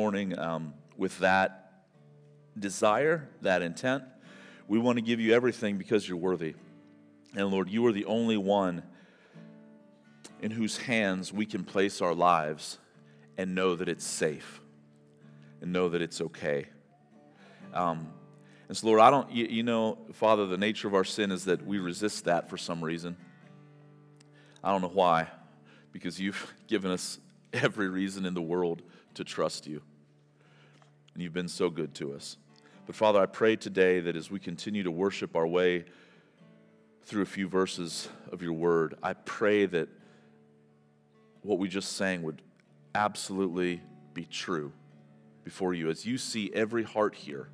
morning 0.00 0.38
um, 0.38 0.72
with 0.96 1.18
that 1.18 1.82
desire, 2.58 3.28
that 3.42 3.60
intent. 3.60 4.02
We 4.66 4.78
want 4.78 4.96
to 4.96 5.02
give 5.02 5.20
you 5.20 5.34
everything 5.34 5.76
because 5.76 6.08
you're 6.08 6.16
worthy. 6.16 6.54
And 7.36 7.48
Lord, 7.48 7.68
you 7.68 7.84
are 7.84 7.92
the 7.92 8.06
only 8.06 8.38
one 8.38 8.82
in 10.40 10.52
whose 10.52 10.78
hands 10.78 11.34
we 11.34 11.44
can 11.44 11.64
place 11.64 12.00
our 12.00 12.14
lives 12.14 12.78
and 13.36 13.54
know 13.54 13.76
that 13.76 13.90
it's 13.90 14.06
safe 14.06 14.62
and 15.60 15.70
know 15.70 15.90
that 15.90 16.00
it's 16.00 16.22
okay. 16.22 16.68
Um, 17.74 18.08
and 18.68 18.76
so, 18.78 18.86
Lord, 18.86 19.00
I 19.00 19.10
don't, 19.10 19.30
you, 19.30 19.48
you 19.50 19.62
know, 19.62 19.98
Father, 20.14 20.46
the 20.46 20.56
nature 20.56 20.88
of 20.88 20.94
our 20.94 21.04
sin 21.04 21.30
is 21.30 21.44
that 21.44 21.66
we 21.66 21.78
resist 21.78 22.24
that 22.24 22.48
for 22.48 22.56
some 22.56 22.82
reason. 22.82 23.18
I 24.64 24.72
don't 24.72 24.80
know 24.80 24.88
why, 24.88 25.28
because 25.92 26.18
you've 26.18 26.54
given 26.68 26.90
us 26.90 27.18
every 27.52 27.90
reason 27.90 28.24
in 28.24 28.32
the 28.32 28.40
world 28.40 28.80
to 29.12 29.24
trust 29.24 29.66
you 29.66 29.82
and 31.14 31.22
you've 31.22 31.32
been 31.32 31.48
so 31.48 31.70
good 31.70 31.94
to 31.94 32.12
us. 32.12 32.36
But 32.86 32.96
Father, 32.96 33.20
I 33.20 33.26
pray 33.26 33.56
today 33.56 34.00
that 34.00 34.16
as 34.16 34.30
we 34.30 34.38
continue 34.38 34.82
to 34.82 34.90
worship 34.90 35.36
our 35.36 35.46
way 35.46 35.84
through 37.04 37.22
a 37.22 37.26
few 37.26 37.48
verses 37.48 38.08
of 38.32 38.42
your 38.42 38.52
word, 38.52 38.96
I 39.02 39.12
pray 39.12 39.66
that 39.66 39.88
what 41.42 41.58
we 41.58 41.68
just 41.68 41.96
sang 41.96 42.22
would 42.22 42.42
absolutely 42.94 43.80
be 44.14 44.24
true 44.24 44.72
before 45.44 45.74
you. 45.74 45.88
As 45.88 46.04
you 46.04 46.18
see 46.18 46.50
every 46.54 46.82
heart 46.82 47.14
here, 47.14 47.48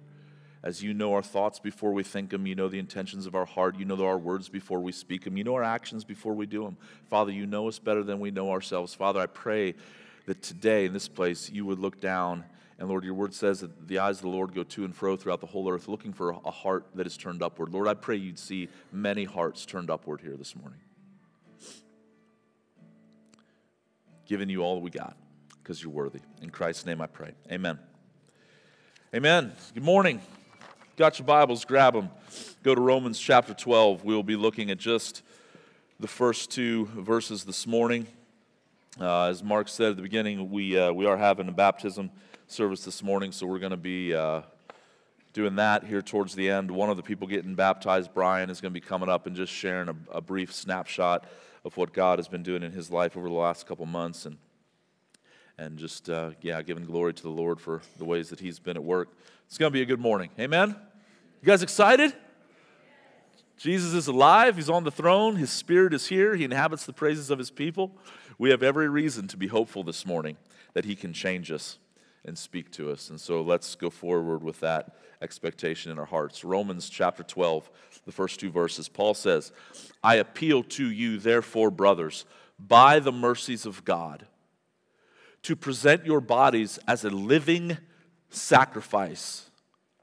as 0.62 0.82
you 0.82 0.94
know 0.94 1.14
our 1.14 1.22
thoughts 1.22 1.60
before 1.60 1.92
we 1.92 2.02
think 2.02 2.30
them, 2.30 2.46
you 2.46 2.54
know 2.54 2.68
the 2.68 2.78
intentions 2.78 3.26
of 3.26 3.34
our 3.34 3.44
heart, 3.44 3.78
you 3.78 3.84
know 3.84 4.04
our 4.04 4.18
words 4.18 4.48
before 4.48 4.80
we 4.80 4.90
speak 4.90 5.24
them, 5.24 5.36
you 5.36 5.44
know 5.44 5.54
our 5.54 5.62
actions 5.62 6.02
before 6.04 6.34
we 6.34 6.46
do 6.46 6.64
them. 6.64 6.76
Father, 7.08 7.30
you 7.30 7.46
know 7.46 7.68
us 7.68 7.78
better 7.78 8.02
than 8.02 8.18
we 8.18 8.30
know 8.30 8.50
ourselves. 8.50 8.92
Father, 8.92 9.20
I 9.20 9.26
pray 9.26 9.74
that 10.26 10.42
today 10.42 10.86
in 10.86 10.92
this 10.92 11.08
place 11.08 11.50
you 11.50 11.64
would 11.66 11.78
look 11.78 12.00
down 12.00 12.44
and 12.78 12.88
Lord, 12.88 13.04
your 13.04 13.14
word 13.14 13.32
says 13.32 13.60
that 13.60 13.88
the 13.88 13.98
eyes 13.98 14.16
of 14.16 14.22
the 14.22 14.28
Lord 14.28 14.54
go 14.54 14.62
to 14.62 14.84
and 14.84 14.94
fro 14.94 15.16
throughout 15.16 15.40
the 15.40 15.46
whole 15.46 15.70
earth, 15.70 15.88
looking 15.88 16.12
for 16.12 16.30
a 16.30 16.50
heart 16.50 16.84
that 16.94 17.06
is 17.06 17.16
turned 17.16 17.42
upward. 17.42 17.72
Lord, 17.72 17.88
I 17.88 17.94
pray 17.94 18.16
you'd 18.16 18.38
see 18.38 18.68
many 18.92 19.24
hearts 19.24 19.64
turned 19.64 19.90
upward 19.90 20.20
here 20.20 20.36
this 20.36 20.54
morning. 20.54 20.80
Giving 24.26 24.50
you 24.50 24.60
all 24.62 24.74
that 24.74 24.82
we 24.82 24.90
got 24.90 25.16
because 25.62 25.82
you're 25.82 25.92
worthy. 25.92 26.20
In 26.42 26.50
Christ's 26.50 26.84
name 26.84 27.00
I 27.00 27.06
pray. 27.06 27.32
Amen. 27.50 27.78
Amen. 29.14 29.52
Good 29.72 29.84
morning. 29.84 30.20
Got 30.96 31.18
your 31.18 31.26
Bibles, 31.26 31.64
grab 31.64 31.94
them. 31.94 32.10
Go 32.62 32.74
to 32.74 32.80
Romans 32.80 33.18
chapter 33.18 33.54
12. 33.54 34.04
We'll 34.04 34.22
be 34.22 34.36
looking 34.36 34.70
at 34.70 34.78
just 34.78 35.22
the 35.98 36.08
first 36.08 36.50
two 36.50 36.86
verses 36.86 37.44
this 37.44 37.66
morning. 37.66 38.06
Uh, 39.00 39.24
as 39.24 39.42
Mark 39.42 39.68
said 39.68 39.90
at 39.90 39.96
the 39.96 40.02
beginning, 40.02 40.50
we, 40.50 40.78
uh, 40.78 40.92
we 40.92 41.06
are 41.06 41.16
having 41.16 41.48
a 41.48 41.52
baptism 41.52 42.10
service 42.48 42.84
this 42.84 43.02
morning, 43.02 43.32
so 43.32 43.46
we're 43.46 43.58
going 43.58 43.70
to 43.70 43.76
be 43.76 44.14
uh, 44.14 44.42
doing 45.32 45.56
that 45.56 45.84
here 45.84 46.00
towards 46.00 46.34
the 46.34 46.48
end. 46.48 46.70
One 46.70 46.90
of 46.90 46.96
the 46.96 47.02
people 47.02 47.26
getting 47.26 47.54
baptized, 47.54 48.14
Brian, 48.14 48.50
is 48.50 48.60
going 48.60 48.72
to 48.72 48.80
be 48.80 48.86
coming 48.86 49.08
up 49.08 49.26
and 49.26 49.34
just 49.34 49.52
sharing 49.52 49.88
a, 49.88 49.96
a 50.12 50.20
brief 50.20 50.52
snapshot 50.52 51.24
of 51.64 51.76
what 51.76 51.92
God 51.92 52.18
has 52.20 52.28
been 52.28 52.44
doing 52.44 52.62
in 52.62 52.70
his 52.70 52.90
life 52.90 53.16
over 53.16 53.28
the 53.28 53.34
last 53.34 53.66
couple 53.66 53.86
months 53.86 54.26
and 54.26 54.38
and 55.58 55.78
just 55.78 56.10
uh, 56.10 56.30
yeah 56.42 56.60
giving 56.60 56.84
glory 56.84 57.14
to 57.14 57.22
the 57.22 57.30
lord 57.30 57.58
for 57.58 57.80
the 57.96 58.04
ways 58.04 58.28
that 58.28 58.38
he's 58.38 58.58
been 58.58 58.76
at 58.76 58.84
work. 58.84 59.08
It's 59.46 59.58
going 59.58 59.72
to 59.72 59.74
be 59.74 59.82
a 59.82 59.86
good 59.86 60.00
morning. 60.00 60.30
Amen? 60.38 60.76
You 61.40 61.46
guys 61.46 61.62
excited? 61.62 62.14
Jesus 63.56 63.94
is 63.94 64.06
alive. 64.06 64.56
He's 64.56 64.68
on 64.68 64.84
the 64.84 64.90
throne. 64.90 65.36
His 65.36 65.50
spirit 65.50 65.94
is 65.94 66.08
here. 66.08 66.36
He 66.36 66.44
inhabits 66.44 66.84
the 66.84 66.92
praises 66.92 67.30
of 67.30 67.38
his 67.38 67.50
people. 67.50 67.90
We 68.38 68.50
have 68.50 68.62
every 68.62 68.88
reason 68.88 69.28
to 69.28 69.36
be 69.38 69.46
hopeful 69.46 69.82
this 69.82 70.04
morning 70.04 70.36
that 70.74 70.84
he 70.84 70.94
can 70.94 71.14
change 71.14 71.50
us 71.50 71.78
and 72.26 72.36
speak 72.36 72.70
to 72.72 72.90
us. 72.90 73.08
And 73.08 73.20
so 73.20 73.40
let's 73.40 73.74
go 73.76 73.88
forward 73.88 74.42
with 74.42 74.60
that 74.60 74.96
expectation 75.22 75.92
in 75.92 75.98
our 75.98 76.04
hearts. 76.04 76.44
Romans 76.44 76.88
chapter 76.90 77.22
12, 77.22 77.70
the 78.04 78.12
first 78.12 78.40
two 78.40 78.50
verses. 78.50 78.88
Paul 78.88 79.14
says, 79.14 79.52
I 80.02 80.16
appeal 80.16 80.62
to 80.64 80.90
you, 80.90 81.18
therefore, 81.18 81.70
brothers, 81.70 82.26
by 82.58 82.98
the 82.98 83.12
mercies 83.12 83.64
of 83.64 83.84
God, 83.84 84.26
to 85.42 85.54
present 85.54 86.04
your 86.04 86.20
bodies 86.20 86.78
as 86.88 87.04
a 87.04 87.10
living 87.10 87.78
sacrifice, 88.28 89.48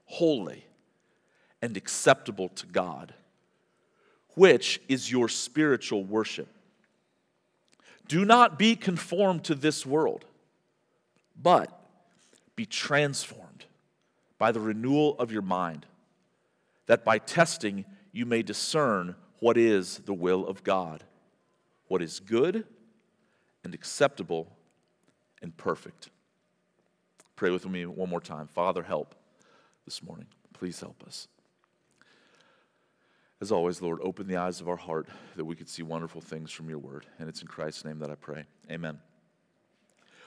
holy 0.06 0.64
and 1.60 1.76
acceptable 1.76 2.48
to 2.48 2.66
God, 2.66 3.14
which 4.34 4.80
is 4.88 5.10
your 5.10 5.28
spiritual 5.28 6.04
worship. 6.04 6.48
Do 8.08 8.24
not 8.24 8.58
be 8.58 8.76
conformed 8.76 9.44
to 9.44 9.54
this 9.54 9.84
world, 9.86 10.24
but 11.40 11.83
be 12.56 12.66
transformed 12.66 13.64
by 14.38 14.52
the 14.52 14.60
renewal 14.60 15.16
of 15.18 15.32
your 15.32 15.42
mind, 15.42 15.86
that 16.86 17.04
by 17.04 17.18
testing 17.18 17.84
you 18.12 18.26
may 18.26 18.42
discern 18.42 19.16
what 19.40 19.56
is 19.56 19.98
the 19.98 20.14
will 20.14 20.46
of 20.46 20.62
God, 20.62 21.04
what 21.88 22.02
is 22.02 22.20
good 22.20 22.64
and 23.62 23.74
acceptable 23.74 24.52
and 25.42 25.56
perfect. 25.56 26.10
Pray 27.36 27.50
with 27.50 27.66
me 27.66 27.84
one 27.86 28.08
more 28.08 28.20
time. 28.20 28.46
Father, 28.46 28.82
help 28.82 29.14
this 29.84 30.02
morning. 30.02 30.26
Please 30.52 30.80
help 30.80 31.02
us. 31.06 31.28
As 33.40 33.50
always, 33.50 33.82
Lord, 33.82 33.98
open 34.00 34.26
the 34.26 34.36
eyes 34.36 34.60
of 34.60 34.68
our 34.68 34.76
heart 34.76 35.08
that 35.36 35.44
we 35.44 35.56
could 35.56 35.68
see 35.68 35.82
wonderful 35.82 36.20
things 36.20 36.50
from 36.50 36.68
your 36.68 36.78
word. 36.78 37.06
And 37.18 37.28
it's 37.28 37.42
in 37.42 37.48
Christ's 37.48 37.84
name 37.84 37.98
that 37.98 38.10
I 38.10 38.14
pray. 38.14 38.44
Amen. 38.70 39.00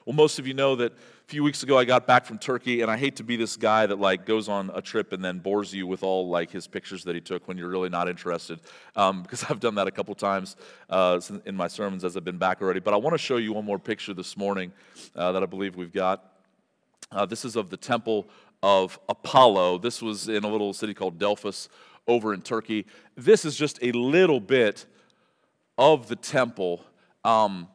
Well, 0.08 0.16
most 0.16 0.40
of 0.40 0.48
you 0.48 0.54
know 0.54 0.78
that 0.78 0.94
a 0.94 1.28
few 1.28 1.44
weeks 1.44 1.64
ago 1.64 1.78
I 1.78 1.84
got 1.84 2.08
back 2.08 2.24
from 2.24 2.38
Turkey, 2.38 2.80
and 2.80 2.90
I 2.90 2.96
hate 2.96 3.18
to 3.18 3.26
be 3.26 3.36
this 3.36 3.58
guy 3.58 3.86
that 3.86 4.00
like 4.00 4.26
goes 4.26 4.48
on 4.48 4.72
a 4.74 4.82
trip 4.82 5.12
and 5.12 5.22
then 5.22 5.40
bores 5.40 5.74
you 5.74 5.86
with 5.86 6.02
all 6.02 6.30
like 6.30 6.50
his 6.50 6.66
pictures 6.66 7.04
that 7.04 7.14
he 7.14 7.20
took 7.20 7.46
when 7.46 7.58
you're 7.58 7.68
really 7.68 7.90
not 7.90 8.08
interested, 8.08 8.62
um, 8.96 9.22
because 9.24 9.44
I've 9.44 9.60
done 9.60 9.76
that 9.76 9.86
a 9.86 9.92
couple 9.92 10.16
times 10.16 10.56
uh, 10.90 11.20
in 11.46 11.58
my 11.58 11.68
sermons 11.68 12.06
as 12.06 12.16
I've 12.16 12.24
been 12.24 12.38
back 12.38 12.62
already. 12.62 12.80
But 12.80 12.94
I 12.94 12.98
want 12.98 13.16
to 13.16 13.18
show 13.18 13.36
you 13.36 13.52
one 13.52 13.66
more 13.66 13.78
picture 13.78 14.14
this 14.14 14.38
morning 14.38 14.72
uh, 15.14 15.34
that 15.34 15.44
I 15.44 15.46
believe 15.46 15.76
we've 15.76 15.92
got. 15.92 16.24
Uh, 17.12 17.26
this 17.26 17.44
is 17.44 17.58
of 17.58 17.70
the 17.70 17.76
temple 17.76 18.30
of 18.64 18.98
Apollo. 19.10 19.80
This 19.80 20.02
was 20.02 20.30
in 20.30 20.46
a 20.46 20.50
little 20.50 20.72
city 20.72 20.94
called 20.94 21.20
Delphos 21.20 21.68
over 22.08 22.34
in 22.34 22.42
Turkey. 22.42 22.86
This 23.18 23.44
is 23.44 23.58
just 23.58 23.78
a 23.82 23.92
little 23.92 24.40
bit 24.40 24.86
of 25.78 26.08
the 26.08 26.16
temple. 26.16 26.82
Um, 27.26 27.68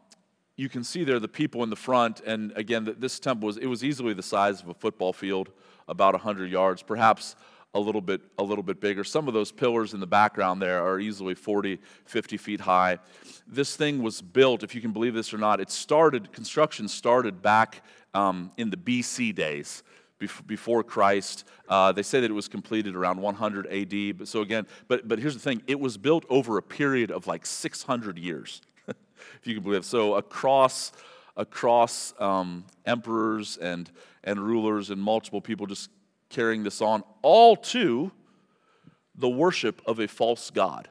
you 0.57 0.69
can 0.69 0.85
see 0.85 1.05
there 1.05 1.19
the 1.19 1.29
people 1.29 1.63
in 1.63 1.71
the 1.71 1.77
front, 1.77 2.21
and 2.21 2.53
again, 2.57 2.95
this 2.99 3.19
temple 3.19 3.47
was 3.47 3.57
it 3.57 3.67
was 3.67 3.83
easily 3.83 4.13
the 4.13 4.23
size 4.23 4.61
of 4.63 4.69
a 4.69 4.75
football 4.75 5.13
field, 5.13 5.51
about 5.89 6.15
100 6.15 6.51
yards, 6.51 6.83
perhaps 6.83 7.37
a 7.75 7.81
little 7.81 8.03
bit 8.03 8.21
a 8.39 8.43
little 8.43 8.63
bit 8.63 8.81
bigger. 8.81 9.03
Some 9.03 9.29
of 9.29 9.35
those 9.35 9.51
pillars 9.51 9.95
in 9.95 10.01
the 10.01 10.07
background 10.07 10.61
there 10.61 10.83
are 10.83 11.01
easily 11.01 11.35
40, 11.35 11.79
50 12.05 12.37
feet 12.37 12.61
high. 12.61 12.99
This 13.47 13.77
thing 13.77 14.03
was 14.03 14.21
built, 14.21 14.63
if 14.63 14.75
you 14.75 14.81
can 14.81 14.93
believe 14.93 15.15
this 15.15 15.33
or 15.33 15.39
not, 15.39 15.61
it 15.61 15.71
started 15.71 16.33
construction 16.33 16.87
started 16.87 17.41
back 17.41 17.83
um, 18.13 18.51
in 18.59 18.69
the 18.69 18.77
BC 18.77 19.35
days 19.35 19.83
before 20.47 20.85
Christ. 20.85 21.45
Uh, 21.69 21.91
they 21.91 22.03
say 22.03 22.21
that 22.21 22.31
it 22.31 22.35
was 22.35 22.47
completed 22.47 22.95
around 22.95 23.21
100 23.21 23.67
AD. 23.67 24.19
But 24.19 24.29
so 24.29 24.43
again, 24.43 24.67
but 24.87 25.09
but 25.09 25.19
here's 25.19 25.35
the 25.35 25.41
thing: 25.41 25.63
it 25.67 25.81
was 25.81 25.97
built 25.97 26.27
over 26.29 26.59
a 26.59 26.63
period 26.63 27.11
of 27.11 27.27
like 27.27 27.47
600 27.47 28.19
years 28.19 28.61
if 29.41 29.47
you 29.47 29.55
can 29.55 29.63
believe 29.63 29.81
it. 29.81 29.85
So 29.85 30.15
across, 30.15 30.93
across 31.37 32.15
um, 32.19 32.65
emperors 32.87 33.57
and, 33.57 33.91
and 34.25 34.41
rulers 34.41 34.91
and 34.91 35.01
multiple 35.01 35.41
people 35.41 35.67
just 35.67 35.91
carrying 36.29 36.63
this 36.63 36.81
on, 36.81 37.03
all 37.23 37.57
to 37.57 38.13
the 39.15 39.29
worship 39.29 39.83
of 39.87 39.99
a 39.99 40.09
false 40.09 40.51
god. 40.51 40.89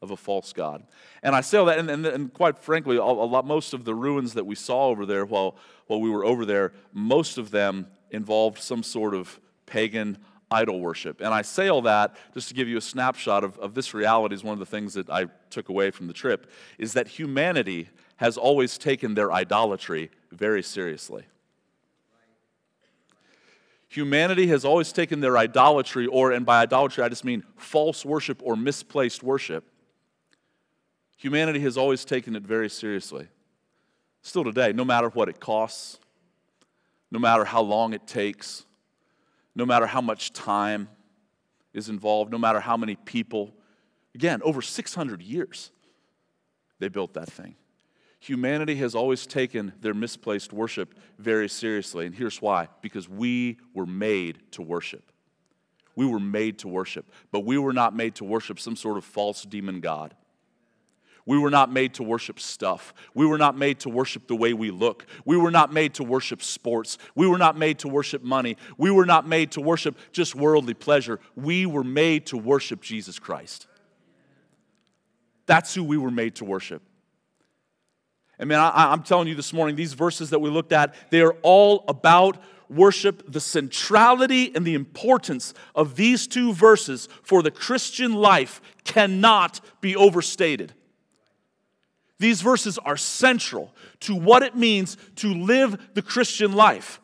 Of 0.00 0.10
a 0.10 0.16
false 0.16 0.52
god. 0.52 0.84
And 1.22 1.34
I 1.34 1.42
say 1.42 1.58
all 1.58 1.66
that, 1.66 1.78
and, 1.78 1.90
and, 1.90 2.04
and 2.04 2.32
quite 2.32 2.58
frankly, 2.58 2.96
a, 2.96 3.04
lot, 3.04 3.46
most 3.46 3.72
of 3.72 3.84
the 3.84 3.94
ruins 3.94 4.34
that 4.34 4.44
we 4.44 4.54
saw 4.54 4.86
over 4.86 5.06
there 5.06 5.24
while, 5.24 5.56
while 5.86 6.00
we 6.00 6.10
were 6.10 6.24
over 6.24 6.44
there, 6.44 6.72
most 6.92 7.38
of 7.38 7.50
them 7.50 7.86
involved 8.10 8.58
some 8.58 8.82
sort 8.82 9.14
of 9.14 9.40
pagan 9.66 10.18
idol 10.52 10.80
worship. 10.80 11.20
And 11.20 11.32
I 11.32 11.42
say 11.42 11.68
all 11.68 11.82
that 11.82 12.16
just 12.34 12.48
to 12.48 12.54
give 12.54 12.68
you 12.68 12.76
a 12.76 12.82
snapshot 12.82 13.42
of, 13.44 13.58
of 13.58 13.74
this 13.74 13.94
reality 13.94 14.34
is 14.34 14.44
one 14.44 14.52
of 14.52 14.58
the 14.58 14.66
things 14.66 14.94
that 14.94 15.08
I 15.08 15.26
took 15.50 15.68
away 15.68 15.90
from 15.90 16.06
the 16.06 16.12
trip, 16.12 16.50
is 16.78 16.92
that 16.92 17.08
humanity 17.08 17.88
has 18.16 18.36
always 18.36 18.78
taken 18.78 19.14
their 19.14 19.32
idolatry 19.32 20.10
very 20.30 20.62
seriously. 20.62 21.24
Humanity 23.88 24.46
has 24.46 24.64
always 24.64 24.92
taken 24.92 25.20
their 25.20 25.36
idolatry, 25.36 26.06
or, 26.06 26.32
and 26.32 26.46
by 26.46 26.62
idolatry 26.62 27.04
I 27.04 27.08
just 27.08 27.24
mean 27.24 27.42
false 27.56 28.04
worship 28.04 28.40
or 28.42 28.56
misplaced 28.56 29.22
worship. 29.22 29.64
Humanity 31.18 31.60
has 31.60 31.76
always 31.76 32.04
taken 32.04 32.34
it 32.34 32.42
very 32.42 32.70
seriously. 32.70 33.28
Still 34.22 34.44
today, 34.44 34.72
no 34.72 34.84
matter 34.84 35.08
what 35.08 35.28
it 35.28 35.40
costs, 35.40 35.98
no 37.10 37.18
matter 37.18 37.44
how 37.44 37.60
long 37.60 37.92
it 37.92 38.06
takes, 38.06 38.64
no 39.54 39.66
matter 39.66 39.86
how 39.86 40.00
much 40.00 40.32
time 40.32 40.88
is 41.72 41.88
involved, 41.88 42.30
no 42.30 42.38
matter 42.38 42.60
how 42.60 42.76
many 42.76 42.96
people. 42.96 43.54
Again, 44.14 44.40
over 44.42 44.62
600 44.62 45.22
years, 45.22 45.70
they 46.78 46.88
built 46.88 47.14
that 47.14 47.30
thing. 47.30 47.56
humanity 48.20 48.76
has 48.76 48.94
always 48.94 49.26
taken 49.26 49.72
their 49.80 49.94
misplaced 49.94 50.52
worship 50.52 50.94
very 51.18 51.48
seriously. 51.48 52.06
And 52.06 52.14
here's 52.14 52.40
why 52.40 52.68
because 52.80 53.08
we 53.08 53.58
were 53.74 53.86
made 53.86 54.38
to 54.52 54.62
worship. 54.62 55.10
We 55.96 56.06
were 56.06 56.20
made 56.20 56.58
to 56.60 56.68
worship, 56.68 57.10
but 57.32 57.40
we 57.40 57.58
were 57.58 57.72
not 57.72 57.94
made 57.94 58.14
to 58.16 58.24
worship 58.24 58.58
some 58.60 58.76
sort 58.76 58.96
of 58.96 59.04
false 59.04 59.42
demon 59.42 59.80
God. 59.80 60.14
We 61.24 61.38
were 61.38 61.50
not 61.50 61.70
made 61.70 61.94
to 61.94 62.02
worship 62.02 62.40
stuff. 62.40 62.92
We 63.14 63.26
were 63.26 63.38
not 63.38 63.56
made 63.56 63.80
to 63.80 63.88
worship 63.88 64.26
the 64.26 64.34
way 64.34 64.52
we 64.52 64.70
look. 64.70 65.06
We 65.24 65.36
were 65.36 65.50
not 65.50 65.72
made 65.72 65.94
to 65.94 66.04
worship 66.04 66.42
sports. 66.42 66.98
We 67.14 67.26
were 67.26 67.38
not 67.38 67.56
made 67.56 67.78
to 67.80 67.88
worship 67.88 68.22
money. 68.22 68.56
We 68.76 68.90
were 68.90 69.06
not 69.06 69.28
made 69.28 69.52
to 69.52 69.60
worship 69.60 69.96
just 70.10 70.34
worldly 70.34 70.74
pleasure. 70.74 71.20
We 71.36 71.66
were 71.66 71.84
made 71.84 72.26
to 72.26 72.36
worship 72.36 72.82
Jesus 72.82 73.18
Christ. 73.18 73.66
That's 75.46 75.74
who 75.74 75.84
we 75.84 75.96
were 75.96 76.10
made 76.10 76.36
to 76.36 76.44
worship. 76.44 76.82
And 78.38 78.48
man, 78.48 78.58
I, 78.58 78.92
am 78.92 79.02
telling 79.02 79.28
you 79.28 79.36
this 79.36 79.52
morning, 79.52 79.76
these 79.76 79.92
verses 79.92 80.30
that 80.30 80.40
we 80.40 80.50
looked 80.50 80.72
at, 80.72 80.94
they 81.10 81.20
are 81.20 81.36
all 81.42 81.84
about 81.86 82.38
worship. 82.68 83.30
The 83.30 83.40
centrality 83.40 84.52
and 84.54 84.66
the 84.66 84.74
importance 84.74 85.54
of 85.74 85.94
these 85.94 86.26
two 86.26 86.52
verses 86.52 87.08
for 87.22 87.42
the 87.42 87.52
Christian 87.52 88.14
life 88.14 88.60
cannot 88.84 89.60
be 89.80 89.94
overstated. 89.94 90.74
These 92.22 92.40
verses 92.40 92.78
are 92.78 92.96
central 92.96 93.74
to 94.00 94.14
what 94.14 94.44
it 94.44 94.54
means 94.54 94.96
to 95.16 95.34
live 95.34 95.88
the 95.94 96.02
Christian 96.02 96.52
life. 96.52 97.00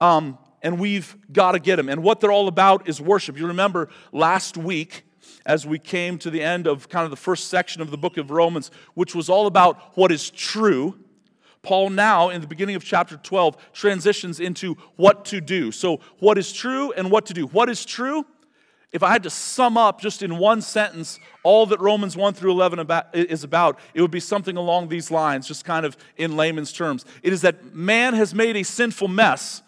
Um, 0.00 0.36
and 0.62 0.80
we've 0.80 1.16
got 1.32 1.52
to 1.52 1.60
get 1.60 1.76
them. 1.76 1.88
And 1.88 2.02
what 2.02 2.18
they're 2.18 2.32
all 2.32 2.48
about 2.48 2.88
is 2.88 3.00
worship. 3.00 3.38
You 3.38 3.46
remember 3.46 3.88
last 4.10 4.56
week, 4.56 5.04
as 5.46 5.64
we 5.64 5.78
came 5.78 6.18
to 6.18 6.30
the 6.30 6.42
end 6.42 6.66
of 6.66 6.88
kind 6.88 7.04
of 7.04 7.10
the 7.10 7.16
first 7.16 7.46
section 7.46 7.80
of 7.80 7.92
the 7.92 7.96
book 7.96 8.16
of 8.16 8.32
Romans, 8.32 8.72
which 8.94 9.14
was 9.14 9.28
all 9.28 9.46
about 9.46 9.96
what 9.96 10.10
is 10.10 10.28
true. 10.28 10.98
Paul 11.62 11.90
now, 11.90 12.30
in 12.30 12.40
the 12.40 12.48
beginning 12.48 12.74
of 12.74 12.82
chapter 12.82 13.16
12, 13.16 13.56
transitions 13.74 14.40
into 14.40 14.74
what 14.96 15.24
to 15.26 15.40
do. 15.40 15.70
So, 15.70 16.00
what 16.18 16.36
is 16.36 16.52
true 16.52 16.90
and 16.90 17.12
what 17.12 17.26
to 17.26 17.32
do. 17.32 17.46
What 17.46 17.68
is 17.68 17.84
true? 17.84 18.26
If 18.92 19.02
I 19.02 19.10
had 19.10 19.24
to 19.24 19.30
sum 19.30 19.76
up 19.76 20.00
just 20.00 20.22
in 20.22 20.38
one 20.38 20.62
sentence 20.62 21.18
all 21.42 21.66
that 21.66 21.80
Romans 21.80 22.16
1 22.16 22.34
through 22.34 22.52
11 22.52 22.78
about, 22.78 23.14
is 23.14 23.44
about, 23.44 23.78
it 23.94 24.00
would 24.00 24.10
be 24.10 24.20
something 24.20 24.56
along 24.56 24.88
these 24.88 25.10
lines, 25.10 25.46
just 25.46 25.64
kind 25.64 25.84
of 25.84 25.96
in 26.16 26.36
layman's 26.36 26.72
terms. 26.72 27.04
It 27.22 27.32
is 27.32 27.42
that 27.42 27.74
man 27.74 28.14
has 28.14 28.34
made 28.34 28.56
a 28.56 28.62
sinful 28.62 29.08
mess, 29.08 29.62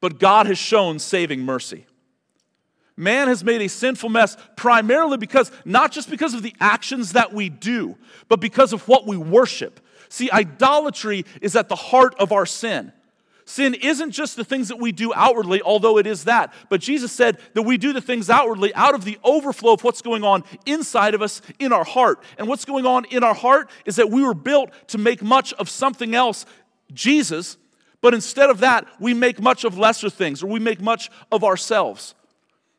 but 0.00 0.18
God 0.18 0.46
has 0.46 0.58
shown 0.58 0.98
saving 0.98 1.40
mercy. 1.40 1.86
Man 2.96 3.28
has 3.28 3.42
made 3.42 3.62
a 3.62 3.68
sinful 3.68 4.10
mess 4.10 4.36
primarily 4.56 5.16
because, 5.16 5.50
not 5.64 5.92
just 5.92 6.10
because 6.10 6.34
of 6.34 6.42
the 6.42 6.54
actions 6.60 7.12
that 7.12 7.32
we 7.32 7.48
do, 7.48 7.96
but 8.28 8.38
because 8.38 8.72
of 8.72 8.86
what 8.86 9.06
we 9.06 9.16
worship. 9.16 9.80
See, 10.08 10.30
idolatry 10.30 11.24
is 11.40 11.56
at 11.56 11.70
the 11.70 11.76
heart 11.76 12.14
of 12.18 12.32
our 12.32 12.44
sin. 12.44 12.92
Sin 13.44 13.74
isn't 13.74 14.12
just 14.12 14.36
the 14.36 14.44
things 14.44 14.68
that 14.68 14.78
we 14.78 14.92
do 14.92 15.12
outwardly, 15.14 15.60
although 15.62 15.98
it 15.98 16.06
is 16.06 16.24
that. 16.24 16.52
But 16.68 16.80
Jesus 16.80 17.10
said 17.10 17.38
that 17.54 17.62
we 17.62 17.76
do 17.76 17.92
the 17.92 18.00
things 18.00 18.30
outwardly 18.30 18.74
out 18.74 18.94
of 18.94 19.04
the 19.04 19.18
overflow 19.24 19.72
of 19.72 19.82
what's 19.82 20.02
going 20.02 20.22
on 20.22 20.44
inside 20.64 21.14
of 21.14 21.22
us 21.22 21.42
in 21.58 21.72
our 21.72 21.84
heart. 21.84 22.22
And 22.38 22.46
what's 22.46 22.64
going 22.64 22.86
on 22.86 23.04
in 23.06 23.24
our 23.24 23.34
heart 23.34 23.68
is 23.84 23.96
that 23.96 24.10
we 24.10 24.22
were 24.22 24.34
built 24.34 24.70
to 24.88 24.98
make 24.98 25.22
much 25.22 25.52
of 25.54 25.68
something 25.68 26.14
else, 26.14 26.46
Jesus, 26.92 27.56
but 28.00 28.14
instead 28.14 28.50
of 28.50 28.58
that, 28.60 28.86
we 29.00 29.14
make 29.14 29.40
much 29.40 29.64
of 29.64 29.78
lesser 29.78 30.10
things 30.10 30.42
or 30.42 30.46
we 30.46 30.58
make 30.60 30.80
much 30.80 31.10
of 31.30 31.42
ourselves. 31.42 32.14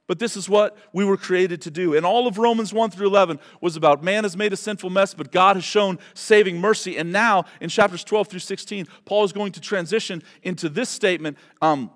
But 0.06 0.20
this 0.20 0.36
is 0.36 0.50
what 0.50 0.78
we 0.92 1.06
were 1.06 1.16
created 1.16 1.62
to 1.62 1.72
do. 1.72 1.96
And 1.96 2.06
all 2.06 2.28
of 2.28 2.38
Romans 2.38 2.74
1 2.74 2.92
through 2.92 3.08
11 3.08 3.40
was 3.62 3.78
about 3.78 4.04
man 4.04 4.24
has 4.24 4.36
made 4.36 4.52
a 4.52 4.58
sinful 4.58 4.90
mess, 4.90 5.14
but 5.14 5.32
God 5.32 5.56
has 5.56 5.64
shown 5.64 5.98
saving 6.14 6.60
mercy. 6.60 6.98
And 6.98 7.12
now, 7.12 7.46
in 7.62 7.70
chapters 7.70 8.04
12 8.04 8.28
through 8.28 8.40
16, 8.40 8.88
Paul 9.06 9.24
is 9.24 9.32
going 9.32 9.54
to 9.54 9.62
transition 9.62 10.22
into 10.42 10.68
this 10.68 10.90
statement. 10.90 11.38
Um, 11.62 11.90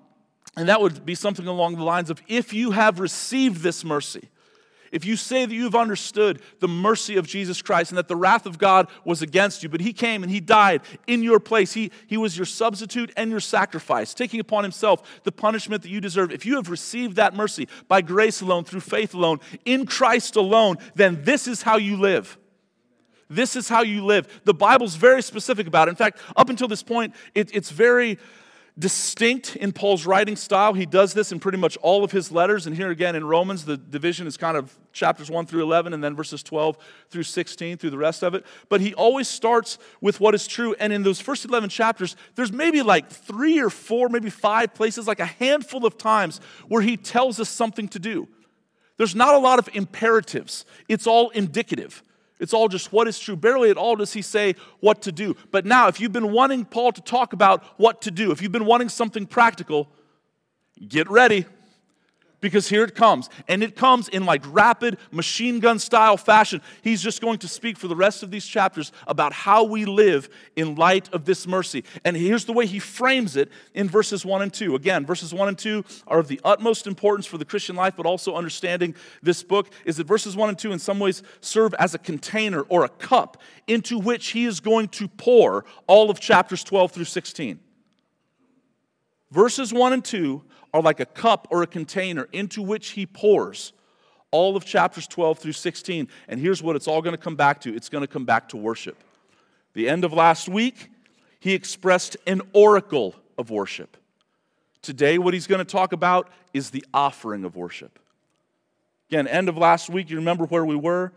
and 0.56 0.68
that 0.68 0.80
would 0.80 1.04
be 1.04 1.14
something 1.14 1.46
along 1.46 1.76
the 1.76 1.84
lines 1.84 2.08
of 2.08 2.20
if 2.26 2.52
you 2.54 2.70
have 2.70 2.98
received 2.98 3.62
this 3.62 3.84
mercy, 3.84 4.30
if 4.92 5.04
you 5.04 5.16
say 5.16 5.46
that 5.46 5.54
you've 5.54 5.74
understood 5.74 6.40
the 6.60 6.68
mercy 6.68 7.16
of 7.16 7.26
Jesus 7.26 7.62
Christ 7.62 7.90
and 7.90 7.98
that 7.98 8.08
the 8.08 8.16
wrath 8.16 8.46
of 8.46 8.58
God 8.58 8.88
was 9.04 9.22
against 9.22 9.62
you, 9.62 9.68
but 9.68 9.80
He 9.80 9.92
came 9.92 10.22
and 10.22 10.30
He 10.30 10.40
died 10.40 10.82
in 11.06 11.22
your 11.22 11.40
place, 11.40 11.72
He, 11.72 11.90
he 12.06 12.16
was 12.16 12.36
your 12.36 12.46
substitute 12.46 13.12
and 13.16 13.30
your 13.30 13.40
sacrifice, 13.40 14.14
taking 14.14 14.40
upon 14.40 14.64
Himself 14.64 15.20
the 15.24 15.32
punishment 15.32 15.82
that 15.82 15.90
you 15.90 16.00
deserve. 16.00 16.32
If 16.32 16.46
you 16.46 16.56
have 16.56 16.70
received 16.70 17.16
that 17.16 17.34
mercy 17.34 17.68
by 17.88 18.00
grace 18.00 18.40
alone, 18.40 18.64
through 18.64 18.80
faith 18.80 19.14
alone, 19.14 19.40
in 19.64 19.86
Christ 19.86 20.36
alone, 20.36 20.76
then 20.94 21.24
this 21.24 21.48
is 21.48 21.62
how 21.62 21.76
you 21.76 21.96
live. 21.96 22.38
This 23.30 23.56
is 23.56 23.68
how 23.68 23.82
you 23.82 24.04
live. 24.04 24.40
The 24.44 24.54
Bible's 24.54 24.94
very 24.94 25.22
specific 25.22 25.66
about 25.66 25.88
it. 25.88 25.90
In 25.90 25.96
fact, 25.96 26.18
up 26.36 26.48
until 26.48 26.68
this 26.68 26.82
point, 26.82 27.14
it, 27.34 27.54
it's 27.54 27.70
very 27.70 28.18
distinct 28.78 29.56
in 29.56 29.72
Paul's 29.72 30.06
writing 30.06 30.36
style. 30.36 30.72
He 30.72 30.86
does 30.86 31.12
this 31.12 31.32
in 31.32 31.40
pretty 31.40 31.58
much 31.58 31.76
all 31.78 32.04
of 32.04 32.12
his 32.12 32.30
letters. 32.30 32.66
And 32.66 32.76
here 32.76 32.90
again 32.90 33.16
in 33.16 33.24
Romans, 33.24 33.64
the 33.64 33.76
division 33.76 34.26
is 34.26 34.36
kind 34.36 34.56
of 34.56 34.76
chapters 34.92 35.30
1 35.30 35.46
through 35.46 35.62
11 35.62 35.92
and 35.92 36.02
then 36.02 36.14
verses 36.14 36.42
12 36.42 36.78
through 37.10 37.24
16 37.24 37.78
through 37.78 37.90
the 37.90 37.98
rest 37.98 38.22
of 38.22 38.34
it. 38.34 38.46
But 38.68 38.80
he 38.80 38.94
always 38.94 39.26
starts 39.26 39.78
with 40.00 40.20
what 40.20 40.34
is 40.34 40.46
true. 40.46 40.76
And 40.78 40.92
in 40.92 41.02
those 41.02 41.20
first 41.20 41.44
11 41.44 41.70
chapters, 41.70 42.14
there's 42.36 42.52
maybe 42.52 42.82
like 42.82 43.08
three 43.08 43.58
or 43.58 43.70
four, 43.70 44.08
maybe 44.08 44.30
five 44.30 44.74
places, 44.74 45.08
like 45.08 45.20
a 45.20 45.26
handful 45.26 45.84
of 45.84 45.98
times 45.98 46.40
where 46.68 46.82
he 46.82 46.96
tells 46.96 47.40
us 47.40 47.48
something 47.48 47.88
to 47.88 47.98
do. 47.98 48.28
There's 48.96 49.14
not 49.14 49.34
a 49.34 49.38
lot 49.38 49.58
of 49.58 49.68
imperatives, 49.74 50.64
it's 50.88 51.06
all 51.06 51.30
indicative. 51.30 52.02
It's 52.40 52.54
all 52.54 52.68
just 52.68 52.92
what 52.92 53.08
is 53.08 53.18
true. 53.18 53.36
Barely 53.36 53.70
at 53.70 53.76
all 53.76 53.96
does 53.96 54.12
he 54.12 54.22
say 54.22 54.54
what 54.80 55.02
to 55.02 55.12
do. 55.12 55.36
But 55.50 55.66
now, 55.66 55.88
if 55.88 56.00
you've 56.00 56.12
been 56.12 56.32
wanting 56.32 56.64
Paul 56.64 56.92
to 56.92 57.00
talk 57.00 57.32
about 57.32 57.64
what 57.78 58.02
to 58.02 58.10
do, 58.10 58.30
if 58.30 58.40
you've 58.40 58.52
been 58.52 58.66
wanting 58.66 58.88
something 58.88 59.26
practical, 59.26 59.88
get 60.86 61.10
ready 61.10 61.46
because 62.40 62.68
here 62.68 62.84
it 62.84 62.94
comes. 62.94 63.28
And 63.48 63.62
it 63.62 63.76
comes 63.76 64.08
in 64.08 64.24
like 64.24 64.42
rapid 64.46 64.98
machine 65.10 65.60
gun 65.60 65.78
style 65.78 66.16
fashion. 66.16 66.62
He's 66.82 67.02
just 67.02 67.20
going 67.20 67.38
to 67.38 67.48
speak 67.48 67.78
for 67.78 67.88
the 67.88 67.96
rest 67.96 68.22
of 68.22 68.30
these 68.30 68.46
chapters 68.46 68.92
about 69.06 69.32
how 69.32 69.64
we 69.64 69.84
live 69.84 70.28
in 70.56 70.74
light 70.74 71.12
of 71.12 71.24
this 71.24 71.46
mercy. 71.46 71.84
And 72.04 72.16
here's 72.16 72.44
the 72.44 72.52
way 72.52 72.66
he 72.66 72.78
frames 72.78 73.36
it 73.36 73.50
in 73.74 73.88
verses 73.88 74.24
1 74.24 74.42
and 74.42 74.52
2. 74.52 74.74
Again, 74.74 75.06
verses 75.06 75.34
1 75.34 75.48
and 75.48 75.58
2 75.58 75.84
are 76.06 76.18
of 76.18 76.28
the 76.28 76.40
utmost 76.44 76.86
importance 76.86 77.26
for 77.26 77.38
the 77.38 77.44
Christian 77.44 77.76
life, 77.76 77.94
but 77.96 78.06
also 78.06 78.34
understanding 78.34 78.94
this 79.22 79.42
book 79.42 79.70
is 79.84 79.96
that 79.96 80.06
verses 80.06 80.36
1 80.36 80.48
and 80.48 80.58
2 80.58 80.72
in 80.72 80.78
some 80.78 80.98
ways 80.98 81.22
serve 81.40 81.74
as 81.74 81.94
a 81.94 81.98
container 81.98 82.62
or 82.62 82.84
a 82.84 82.88
cup 82.88 83.40
into 83.66 83.98
which 83.98 84.28
he 84.28 84.44
is 84.44 84.60
going 84.60 84.88
to 84.88 85.08
pour 85.08 85.64
all 85.86 86.10
of 86.10 86.20
chapters 86.20 86.64
12 86.64 86.92
through 86.92 87.04
16. 87.04 87.60
Verses 89.30 89.72
1 89.72 89.92
and 89.92 90.04
2 90.04 90.42
are 90.72 90.82
like 90.82 91.00
a 91.00 91.06
cup 91.06 91.48
or 91.50 91.62
a 91.62 91.66
container 91.66 92.28
into 92.32 92.62
which 92.62 92.90
he 92.90 93.06
pours 93.06 93.72
all 94.30 94.56
of 94.56 94.64
chapters 94.64 95.06
12 95.06 95.38
through 95.38 95.52
16. 95.52 96.08
And 96.28 96.40
here's 96.40 96.62
what 96.62 96.76
it's 96.76 96.86
all 96.86 97.02
going 97.02 97.16
to 97.16 97.22
come 97.22 97.36
back 97.36 97.60
to 97.62 97.74
it's 97.74 97.88
going 97.88 98.02
to 98.02 98.08
come 98.08 98.24
back 98.24 98.48
to 98.50 98.56
worship. 98.56 98.96
The 99.74 99.88
end 99.88 100.04
of 100.04 100.12
last 100.12 100.48
week, 100.48 100.90
he 101.40 101.54
expressed 101.54 102.16
an 102.26 102.42
oracle 102.52 103.14
of 103.36 103.50
worship. 103.50 103.96
Today, 104.82 105.18
what 105.18 105.34
he's 105.34 105.46
going 105.46 105.60
to 105.60 105.64
talk 105.64 105.92
about 105.92 106.30
is 106.52 106.70
the 106.70 106.84
offering 106.92 107.44
of 107.44 107.56
worship. 107.56 107.98
Again, 109.10 109.26
end 109.26 109.48
of 109.48 109.56
last 109.56 109.88
week, 109.88 110.10
you 110.10 110.16
remember 110.16 110.44
where 110.44 110.64
we 110.64 110.76
were? 110.76 111.12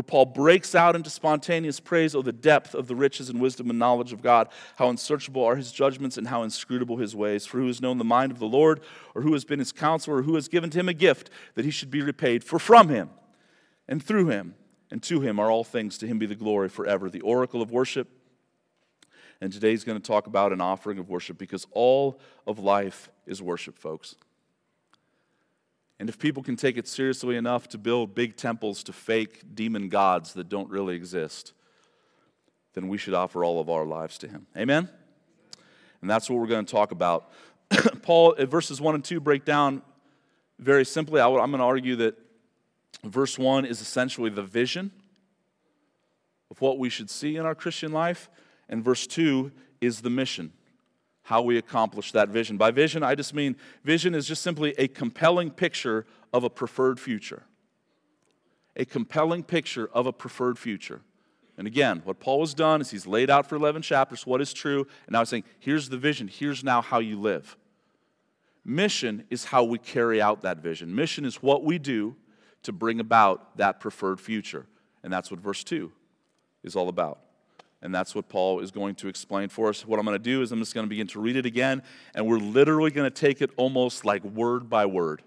Where 0.00 0.04
Paul 0.04 0.24
breaks 0.24 0.74
out 0.74 0.96
into 0.96 1.10
spontaneous 1.10 1.78
praise 1.78 2.14
of 2.14 2.24
the 2.24 2.32
depth 2.32 2.74
of 2.74 2.86
the 2.86 2.94
riches 2.94 3.28
and 3.28 3.38
wisdom 3.38 3.68
and 3.68 3.78
knowledge 3.78 4.14
of 4.14 4.22
God, 4.22 4.48
how 4.76 4.88
unsearchable 4.88 5.44
are 5.44 5.56
his 5.56 5.70
judgments 5.70 6.16
and 6.16 6.26
how 6.26 6.42
inscrutable 6.42 6.96
his 6.96 7.14
ways. 7.14 7.44
For 7.44 7.58
who 7.58 7.66
has 7.66 7.82
known 7.82 7.98
the 7.98 8.04
mind 8.04 8.32
of 8.32 8.38
the 8.38 8.46
Lord, 8.46 8.80
or 9.14 9.20
who 9.20 9.34
has 9.34 9.44
been 9.44 9.58
his 9.58 9.72
counselor, 9.72 10.16
or 10.16 10.22
who 10.22 10.36
has 10.36 10.48
given 10.48 10.70
to 10.70 10.80
him 10.80 10.88
a 10.88 10.94
gift 10.94 11.28
that 11.54 11.66
he 11.66 11.70
should 11.70 11.90
be 11.90 12.00
repaid? 12.00 12.42
For 12.42 12.58
from 12.58 12.88
him 12.88 13.10
and 13.86 14.02
through 14.02 14.28
him 14.28 14.54
and 14.90 15.02
to 15.02 15.20
him 15.20 15.38
are 15.38 15.50
all 15.50 15.64
things. 15.64 15.98
To 15.98 16.06
him 16.06 16.18
be 16.18 16.24
the 16.24 16.34
glory 16.34 16.70
forever. 16.70 17.10
The 17.10 17.20
oracle 17.20 17.60
of 17.60 17.70
worship. 17.70 18.08
And 19.42 19.52
today 19.52 19.72
he's 19.72 19.84
going 19.84 20.00
to 20.00 20.06
talk 20.06 20.26
about 20.26 20.50
an 20.50 20.62
offering 20.62 20.98
of 20.98 21.10
worship 21.10 21.36
because 21.36 21.66
all 21.72 22.18
of 22.46 22.58
life 22.58 23.10
is 23.26 23.42
worship, 23.42 23.76
folks. 23.76 24.14
And 26.00 26.08
if 26.08 26.18
people 26.18 26.42
can 26.42 26.56
take 26.56 26.78
it 26.78 26.88
seriously 26.88 27.36
enough 27.36 27.68
to 27.68 27.78
build 27.78 28.14
big 28.14 28.34
temples 28.34 28.82
to 28.84 28.92
fake 28.92 29.54
demon 29.54 29.90
gods 29.90 30.32
that 30.32 30.48
don't 30.48 30.70
really 30.70 30.96
exist, 30.96 31.52
then 32.72 32.88
we 32.88 32.96
should 32.96 33.12
offer 33.12 33.44
all 33.44 33.60
of 33.60 33.68
our 33.68 33.84
lives 33.84 34.16
to 34.18 34.28
Him. 34.28 34.46
Amen? 34.56 34.88
And 36.00 36.08
that's 36.08 36.30
what 36.30 36.38
we're 36.38 36.46
going 36.46 36.64
to 36.64 36.72
talk 36.72 36.90
about. 36.90 37.30
Paul, 38.02 38.34
uh, 38.38 38.46
verses 38.46 38.80
1 38.80 38.94
and 38.94 39.04
2 39.04 39.20
break 39.20 39.44
down 39.44 39.82
very 40.58 40.86
simply. 40.86 41.20
I'm 41.20 41.34
going 41.34 41.58
to 41.58 41.64
argue 41.64 41.96
that 41.96 42.16
verse 43.04 43.38
1 43.38 43.66
is 43.66 43.82
essentially 43.82 44.30
the 44.30 44.42
vision 44.42 44.92
of 46.50 46.62
what 46.62 46.78
we 46.78 46.88
should 46.88 47.10
see 47.10 47.36
in 47.36 47.44
our 47.44 47.54
Christian 47.54 47.92
life, 47.92 48.30
and 48.70 48.82
verse 48.82 49.06
2 49.06 49.52
is 49.82 50.00
the 50.00 50.10
mission 50.10 50.54
how 51.22 51.42
we 51.42 51.58
accomplish 51.58 52.12
that 52.12 52.28
vision. 52.28 52.56
By 52.56 52.70
vision, 52.70 53.02
I 53.02 53.14
just 53.14 53.34
mean 53.34 53.56
vision 53.84 54.14
is 54.14 54.26
just 54.26 54.42
simply 54.42 54.74
a 54.78 54.88
compelling 54.88 55.50
picture 55.50 56.06
of 56.32 56.44
a 56.44 56.50
preferred 56.50 56.98
future. 56.98 57.44
A 58.76 58.84
compelling 58.84 59.42
picture 59.42 59.88
of 59.92 60.06
a 60.06 60.12
preferred 60.12 60.58
future. 60.58 61.02
And 61.58 61.66
again, 61.66 62.00
what 62.04 62.20
Paul 62.20 62.40
has 62.40 62.54
done 62.54 62.80
is 62.80 62.90
he's 62.90 63.06
laid 63.06 63.28
out 63.28 63.46
for 63.46 63.56
11 63.56 63.82
chapters 63.82 64.26
what 64.26 64.40
is 64.40 64.52
true, 64.52 64.86
and 65.06 65.12
now 65.12 65.18
he's 65.20 65.28
saying, 65.28 65.44
here's 65.58 65.88
the 65.88 65.98
vision, 65.98 66.26
here's 66.26 66.64
now 66.64 66.80
how 66.80 67.00
you 67.00 67.20
live. 67.20 67.56
Mission 68.64 69.24
is 69.30 69.44
how 69.44 69.64
we 69.64 69.78
carry 69.78 70.22
out 70.22 70.42
that 70.42 70.58
vision. 70.58 70.94
Mission 70.94 71.24
is 71.24 71.42
what 71.42 71.64
we 71.64 71.78
do 71.78 72.16
to 72.62 72.72
bring 72.72 73.00
about 73.00 73.56
that 73.56 73.80
preferred 73.80 74.20
future. 74.20 74.66
And 75.02 75.12
that's 75.12 75.30
what 75.30 75.40
verse 75.40 75.64
2 75.64 75.90
is 76.62 76.76
all 76.76 76.88
about. 76.88 77.20
And 77.82 77.94
that's 77.94 78.14
what 78.14 78.28
Paul 78.28 78.60
is 78.60 78.70
going 78.70 78.94
to 78.96 79.08
explain 79.08 79.48
for 79.48 79.68
us. 79.68 79.86
What 79.86 79.98
I'm 79.98 80.04
going 80.04 80.18
to 80.18 80.22
do 80.22 80.42
is 80.42 80.52
I'm 80.52 80.58
just 80.58 80.74
going 80.74 80.84
to 80.84 80.88
begin 80.88 81.06
to 81.08 81.20
read 81.20 81.36
it 81.36 81.46
again, 81.46 81.82
and 82.14 82.26
we're 82.26 82.38
literally 82.38 82.90
going 82.90 83.10
to 83.10 83.14
take 83.14 83.40
it 83.40 83.50
almost 83.56 84.04
like 84.04 84.22
word 84.24 84.68
by 84.68 84.86
word. 84.86 85.22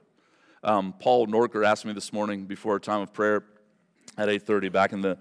Um, 0.64 0.94
Paul 1.00 1.28
Norker 1.28 1.66
asked 1.66 1.86
me 1.86 1.94
this 1.94 2.14
morning 2.14 2.46
before 2.46 2.76
a 2.76 2.80
time 2.80 3.02
of 3.02 3.12
prayer 3.12 3.44
at 4.18 4.30
8:30 4.30 4.72
back 4.72 4.94
in 4.94 5.02
the 5.02 5.18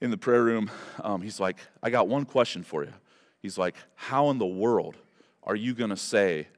in 0.00 0.10
the 0.10 0.16
prayer 0.16 0.42
room, 0.42 0.70
um, 1.02 1.22
he's 1.22 1.40
like, 1.40 1.58
I 1.82 1.90
got 1.90 2.08
one 2.08 2.24
question 2.24 2.62
for 2.62 2.84
you. 2.84 2.92
He's 3.40 3.58
like, 3.58 3.76
How 3.94 4.30
in 4.30 4.38
the 4.38 4.46
world 4.46 4.96
are 5.42 5.56
you 5.56 5.74
going 5.74 5.90
to 5.90 5.96
say 5.96 6.48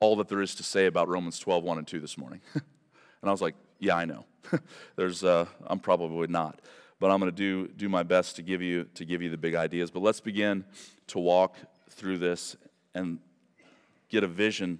all 0.00 0.16
that 0.16 0.28
there 0.28 0.42
is 0.42 0.54
to 0.56 0.62
say 0.62 0.86
about 0.86 1.08
Romans 1.08 1.38
12, 1.38 1.64
1 1.64 1.78
and 1.78 1.86
2 1.86 2.00
this 2.00 2.18
morning? 2.18 2.40
and 2.54 2.62
I 3.24 3.30
was 3.30 3.40
like, 3.40 3.54
Yeah, 3.78 3.96
I 3.96 4.04
know. 4.04 4.26
There's, 4.96 5.24
uh, 5.24 5.46
I'm 5.66 5.78
probably 5.78 6.26
not. 6.26 6.60
But 7.00 7.10
I'm 7.10 7.18
going 7.18 7.32
to 7.32 7.36
do, 7.36 7.66
do 7.68 7.88
my 7.88 8.02
best 8.02 8.36
to 8.36 8.42
give, 8.42 8.60
you, 8.60 8.84
to 8.94 9.04
give 9.06 9.22
you 9.22 9.30
the 9.30 9.38
big 9.38 9.54
ideas. 9.54 9.90
But 9.90 10.02
let's 10.02 10.20
begin 10.20 10.64
to 11.08 11.18
walk 11.18 11.56
through 11.88 12.18
this 12.18 12.56
and 12.94 13.18
get 14.10 14.22
a 14.22 14.28
vision 14.28 14.78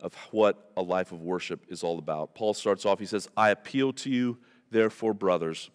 of 0.00 0.14
what 0.30 0.70
a 0.76 0.82
life 0.82 1.10
of 1.10 1.20
worship 1.20 1.66
is 1.68 1.82
all 1.82 1.98
about. 1.98 2.36
Paul 2.36 2.54
starts 2.54 2.86
off, 2.86 3.00
he 3.00 3.06
says, 3.06 3.28
I 3.36 3.50
appeal 3.50 3.92
to 3.94 4.10
you, 4.10 4.38
therefore, 4.70 5.12
brothers 5.12 5.70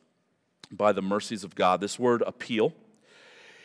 by 0.72 0.94
the 0.94 1.02
mercies 1.02 1.44
of 1.44 1.54
God. 1.54 1.82
This 1.82 2.00
word 2.00 2.24
appeal, 2.26 2.74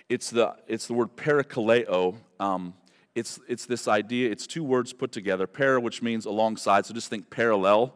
it's 0.08 0.30
the, 0.30 0.56
it's 0.66 0.88
the 0.88 0.94
word 0.94 1.16
parakaleo. 1.16 2.16
Um, 2.40 2.74
it's, 3.14 3.38
it's 3.48 3.66
this 3.66 3.86
idea, 3.86 4.30
it's 4.30 4.46
two 4.46 4.64
words 4.64 4.92
put 4.92 5.12
together. 5.12 5.46
Para, 5.46 5.80
which 5.80 6.02
means 6.02 6.24
alongside, 6.26 6.86
so 6.86 6.94
just 6.94 7.08
think 7.08 7.30
parallel. 7.30 7.94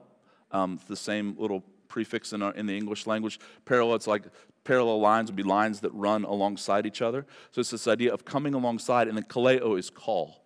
Um, 0.53 0.79
the 0.87 0.97
same 0.97 1.35
little 1.39 1.65
prefix 1.93 2.33
in, 2.33 2.43
our, 2.43 2.53
in 2.55 2.67
the 2.67 2.77
English 2.77 3.07
language. 3.07 3.39
Parallel, 3.67 3.97
it's 3.97 4.07
like 4.07 4.25
parallel 4.65 4.99
lines 4.99 5.31
would 5.31 5.37
be 5.37 5.43
lines 5.43 5.81
that 5.81 5.93
run 5.93 6.25
alongside 6.25 6.87
each 6.87 7.03
other. 7.03 7.27
So 7.51 7.61
it's 7.61 7.71
this 7.71 7.87
idea 7.87 8.13
of 8.13 8.25
coming 8.25 8.55
alongside, 8.55 9.09
and 9.09 9.17
then 9.17 9.25
kaleo 9.25 9.79
is 9.79 9.91
call. 9.91 10.43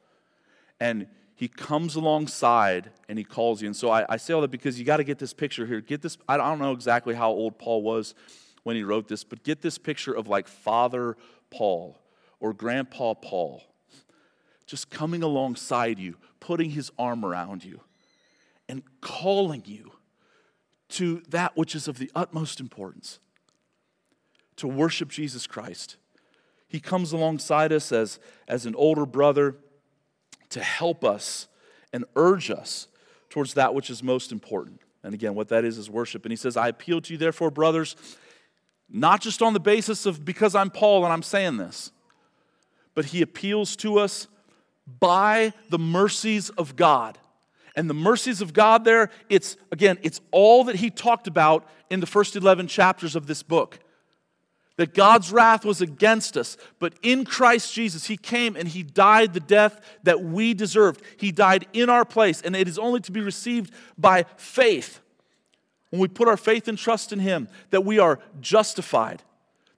And 0.80 1.06
he 1.36 1.48
comes 1.48 1.94
alongside 1.94 2.90
and 3.08 3.16
he 3.16 3.24
calls 3.24 3.62
you. 3.62 3.68
And 3.68 3.76
so 3.76 3.90
I, 3.90 4.04
I 4.08 4.16
say 4.16 4.34
all 4.34 4.40
that 4.40 4.50
because 4.50 4.78
you 4.78 4.84
got 4.84 4.96
to 4.96 5.04
get 5.04 5.18
this 5.18 5.32
picture 5.32 5.66
here. 5.66 5.80
Get 5.80 6.02
this, 6.02 6.18
I 6.28 6.36
don't 6.36 6.58
know 6.58 6.72
exactly 6.72 7.14
how 7.14 7.30
old 7.30 7.58
Paul 7.58 7.82
was 7.82 8.14
when 8.64 8.74
he 8.74 8.82
wrote 8.82 9.06
this, 9.06 9.22
but 9.22 9.44
get 9.44 9.62
this 9.62 9.78
picture 9.78 10.12
of 10.12 10.26
like 10.26 10.48
Father 10.48 11.16
Paul 11.50 11.96
or 12.40 12.52
Grandpa 12.52 13.14
Paul 13.14 13.62
just 14.66 14.90
coming 14.90 15.22
alongside 15.22 15.98
you, 15.98 16.16
putting 16.40 16.70
his 16.70 16.90
arm 16.98 17.24
around 17.24 17.64
you, 17.64 17.80
and 18.68 18.82
calling 19.00 19.62
you 19.64 19.92
to 20.88 21.22
that 21.28 21.56
which 21.56 21.74
is 21.74 21.88
of 21.88 21.98
the 21.98 22.10
utmost 22.14 22.60
importance 22.60 23.18
to 24.56 24.66
worship 24.66 25.10
Jesus 25.10 25.46
Christ. 25.46 25.96
He 26.68 26.80
comes 26.80 27.12
alongside 27.12 27.72
us 27.72 27.92
as, 27.92 28.18
as 28.48 28.66
an 28.66 28.74
older 28.74 29.06
brother 29.06 29.56
to 30.50 30.60
help 30.60 31.04
us 31.04 31.48
and 31.92 32.04
urge 32.16 32.50
us 32.50 32.88
towards 33.30 33.54
that 33.54 33.74
which 33.74 33.90
is 33.90 34.02
most 34.02 34.32
important. 34.32 34.80
And 35.02 35.14
again, 35.14 35.34
what 35.34 35.48
that 35.48 35.64
is 35.64 35.78
is 35.78 35.88
worship. 35.88 36.24
And 36.24 36.32
he 36.32 36.36
says, 36.36 36.56
I 36.56 36.68
appeal 36.68 37.00
to 37.02 37.12
you, 37.12 37.18
therefore, 37.18 37.50
brothers, 37.50 37.96
not 38.88 39.20
just 39.20 39.42
on 39.42 39.52
the 39.52 39.60
basis 39.60 40.06
of 40.06 40.24
because 40.24 40.54
I'm 40.54 40.70
Paul 40.70 41.04
and 41.04 41.12
I'm 41.12 41.22
saying 41.22 41.56
this, 41.56 41.92
but 42.94 43.06
he 43.06 43.22
appeals 43.22 43.76
to 43.76 43.98
us 43.98 44.26
by 45.00 45.52
the 45.68 45.78
mercies 45.78 46.50
of 46.50 46.76
God. 46.76 47.18
And 47.76 47.90
the 47.90 47.94
mercies 47.94 48.40
of 48.40 48.54
God 48.54 48.84
there, 48.84 49.10
it's 49.28 49.56
again, 49.70 49.98
it's 50.02 50.20
all 50.30 50.64
that 50.64 50.76
he 50.76 50.88
talked 50.88 51.26
about 51.26 51.68
in 51.90 52.00
the 52.00 52.06
first 52.06 52.34
11 52.34 52.68
chapters 52.68 53.14
of 53.14 53.26
this 53.26 53.42
book. 53.42 53.78
That 54.76 54.94
God's 54.94 55.32
wrath 55.32 55.64
was 55.64 55.80
against 55.80 56.36
us, 56.36 56.56
but 56.78 56.94
in 57.02 57.24
Christ 57.24 57.72
Jesus, 57.72 58.06
He 58.06 58.18
came 58.18 58.56
and 58.56 58.68
He 58.68 58.82
died 58.82 59.32
the 59.32 59.40
death 59.40 59.80
that 60.02 60.22
we 60.22 60.52
deserved. 60.52 61.00
He 61.16 61.32
died 61.32 61.66
in 61.72 61.88
our 61.88 62.04
place, 62.04 62.42
and 62.42 62.54
it 62.54 62.68
is 62.68 62.78
only 62.78 63.00
to 63.00 63.12
be 63.12 63.22
received 63.22 63.72
by 63.96 64.26
faith 64.36 65.00
when 65.88 66.00
we 66.00 66.08
put 66.08 66.28
our 66.28 66.36
faith 66.36 66.68
and 66.68 66.76
trust 66.76 67.10
in 67.10 67.20
Him, 67.20 67.48
that 67.70 67.86
we 67.86 67.98
are 67.98 68.18
justified, 68.40 69.22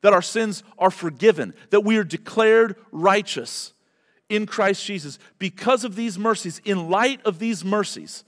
that 0.01 0.13
our 0.13 0.23
sins 0.23 0.65
are 0.79 0.91
forgiven, 0.91 1.55
that 1.71 1.85
we 1.85 1.97
are 1.97 2.03
declared 2.03 2.75
righteous 2.91 3.73
in 4.29 4.47
Christ 4.47 4.85
Jesus. 4.85 5.19
Because 5.39 5.85
of 5.85 5.97
these 5.97 6.19
mercies, 6.19 6.61
in 6.65 6.91
light 6.91 7.21
of 7.25 7.39
these 7.39 7.65
mercies, 7.65 8.25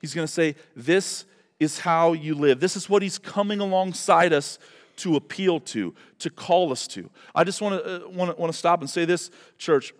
He's 0.00 0.14
going 0.14 0.26
to 0.26 0.32
say, 0.32 0.56
This 0.74 1.24
is 1.58 1.80
how 1.80 2.12
you 2.12 2.34
live. 2.34 2.60
This 2.60 2.76
is 2.76 2.88
what 2.88 3.02
He's 3.02 3.18
coming 3.18 3.60
alongside 3.60 4.32
us 4.32 4.58
to 4.96 5.16
appeal 5.16 5.60
to, 5.60 5.94
to 6.18 6.30
call 6.30 6.72
us 6.72 6.86
to. 6.88 7.10
I 7.34 7.44
just 7.44 7.60
want 7.60 7.82
to, 7.82 8.06
uh, 8.06 8.08
want 8.08 8.38
to, 8.38 8.52
stop 8.52 8.80
and 8.80 8.88
say 8.88 9.04
this, 9.04 9.30
church 9.58 9.92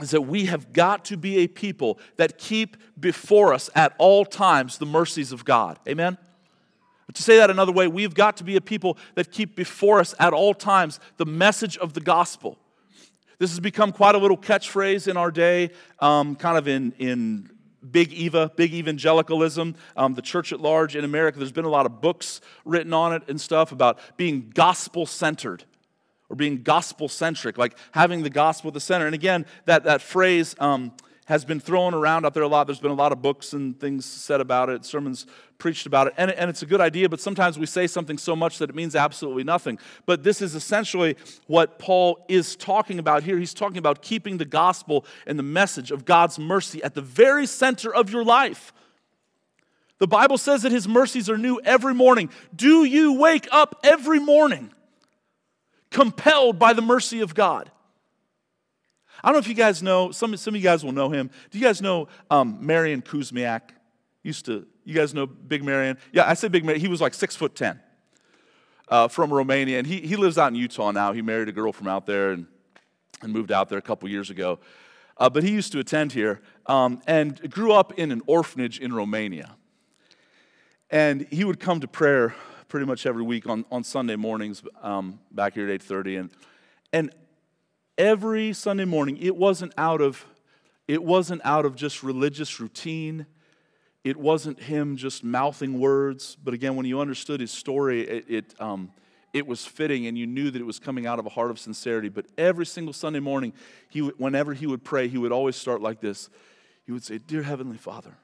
is 0.00 0.10
that 0.10 0.22
we 0.22 0.46
have 0.46 0.72
got 0.72 1.04
to 1.06 1.16
be 1.16 1.38
a 1.38 1.46
people 1.46 1.98
that 2.16 2.38
keep 2.38 2.76
before 2.98 3.54
us 3.54 3.70
at 3.74 3.94
all 3.98 4.24
times 4.24 4.78
the 4.78 4.86
mercies 4.86 5.32
of 5.32 5.44
God. 5.44 5.78
Amen? 5.88 6.18
But 7.06 7.14
to 7.16 7.22
say 7.22 7.38
that 7.38 7.50
another 7.50 7.72
way, 7.72 7.86
we've 7.86 8.14
got 8.14 8.36
to 8.38 8.44
be 8.44 8.56
a 8.56 8.60
people 8.60 8.98
that 9.14 9.30
keep 9.30 9.54
before 9.54 10.00
us 10.00 10.14
at 10.18 10.32
all 10.32 10.54
times 10.54 11.00
the 11.16 11.26
message 11.26 11.78
of 11.78 11.92
the 11.92 12.00
gospel. 12.00 12.58
This 13.38 13.50
has 13.50 13.60
become 13.60 13.92
quite 13.92 14.14
a 14.14 14.18
little 14.18 14.38
catchphrase 14.38 15.08
in 15.08 15.16
our 15.16 15.30
day, 15.30 15.70
um, 15.98 16.36
kind 16.36 16.56
of 16.56 16.68
in, 16.68 16.92
in 16.98 17.50
big 17.90 18.12
Eva, 18.12 18.50
big 18.56 18.72
evangelicalism, 18.72 19.74
um, 19.96 20.14
the 20.14 20.22
church 20.22 20.52
at 20.52 20.60
large 20.60 20.96
in 20.96 21.04
America. 21.04 21.38
There's 21.38 21.52
been 21.52 21.66
a 21.66 21.70
lot 21.70 21.86
of 21.86 22.00
books 22.00 22.40
written 22.64 22.92
on 22.94 23.12
it 23.12 23.22
and 23.28 23.40
stuff 23.40 23.72
about 23.72 23.98
being 24.16 24.50
gospel 24.54 25.04
centered 25.04 25.64
or 26.28 26.36
being 26.36 26.62
gospel 26.62 27.08
centric, 27.08 27.58
like 27.58 27.76
having 27.92 28.22
the 28.22 28.30
gospel 28.30 28.68
at 28.68 28.74
the 28.74 28.80
center. 28.80 29.06
And 29.06 29.14
again, 29.14 29.46
that, 29.66 29.84
that 29.84 30.00
phrase 30.00 30.56
um, 30.58 30.92
has 31.26 31.44
been 31.44 31.60
thrown 31.60 31.92
around 31.92 32.24
out 32.24 32.34
there 32.34 32.42
a 32.44 32.48
lot. 32.48 32.66
There's 32.66 32.80
been 32.80 32.92
a 32.92 32.94
lot 32.94 33.12
of 33.12 33.20
books 33.20 33.52
and 33.52 33.78
things 33.78 34.04
said 34.04 34.40
about 34.40 34.68
it, 34.68 34.84
sermons 34.84 35.26
preached 35.58 35.84
about 35.84 36.06
it. 36.06 36.14
And, 36.16 36.30
and 36.30 36.48
it's 36.48 36.62
a 36.62 36.66
good 36.66 36.80
idea, 36.80 37.08
but 37.08 37.20
sometimes 37.20 37.58
we 37.58 37.66
say 37.66 37.88
something 37.88 38.16
so 38.16 38.36
much 38.36 38.58
that 38.58 38.70
it 38.70 38.76
means 38.76 38.94
absolutely 38.94 39.42
nothing. 39.42 39.78
But 40.06 40.22
this 40.22 40.40
is 40.40 40.54
essentially 40.54 41.16
what 41.46 41.78
Paul 41.78 42.24
is 42.28 42.54
talking 42.54 42.98
about 42.98 43.24
here. 43.24 43.38
He's 43.38 43.54
talking 43.54 43.78
about 43.78 44.02
keeping 44.02 44.38
the 44.38 44.44
gospel 44.44 45.04
and 45.26 45.38
the 45.38 45.42
message 45.42 45.90
of 45.90 46.04
God's 46.04 46.38
mercy 46.38 46.82
at 46.82 46.94
the 46.94 47.02
very 47.02 47.46
center 47.46 47.92
of 47.92 48.10
your 48.10 48.24
life. 48.24 48.72
The 49.98 50.06
Bible 50.06 50.38
says 50.38 50.62
that 50.62 50.72
his 50.72 50.86
mercies 50.86 51.28
are 51.28 51.38
new 51.38 51.60
every 51.64 51.94
morning. 51.94 52.30
Do 52.54 52.84
you 52.84 53.14
wake 53.18 53.48
up 53.50 53.80
every 53.82 54.20
morning 54.20 54.72
compelled 55.90 56.58
by 56.58 56.72
the 56.72 56.82
mercy 56.82 57.20
of 57.20 57.34
God? 57.34 57.70
I 59.26 59.30
don't 59.30 59.34
know 59.34 59.40
if 59.40 59.48
you 59.48 59.54
guys 59.54 59.82
know, 59.82 60.12
some, 60.12 60.36
some 60.36 60.54
of 60.54 60.60
you 60.60 60.62
guys 60.62 60.84
will 60.84 60.92
know 60.92 61.10
him. 61.10 61.30
Do 61.50 61.58
you 61.58 61.64
guys 61.64 61.82
know 61.82 62.06
um, 62.30 62.58
Marian 62.60 63.02
Kuzmiak? 63.02 63.70
Used 64.22 64.46
to, 64.46 64.64
you 64.84 64.94
guys 64.94 65.14
know 65.14 65.26
Big 65.26 65.64
Marian? 65.64 65.98
Yeah, 66.12 66.28
I 66.28 66.34
say 66.34 66.46
Big 66.46 66.64
Marian. 66.64 66.80
He 66.80 66.86
was 66.86 67.00
like 67.00 67.12
six 67.12 67.34
foot 67.34 67.56
ten 67.56 67.80
uh, 68.86 69.08
from 69.08 69.32
Romania, 69.32 69.78
and 69.78 69.86
he, 69.86 70.00
he 70.00 70.14
lives 70.14 70.38
out 70.38 70.52
in 70.52 70.54
Utah 70.54 70.92
now. 70.92 71.12
He 71.12 71.22
married 71.22 71.48
a 71.48 71.52
girl 71.52 71.72
from 71.72 71.88
out 71.88 72.06
there 72.06 72.30
and, 72.30 72.46
and 73.20 73.32
moved 73.32 73.50
out 73.50 73.68
there 73.68 73.78
a 73.78 73.82
couple 73.82 74.08
years 74.08 74.30
ago. 74.30 74.60
Uh, 75.16 75.28
but 75.28 75.42
he 75.42 75.50
used 75.50 75.72
to 75.72 75.80
attend 75.80 76.12
here 76.12 76.40
um, 76.66 77.02
and 77.08 77.50
grew 77.50 77.72
up 77.72 77.94
in 77.98 78.12
an 78.12 78.22
orphanage 78.28 78.78
in 78.78 78.92
Romania. 78.92 79.56
And 80.88 81.26
he 81.32 81.42
would 81.42 81.58
come 81.58 81.80
to 81.80 81.88
prayer 81.88 82.36
pretty 82.68 82.86
much 82.86 83.06
every 83.06 83.24
week 83.24 83.48
on, 83.48 83.64
on 83.72 83.82
Sunday 83.82 84.14
mornings 84.14 84.62
um, 84.82 85.18
back 85.32 85.54
here 85.54 85.68
at 85.68 85.80
8.30. 85.80 86.20
And, 86.20 86.30
and 86.92 87.10
every 87.98 88.52
Sunday 88.52 88.84
morning. 88.84 89.16
It 89.18 89.36
wasn't 89.36 89.72
out 89.76 90.00
of 90.00 90.24
it 90.88 91.02
wasn't 91.02 91.40
out 91.44 91.64
of 91.64 91.74
just 91.74 92.02
religious 92.02 92.60
routine. 92.60 93.26
It 94.04 94.16
wasn't 94.16 94.60
him 94.60 94.96
just 94.96 95.24
mouthing 95.24 95.80
words. 95.80 96.36
But 96.42 96.54
again, 96.54 96.76
when 96.76 96.86
you 96.86 97.00
understood 97.00 97.40
his 97.40 97.50
story, 97.50 98.02
it, 98.02 98.24
it, 98.28 98.60
um, 98.60 98.92
it 99.32 99.48
was 99.48 99.66
fitting 99.66 100.06
and 100.06 100.16
you 100.16 100.28
knew 100.28 100.48
that 100.48 100.60
it 100.60 100.64
was 100.64 100.78
coming 100.78 101.04
out 101.04 101.18
of 101.18 101.26
a 101.26 101.28
heart 101.28 101.50
of 101.50 101.58
sincerity. 101.58 102.08
But 102.08 102.26
every 102.38 102.66
single 102.66 102.92
Sunday 102.92 103.18
morning, 103.18 103.52
he, 103.88 104.00
whenever 104.00 104.54
he 104.54 104.68
would 104.68 104.84
pray, 104.84 105.08
he 105.08 105.18
would 105.18 105.32
always 105.32 105.56
start 105.56 105.80
like 105.82 106.00
this. 106.00 106.30
He 106.84 106.92
would 106.92 107.02
say, 107.02 107.18
Dear 107.18 107.42
Heavenly 107.42 107.78
Father, 107.78 108.16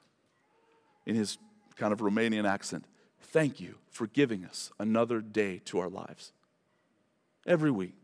in 1.05 1.15
his 1.15 1.37
kind 1.75 1.91
of 1.91 1.99
Romanian 1.99 2.47
accent, 2.47 2.85
thank 3.19 3.59
you 3.59 3.75
for 3.91 4.07
giving 4.07 4.45
us 4.45 4.71
another 4.79 5.19
day 5.19 5.59
to 5.65 5.79
our 5.79 5.89
lives. 5.89 6.31
Every 7.45 7.71
week. 7.71 8.02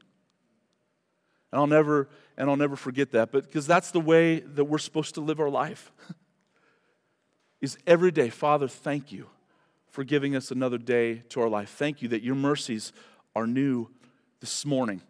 And 1.51 1.59
I'll 1.59 1.67
never, 1.67 2.09
and 2.37 2.49
I'll 2.49 2.57
never 2.57 2.75
forget 2.75 3.11
that, 3.11 3.31
but 3.31 3.43
because 3.43 3.65
that's 3.65 3.91
the 3.91 3.99
way 3.99 4.39
that 4.39 4.65
we're 4.65 4.77
supposed 4.77 5.15
to 5.15 5.21
live 5.21 5.39
our 5.39 5.49
life. 5.49 5.91
is 7.61 7.77
every 7.85 8.11
day, 8.11 8.29
Father, 8.29 8.67
thank 8.67 9.11
you 9.11 9.27
for 9.89 10.03
giving 10.03 10.35
us 10.35 10.51
another 10.51 10.77
day 10.77 11.23
to 11.29 11.41
our 11.41 11.49
life. 11.49 11.69
Thank 11.69 12.01
you 12.01 12.07
that 12.09 12.23
your 12.23 12.35
mercies 12.35 12.93
are 13.35 13.47
new 13.47 13.89
this 14.39 14.65
morning. 14.65 15.01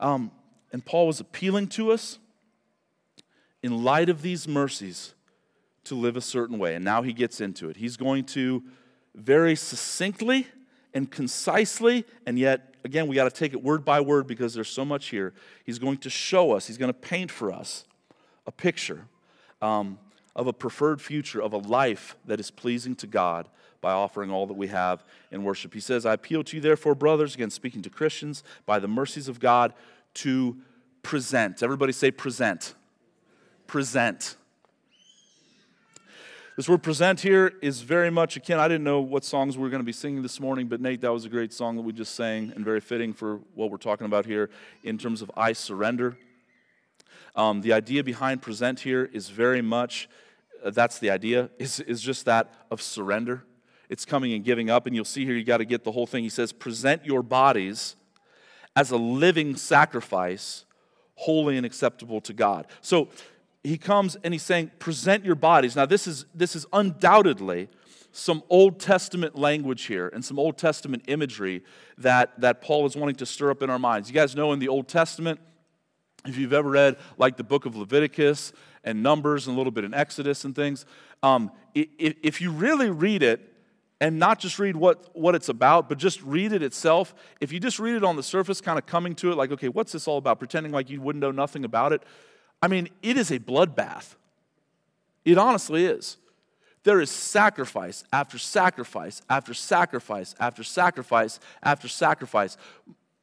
Um, 0.00 0.30
and 0.72 0.84
Paul 0.84 1.06
was 1.06 1.20
appealing 1.20 1.68
to 1.68 1.92
us 1.92 2.18
in 3.62 3.84
light 3.84 4.08
of 4.08 4.22
these 4.22 4.46
mercies 4.46 5.14
to 5.84 5.94
live 5.94 6.16
a 6.16 6.20
certain 6.20 6.58
way. 6.58 6.74
And 6.74 6.84
now 6.84 7.02
he 7.02 7.12
gets 7.12 7.40
into 7.40 7.70
it. 7.70 7.76
He's 7.76 7.96
going 7.96 8.24
to 8.24 8.62
very 9.14 9.56
succinctly 9.56 10.46
and 10.92 11.10
concisely, 11.10 12.04
and 12.26 12.38
yet, 12.38 12.75
again, 12.86 13.06
we 13.06 13.14
got 13.14 13.24
to 13.24 13.30
take 13.30 13.52
it 13.52 13.62
word 13.62 13.84
by 13.84 14.00
word 14.00 14.26
because 14.26 14.54
there's 14.54 14.68
so 14.68 14.84
much 14.84 15.08
here. 15.08 15.34
He's 15.64 15.78
going 15.78 15.98
to 15.98 16.10
show 16.10 16.52
us, 16.52 16.66
he's 16.66 16.78
going 16.78 16.92
to 16.92 16.98
paint 16.98 17.30
for 17.30 17.52
us 17.52 17.84
a 18.46 18.52
picture 18.52 19.06
um, 19.60 19.98
of 20.34 20.46
a 20.46 20.52
preferred 20.52 21.00
future, 21.00 21.42
of 21.42 21.52
a 21.52 21.58
life 21.58 22.16
that 22.24 22.40
is 22.40 22.50
pleasing 22.50 22.94
to 22.96 23.06
God 23.06 23.48
by 23.80 23.92
offering 23.92 24.30
all 24.30 24.46
that 24.46 24.54
we 24.54 24.68
have 24.68 25.04
in 25.30 25.44
worship. 25.44 25.74
He 25.74 25.80
says, 25.80 26.06
I 26.06 26.14
appeal 26.14 26.42
to 26.44 26.56
you, 26.56 26.60
therefore, 26.60 26.94
brothers, 26.94 27.34
again, 27.34 27.50
speaking 27.50 27.82
to 27.82 27.90
Christians, 27.90 28.42
by 28.64 28.78
the 28.78 28.88
mercies 28.88 29.28
of 29.28 29.40
God, 29.40 29.74
to 30.14 30.56
present. 31.02 31.62
Everybody 31.62 31.92
say 31.92 32.10
present. 32.10 32.74
Present. 33.66 34.36
This 36.56 36.70
word 36.70 36.82
present 36.82 37.20
here 37.20 37.52
is 37.60 37.82
very 37.82 38.08
much 38.08 38.38
akin. 38.38 38.58
I 38.58 38.66
didn't 38.66 38.84
know 38.84 39.02
what 39.02 39.24
songs 39.24 39.58
we 39.58 39.62
were 39.62 39.68
going 39.68 39.82
to 39.82 39.84
be 39.84 39.92
singing 39.92 40.22
this 40.22 40.40
morning, 40.40 40.68
but 40.68 40.80
Nate, 40.80 41.02
that 41.02 41.12
was 41.12 41.26
a 41.26 41.28
great 41.28 41.52
song 41.52 41.76
that 41.76 41.82
we 41.82 41.92
just 41.92 42.14
sang 42.14 42.50
and 42.56 42.64
very 42.64 42.80
fitting 42.80 43.12
for 43.12 43.40
what 43.54 43.70
we're 43.70 43.76
talking 43.76 44.06
about 44.06 44.24
here 44.24 44.48
in 44.82 44.96
terms 44.96 45.20
of 45.20 45.30
I 45.36 45.52
surrender. 45.52 46.16
Um, 47.34 47.60
the 47.60 47.74
idea 47.74 48.02
behind 48.02 48.40
present 48.40 48.80
here 48.80 49.10
is 49.12 49.28
very 49.28 49.60
much 49.60 50.08
uh, 50.64 50.70
that's 50.70 50.98
the 50.98 51.10
idea, 51.10 51.50
is, 51.58 51.80
is 51.80 52.00
just 52.00 52.24
that 52.24 52.54
of 52.70 52.80
surrender. 52.80 53.44
It's 53.90 54.06
coming 54.06 54.32
and 54.32 54.42
giving 54.42 54.70
up. 54.70 54.86
And 54.86 54.96
you'll 54.96 55.04
see 55.04 55.26
here, 55.26 55.34
you 55.34 55.44
got 55.44 55.58
to 55.58 55.66
get 55.66 55.84
the 55.84 55.92
whole 55.92 56.06
thing. 56.06 56.22
He 56.24 56.30
says, 56.30 56.54
present 56.54 57.04
your 57.04 57.22
bodies 57.22 57.96
as 58.74 58.90
a 58.90 58.96
living 58.96 59.56
sacrifice, 59.56 60.64
holy 61.16 61.58
and 61.58 61.66
acceptable 61.66 62.22
to 62.22 62.32
God. 62.32 62.66
So 62.80 63.08
he 63.66 63.78
comes 63.78 64.16
and 64.22 64.32
he's 64.32 64.42
saying, 64.42 64.70
present 64.78 65.24
your 65.24 65.34
bodies. 65.34 65.74
Now, 65.74 65.86
this 65.86 66.06
is, 66.06 66.26
this 66.34 66.54
is 66.54 66.66
undoubtedly 66.72 67.68
some 68.12 68.42
Old 68.48 68.78
Testament 68.78 69.36
language 69.36 69.84
here 69.84 70.08
and 70.08 70.24
some 70.24 70.38
Old 70.38 70.56
Testament 70.56 71.02
imagery 71.08 71.64
that, 71.98 72.40
that 72.40 72.62
Paul 72.62 72.86
is 72.86 72.96
wanting 72.96 73.16
to 73.16 73.26
stir 73.26 73.50
up 73.50 73.62
in 73.62 73.68
our 73.68 73.78
minds. 73.78 74.08
You 74.08 74.14
guys 74.14 74.36
know 74.36 74.52
in 74.52 74.60
the 74.60 74.68
Old 74.68 74.88
Testament, 74.88 75.40
if 76.24 76.38
you've 76.38 76.52
ever 76.52 76.70
read 76.70 76.96
like 77.18 77.36
the 77.36 77.44
book 77.44 77.66
of 77.66 77.76
Leviticus 77.76 78.52
and 78.84 79.02
Numbers 79.02 79.48
and 79.48 79.54
a 79.54 79.58
little 79.58 79.72
bit 79.72 79.84
in 79.84 79.92
Exodus 79.92 80.44
and 80.44 80.54
things, 80.54 80.86
um, 81.22 81.50
if 81.74 82.40
you 82.40 82.52
really 82.52 82.90
read 82.90 83.22
it, 83.22 83.52
and 84.00 84.18
not 84.18 84.38
just 84.38 84.58
read 84.58 84.76
what, 84.76 85.08
what 85.16 85.34
it's 85.34 85.48
about, 85.48 85.88
but 85.88 85.96
just 85.96 86.22
read 86.22 86.52
it 86.52 86.62
itself. 86.62 87.14
If 87.40 87.50
you 87.50 87.58
just 87.58 87.78
read 87.78 87.96
it 87.96 88.04
on 88.04 88.14
the 88.14 88.22
surface, 88.22 88.60
kind 88.60 88.78
of 88.78 88.84
coming 88.84 89.14
to 89.16 89.32
it 89.32 89.36
like, 89.36 89.50
okay, 89.52 89.68
what's 89.68 89.92
this 89.92 90.06
all 90.06 90.18
about? 90.18 90.38
Pretending 90.38 90.70
like 90.70 90.90
you 90.90 91.00
wouldn't 91.00 91.20
know 91.22 91.30
nothing 91.30 91.64
about 91.64 91.92
it, 91.92 92.02
I 92.66 92.68
mean, 92.68 92.88
it 93.00 93.16
is 93.16 93.30
a 93.30 93.38
bloodbath. 93.38 94.16
It 95.24 95.38
honestly 95.38 95.84
is. 95.84 96.16
There 96.82 97.00
is 97.00 97.12
sacrifice 97.12 98.02
after 98.12 98.38
sacrifice 98.38 99.22
after 99.30 99.54
sacrifice 99.54 100.34
after 100.40 100.64
sacrifice 100.64 101.38
after 101.62 101.86
sacrifice, 101.86 102.56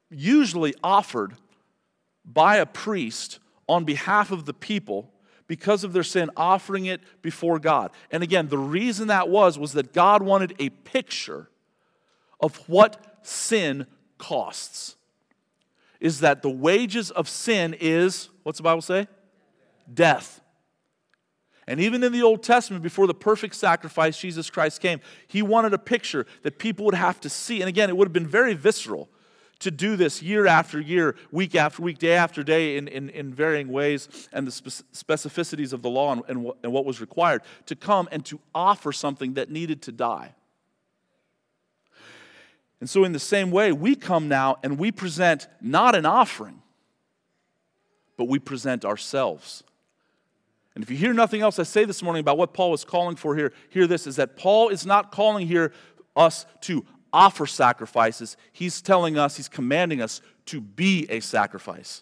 usually 0.10 0.74
offered 0.82 1.34
by 2.24 2.56
a 2.56 2.66
priest 2.66 3.40
on 3.68 3.84
behalf 3.84 4.32
of 4.32 4.46
the 4.46 4.54
people 4.54 5.12
because 5.48 5.84
of 5.84 5.92
their 5.92 6.04
sin, 6.04 6.30
offering 6.38 6.86
it 6.86 7.02
before 7.22 7.60
God. 7.60 7.92
And 8.12 8.24
again, 8.24 8.48
the 8.48 8.58
reason 8.58 9.10
that 9.10 9.28
was 9.28 9.60
was 9.60 9.74
that 9.74 9.92
God 9.92 10.24
wanted 10.24 10.56
a 10.58 10.70
picture 10.70 11.50
of 12.40 12.56
what 12.70 13.20
sin 13.24 13.88
costs. 14.18 14.96
Is 16.00 16.22
that 16.22 16.44
the 16.44 16.50
wages 16.50 17.12
of 17.12 17.28
sin 17.28 17.76
is, 17.78 18.30
what's 18.44 18.60
the 18.60 18.64
Bible 18.64 18.82
say? 18.82 19.06
Death. 19.94 20.42
And 21.68 21.80
even 21.80 22.04
in 22.04 22.12
the 22.12 22.24
Old 22.24 22.44
Testament, 22.44 22.84
before 22.84 23.08
the 23.08 23.14
perfect 23.14 23.56
sacrifice, 23.56 24.18
Jesus 24.18 24.50
Christ 24.50 24.82
came, 24.82 25.00
he 25.28 25.42
wanted 25.42 25.74
a 25.74 25.78
picture 25.78 26.26
that 26.42 26.60
people 26.60 26.86
would 26.86 26.96
have 26.96 27.22
to 27.22 27.30
see. 27.30 27.62
And 27.62 27.70
again, 27.70 27.90
it 27.90 27.96
would 27.96 28.08
have 28.08 28.14
been 28.14 28.28
very 28.28 28.54
visceral 28.54 29.10
to 29.60 29.72
do 29.72 29.96
this 29.96 30.22
year 30.22 30.46
after 30.46 30.80
year, 30.80 31.16
week 31.32 31.56
after 31.56 31.82
week, 31.82 31.98
day 31.98 32.16
after 32.16 32.44
day, 32.44 32.76
in, 32.76 32.90
in, 32.90 33.10
in 33.10 33.34
varying 33.34 33.70
ways, 33.70 34.10
and 34.34 34.46
the 34.46 34.52
specificities 34.52 35.72
of 35.72 35.82
the 35.82 35.90
law 35.90 36.12
and, 36.12 36.24
and, 36.28 36.52
and 36.64 36.74
what 36.74 36.84
was 36.84 37.00
required 37.00 37.42
to 37.66 37.76
come 37.76 38.10
and 38.12 38.26
to 38.26 38.40
offer 38.54 38.92
something 38.92 39.36
that 39.36 39.50
needed 39.50 39.82
to 39.84 39.94
die. 39.94 40.36
And 42.82 42.90
so, 42.90 43.06
in 43.06 43.14
the 43.14 43.20
same 43.20 43.52
way, 43.52 43.72
we 43.72 43.96
come 43.96 44.28
now 44.28 44.58
and 44.62 44.78
we 44.78 44.92
present 44.92 45.48
not 45.62 45.96
an 45.96 46.06
offering, 46.06 46.62
but 48.18 48.26
we 48.26 48.40
present 48.40 48.84
ourselves 48.84 49.64
and 50.76 50.84
if 50.84 50.90
you 50.90 50.98
hear 50.98 51.14
nothing 51.14 51.42
else 51.42 51.60
I 51.60 51.64
say 51.64 51.86
this 51.86 52.02
morning 52.02 52.22
about 52.22 52.38
what 52.38 52.54
Paul 52.54 52.74
is 52.74 52.84
calling 52.84 53.16
for 53.16 53.36
here, 53.36 53.54
hear 53.70 53.88
this 53.88 54.08
is 54.08 54.16
that 54.16 54.36
Paul 54.36 54.70
is 54.70 54.86
not 54.86 55.12
calling 55.12 55.48
here 55.48 55.72
us 56.16 56.46
to 56.62 56.86
offer 57.12 57.46
sacrifices. 57.46 58.38
He's 58.52 58.82
telling 58.82 59.18
us, 59.18 59.38
he's 59.38 59.48
commanding 59.48 60.02
us 60.02 60.22
to 60.48 60.60
be 60.60 61.06
a 61.10 61.20
sacrifice. 61.20 62.02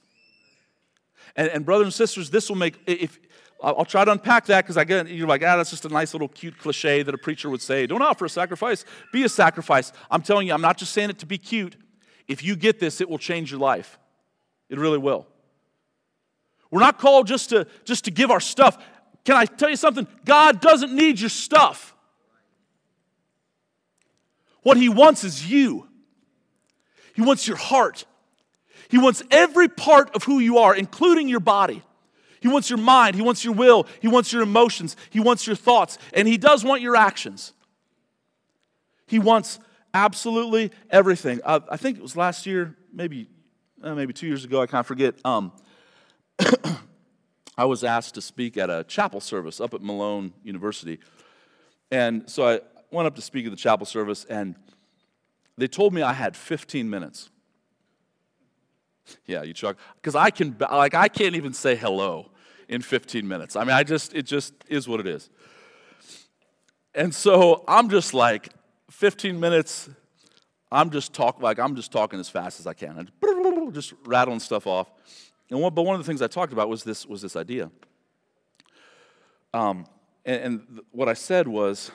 And, 1.35 1.49
and 1.49 1.65
brothers 1.65 1.85
and 1.85 1.93
sisters, 1.93 2.29
this 2.29 2.49
will 2.49 2.57
make, 2.57 2.79
if, 2.87 3.19
I'll 3.61 3.85
try 3.85 4.05
to 4.05 4.11
unpack 4.11 4.45
that 4.47 4.63
because 4.63 4.77
I 4.77 4.85
get 4.85 5.07
you're 5.09 5.27
like, 5.27 5.43
ah, 5.43 5.57
that's 5.57 5.69
just 5.69 5.85
a 5.85 5.89
nice 5.89 6.13
little 6.13 6.27
cute 6.27 6.57
cliche 6.57 7.03
that 7.03 7.13
a 7.13 7.17
preacher 7.17 7.49
would 7.49 7.61
say. 7.61 7.85
Don't 7.85 8.01
offer 8.01 8.25
a 8.25 8.29
sacrifice, 8.29 8.85
be 9.11 9.23
a 9.23 9.29
sacrifice. 9.29 9.91
I'm 10.09 10.21
telling 10.21 10.47
you, 10.47 10.53
I'm 10.53 10.61
not 10.61 10.77
just 10.77 10.93
saying 10.93 11.09
it 11.09 11.19
to 11.19 11.25
be 11.25 11.37
cute. 11.37 11.75
If 12.27 12.43
you 12.43 12.55
get 12.55 12.79
this, 12.79 13.01
it 13.01 13.09
will 13.09 13.19
change 13.19 13.51
your 13.51 13.59
life. 13.59 13.99
It 14.69 14.79
really 14.79 14.97
will. 14.97 15.27
We're 16.71 16.79
not 16.79 16.97
called 16.97 17.27
just 17.27 17.49
to, 17.49 17.67
just 17.83 18.05
to 18.05 18.11
give 18.11 18.31
our 18.31 18.39
stuff. 18.39 18.77
Can 19.25 19.35
I 19.35 19.45
tell 19.45 19.69
you 19.69 19.75
something? 19.75 20.07
God 20.25 20.61
doesn't 20.61 20.93
need 20.93 21.19
your 21.19 21.29
stuff. 21.29 21.93
What 24.63 24.77
He 24.77 24.89
wants 24.89 25.23
is 25.23 25.49
you. 25.49 25.87
He 27.13 27.21
wants 27.21 27.47
your 27.47 27.57
heart. 27.57 28.05
He 28.89 28.97
wants 28.97 29.21
every 29.29 29.67
part 29.67 30.15
of 30.15 30.23
who 30.23 30.39
you 30.39 30.59
are, 30.59 30.75
including 30.75 31.27
your 31.27 31.39
body. 31.39 31.83
He 32.39 32.47
wants 32.47 32.69
your 32.69 32.79
mind. 32.79 33.15
He 33.15 33.21
wants 33.21 33.45
your 33.45 33.53
will. 33.53 33.85
He 34.01 34.07
wants 34.07 34.33
your 34.33 34.41
emotions. 34.41 34.95
He 35.09 35.19
wants 35.19 35.45
your 35.45 35.55
thoughts. 35.55 35.97
And 36.13 36.27
He 36.27 36.37
does 36.37 36.63
want 36.63 36.81
your 36.81 36.95
actions. 36.95 37.53
He 39.05 39.19
wants 39.19 39.59
absolutely 39.93 40.71
everything. 40.89 41.41
Uh, 41.43 41.59
I 41.69 41.77
think 41.77 41.97
it 41.97 42.01
was 42.01 42.15
last 42.15 42.45
year, 42.45 42.75
maybe, 42.93 43.29
uh, 43.83 43.93
maybe 43.93 44.13
two 44.13 44.27
years 44.27 44.45
ago, 44.45 44.61
I 44.61 44.65
kind 44.65 44.79
of 44.79 44.87
forget. 44.87 45.15
Um, 45.25 45.51
I 47.57 47.65
was 47.65 47.83
asked 47.83 48.15
to 48.15 48.21
speak 48.21 48.57
at 48.57 48.69
a 48.69 48.83
chapel 48.83 49.19
service 49.19 49.59
up 49.59 49.73
at 49.73 49.81
Malone 49.81 50.33
University. 50.43 50.99
And 51.91 52.29
so 52.29 52.47
I 52.47 52.59
went 52.91 53.07
up 53.07 53.15
to 53.15 53.21
speak 53.21 53.45
at 53.45 53.51
the 53.51 53.57
chapel 53.57 53.85
service, 53.85 54.23
and 54.25 54.55
they 55.57 55.67
told 55.67 55.93
me 55.93 56.01
I 56.01 56.13
had 56.13 56.35
15 56.35 56.89
minutes. 56.89 57.29
Yeah, 59.25 59.43
you 59.43 59.53
chuck. 59.53 59.77
Because 59.95 60.15
I 60.15 60.29
can, 60.29 60.55
like, 60.59 60.93
I 60.93 61.07
can't 61.07 61.35
even 61.35 61.53
say 61.53 61.75
hello 61.75 62.31
in 62.69 62.81
15 62.81 63.27
minutes. 63.27 63.55
I 63.55 63.63
mean, 63.63 63.75
I 63.75 63.83
just, 63.83 64.13
it 64.13 64.23
just 64.23 64.53
is 64.67 64.87
what 64.87 64.99
it 64.99 65.07
is. 65.07 65.29
And 66.95 67.13
so 67.13 67.63
I'm 67.67 67.89
just 67.89 68.13
like, 68.13 68.49
15 68.89 69.39
minutes, 69.39 69.89
I'm 70.71 70.89
just 70.89 71.13
talking, 71.13 71.41
like, 71.41 71.59
I'm 71.59 71.75
just 71.75 71.91
talking 71.91 72.19
as 72.19 72.29
fast 72.29 72.59
as 72.59 72.67
I 72.67 72.73
can. 72.73 73.09
And 73.21 73.73
just 73.73 73.93
rattling 74.05 74.39
stuff 74.39 74.67
off. 74.67 74.89
And 75.51 75.59
one, 75.59 75.73
but 75.73 75.83
one 75.83 75.95
of 75.95 75.99
the 75.99 76.07
things 76.07 76.21
I 76.21 76.27
talked 76.27 76.53
about 76.53 76.69
was 76.69 76.83
this, 76.83 77.05
was 77.05 77.21
this 77.21 77.35
idea. 77.35 77.69
Um, 79.53 79.85
and, 80.25 80.41
and 80.41 80.79
what 80.91 81.09
I 81.09 81.13
said 81.13 81.47
was, 81.47 81.91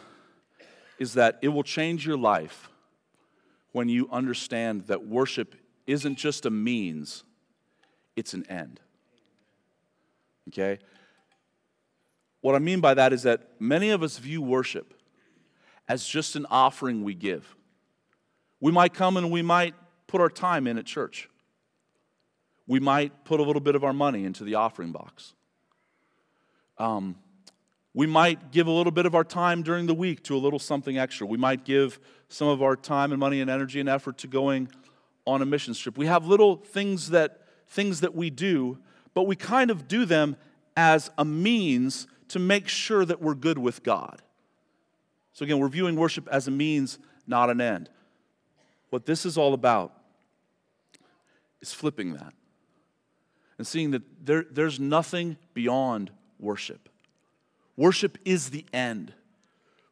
is 0.99 1.15
that 1.15 1.39
it 1.41 1.49
will 1.49 1.63
change 1.63 2.07
your 2.07 2.19
life 2.19 2.69
when 3.73 3.89
you 3.89 4.09
understand 4.13 4.87
that 4.87 5.07
worship 5.07 5.55
isn't 5.87 6.17
just 6.17 6.45
a 6.45 6.51
means, 6.51 7.25
it's 8.15 8.35
an 8.35 8.47
end. 8.49 8.81
Okay? 10.49 10.79
What 12.43 12.55
I 12.55 12.59
mean 12.59 12.81
by 12.81 12.95
that 12.95 13.13
is 13.13 13.23
that 13.23 13.59
many 13.59 13.91
of 13.91 14.03
us 14.03 14.19
view 14.19 14.43
worship 14.43 14.95
as 15.89 16.07
just 16.07 16.37
an 16.37 16.47
offering 16.51 17.05
we 17.05 17.15
give. 17.15 17.57
We 18.61 18.71
might 18.71 18.93
come 18.93 19.17
and 19.17 19.31
we 19.31 19.43
might 19.43 19.75
put 20.07 20.21
our 20.21 20.29
time 20.29 20.67
in 20.67 20.77
at 20.77 20.85
church 20.85 21.29
we 22.67 22.81
might 22.81 23.25
put 23.25 23.41
a 23.41 23.43
little 23.43 23.61
bit 23.61 23.75
of 23.75 23.85
our 23.85 23.93
money 23.93 24.25
into 24.25 24.45
the 24.45 24.55
offering 24.55 24.93
box. 24.93 25.35
Um, 26.79 27.17
we 27.95 28.07
might 28.07 28.53
give 28.53 28.67
a 28.67 28.71
little 28.71 28.93
bit 28.93 29.07
of 29.07 29.15
our 29.15 29.25
time 29.25 29.63
during 29.63 29.87
the 29.87 29.95
week 29.95 30.23
to 30.25 30.37
a 30.37 30.39
little 30.39 30.59
something 30.59 30.99
extra. 30.99 31.27
We 31.27 31.39
might 31.39 31.65
give 31.65 31.99
some 32.29 32.49
of 32.49 32.63
our 32.63 32.77
time 32.77 33.13
and 33.13 33.19
money 33.19 33.41
and 33.41 33.49
energy 33.49 33.81
and 33.81 33.89
effort 33.89 34.19
to 34.19 34.27
going 34.27 34.69
on 35.27 35.41
a 35.41 35.47
mission 35.47 35.73
trip. 35.73 35.97
We 35.97 36.07
have 36.07 36.27
little 36.27 36.57
things 36.57 37.11
that 37.11 37.41
things 37.69 38.01
that 38.01 38.15
we 38.15 38.31
do, 38.31 38.79
but 39.15 39.25
we 39.25 39.35
kind 39.35 39.71
of 39.71 39.89
do 39.89 40.05
them 40.05 40.37
as 40.77 41.11
a 41.17 41.25
means 41.25 42.07
to 42.29 42.39
make 42.39 42.69
sure 42.69 43.05
that 43.05 43.21
we're 43.21 43.35
good 43.35 43.59
with 43.59 43.83
God. 43.83 44.23
So 45.33 45.45
again, 45.45 45.59
we're 45.59 45.69
viewing 45.69 45.97
worship 45.97 46.29
as 46.29 46.47
a 46.49 46.51
means, 46.51 46.99
not 47.27 47.51
an 47.51 47.61
end. 47.61 47.89
What 48.91 49.07
this 49.07 49.25
is 49.25 49.39
all 49.39 49.55
about 49.55 49.93
is 51.61 51.73
flipping 51.73 52.13
that 52.15 52.35
and 53.59 53.67
seeing 53.67 53.91
that 53.93 54.03
there, 54.25 54.45
there's 54.51 54.79
nothing 54.79 55.37
beyond 55.55 56.11
worship. 56.39 56.89
Worship 57.77 58.19
is 58.25 58.51
the 58.51 58.65
end 58.73 59.13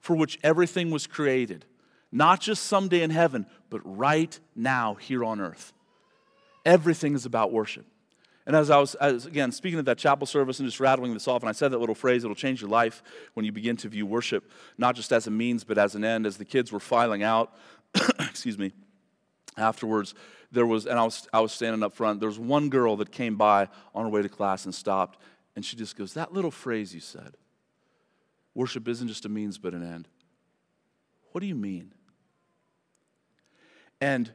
for 0.00 0.14
which 0.14 0.38
everything 0.42 0.90
was 0.90 1.06
created, 1.06 1.64
not 2.12 2.40
just 2.40 2.64
someday 2.64 3.02
in 3.02 3.10
heaven, 3.10 3.46
but 3.70 3.80
right 3.84 4.38
now 4.54 4.94
here 4.94 5.24
on 5.24 5.40
earth. 5.40 5.72
Everything 6.64 7.14
is 7.14 7.26
about 7.26 7.52
worship. 7.52 7.86
And 8.46 8.54
as 8.54 8.70
I 8.70 8.78
was, 8.78 8.94
as, 8.96 9.24
again, 9.24 9.52
speaking 9.52 9.78
at 9.78 9.86
that 9.86 9.96
chapel 9.96 10.26
service 10.26 10.60
and 10.60 10.68
just 10.68 10.78
rattling 10.78 11.14
this 11.14 11.26
off, 11.26 11.42
and 11.42 11.48
I 11.48 11.52
said 11.52 11.70
that 11.70 11.78
little 11.78 11.94
phrase, 11.94 12.24
it'll 12.24 12.36
change 12.36 12.60
your 12.60 12.68
life 12.68 13.02
when 13.32 13.46
you 13.46 13.52
begin 13.52 13.76
to 13.78 13.88
view 13.88 14.04
worship, 14.04 14.50
not 14.76 14.94
just 14.94 15.12
as 15.12 15.26
a 15.26 15.30
means, 15.30 15.64
but 15.64 15.78
as 15.78 15.94
an 15.94 16.04
end. 16.04 16.26
As 16.26 16.36
the 16.36 16.44
kids 16.44 16.70
were 16.70 16.80
filing 16.80 17.22
out, 17.22 17.54
excuse 18.20 18.58
me, 18.58 18.72
afterwards, 19.56 20.14
there 20.54 20.66
was, 20.66 20.86
and 20.86 20.98
I 20.98 21.04
was, 21.04 21.28
I 21.32 21.40
was 21.40 21.52
standing 21.52 21.82
up 21.82 21.92
front, 21.92 22.20
there 22.20 22.28
was 22.28 22.38
one 22.38 22.68
girl 22.70 22.96
that 22.96 23.12
came 23.12 23.36
by 23.36 23.68
on 23.94 24.04
her 24.04 24.10
way 24.10 24.22
to 24.22 24.28
class 24.28 24.64
and 24.64 24.74
stopped, 24.74 25.18
and 25.56 25.64
she 25.64 25.76
just 25.76 25.96
goes, 25.96 26.14
That 26.14 26.32
little 26.32 26.50
phrase 26.50 26.94
you 26.94 27.00
said, 27.00 27.36
worship 28.54 28.88
isn't 28.88 29.08
just 29.08 29.24
a 29.24 29.28
means, 29.28 29.58
but 29.58 29.74
an 29.74 29.82
end. 29.82 30.08
What 31.32 31.40
do 31.40 31.46
you 31.46 31.54
mean? 31.54 31.92
And 34.00 34.30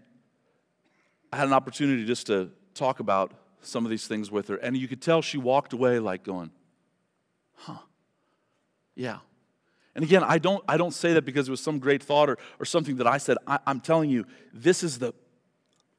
I 1.31 1.37
had 1.37 1.47
an 1.47 1.53
opportunity 1.53 2.05
just 2.05 2.27
to 2.27 2.51
talk 2.73 2.99
about 2.99 3.33
some 3.61 3.85
of 3.85 3.89
these 3.89 4.07
things 4.07 4.31
with 4.31 4.47
her. 4.47 4.55
And 4.55 4.75
you 4.75 4.87
could 4.87 5.01
tell 5.01 5.21
she 5.21 5.37
walked 5.37 5.73
away 5.73 5.99
like 5.99 6.23
going, 6.23 6.51
huh, 7.55 7.77
yeah. 8.95 9.19
And 9.95 10.03
again, 10.03 10.23
I 10.23 10.37
don't, 10.37 10.63
I 10.67 10.77
don't 10.77 10.93
say 10.93 11.13
that 11.13 11.23
because 11.23 11.47
it 11.47 11.51
was 11.51 11.61
some 11.61 11.79
great 11.79 12.01
thought 12.01 12.29
or, 12.29 12.37
or 12.59 12.65
something 12.65 12.97
that 12.97 13.07
I 13.07 13.17
said. 13.17 13.37
I, 13.45 13.59
I'm 13.67 13.79
telling 13.79 14.09
you, 14.09 14.25
this 14.53 14.83
is 14.83 14.99
the, 14.99 15.13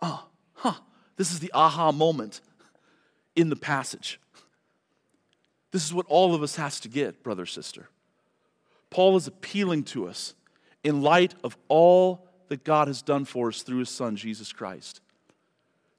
ah, 0.02 0.26
huh, 0.54 0.74
this 1.16 1.32
is 1.32 1.40
the 1.40 1.50
aha 1.52 1.92
moment 1.92 2.40
in 3.36 3.48
the 3.48 3.56
passage. 3.56 4.20
This 5.72 5.84
is 5.84 5.94
what 5.94 6.06
all 6.08 6.34
of 6.34 6.42
us 6.42 6.56
has 6.56 6.80
to 6.80 6.88
get, 6.88 7.22
brother, 7.22 7.46
sister. 7.46 7.88
Paul 8.90 9.16
is 9.16 9.26
appealing 9.26 9.84
to 9.84 10.08
us 10.08 10.34
in 10.82 11.02
light 11.02 11.34
of 11.44 11.56
all 11.68 12.26
that 12.48 12.64
God 12.64 12.88
has 12.88 13.02
done 13.02 13.24
for 13.24 13.48
us 13.48 13.62
through 13.62 13.78
his 13.78 13.90
son, 13.90 14.16
Jesus 14.16 14.52
Christ 14.52 15.00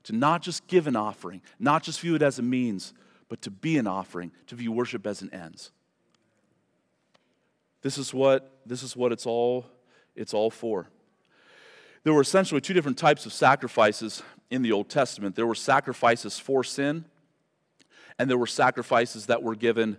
to 0.03 0.13
not 0.13 0.41
just 0.41 0.67
give 0.67 0.87
an 0.87 0.95
offering, 0.95 1.41
not 1.59 1.83
just 1.83 1.99
view 1.99 2.15
it 2.15 2.21
as 2.21 2.39
a 2.39 2.41
means, 2.41 2.93
but 3.29 3.41
to 3.43 3.51
be 3.51 3.77
an 3.77 3.87
offering, 3.87 4.31
to 4.47 4.55
view 4.55 4.71
worship 4.71 5.05
as 5.05 5.21
an 5.21 5.33
ends. 5.33 5.71
This 7.81 7.97
is 7.97 8.13
what, 8.13 8.51
this 8.65 8.83
is 8.83 8.95
what 8.95 9.11
it's, 9.11 9.25
all, 9.25 9.65
it's 10.15 10.33
all 10.33 10.49
for. 10.49 10.87
There 12.03 12.13
were 12.13 12.21
essentially 12.21 12.61
two 12.61 12.73
different 12.73 12.97
types 12.97 13.25
of 13.25 13.33
sacrifices 13.33 14.23
in 14.49 14.61
the 14.61 14.71
Old 14.71 14.89
Testament. 14.89 15.35
There 15.35 15.47
were 15.47 15.55
sacrifices 15.55 16.39
for 16.39 16.63
sin, 16.63 17.05
and 18.17 18.29
there 18.29 18.37
were 18.37 18.47
sacrifices 18.47 19.27
that 19.27 19.43
were 19.43 19.55
given 19.55 19.97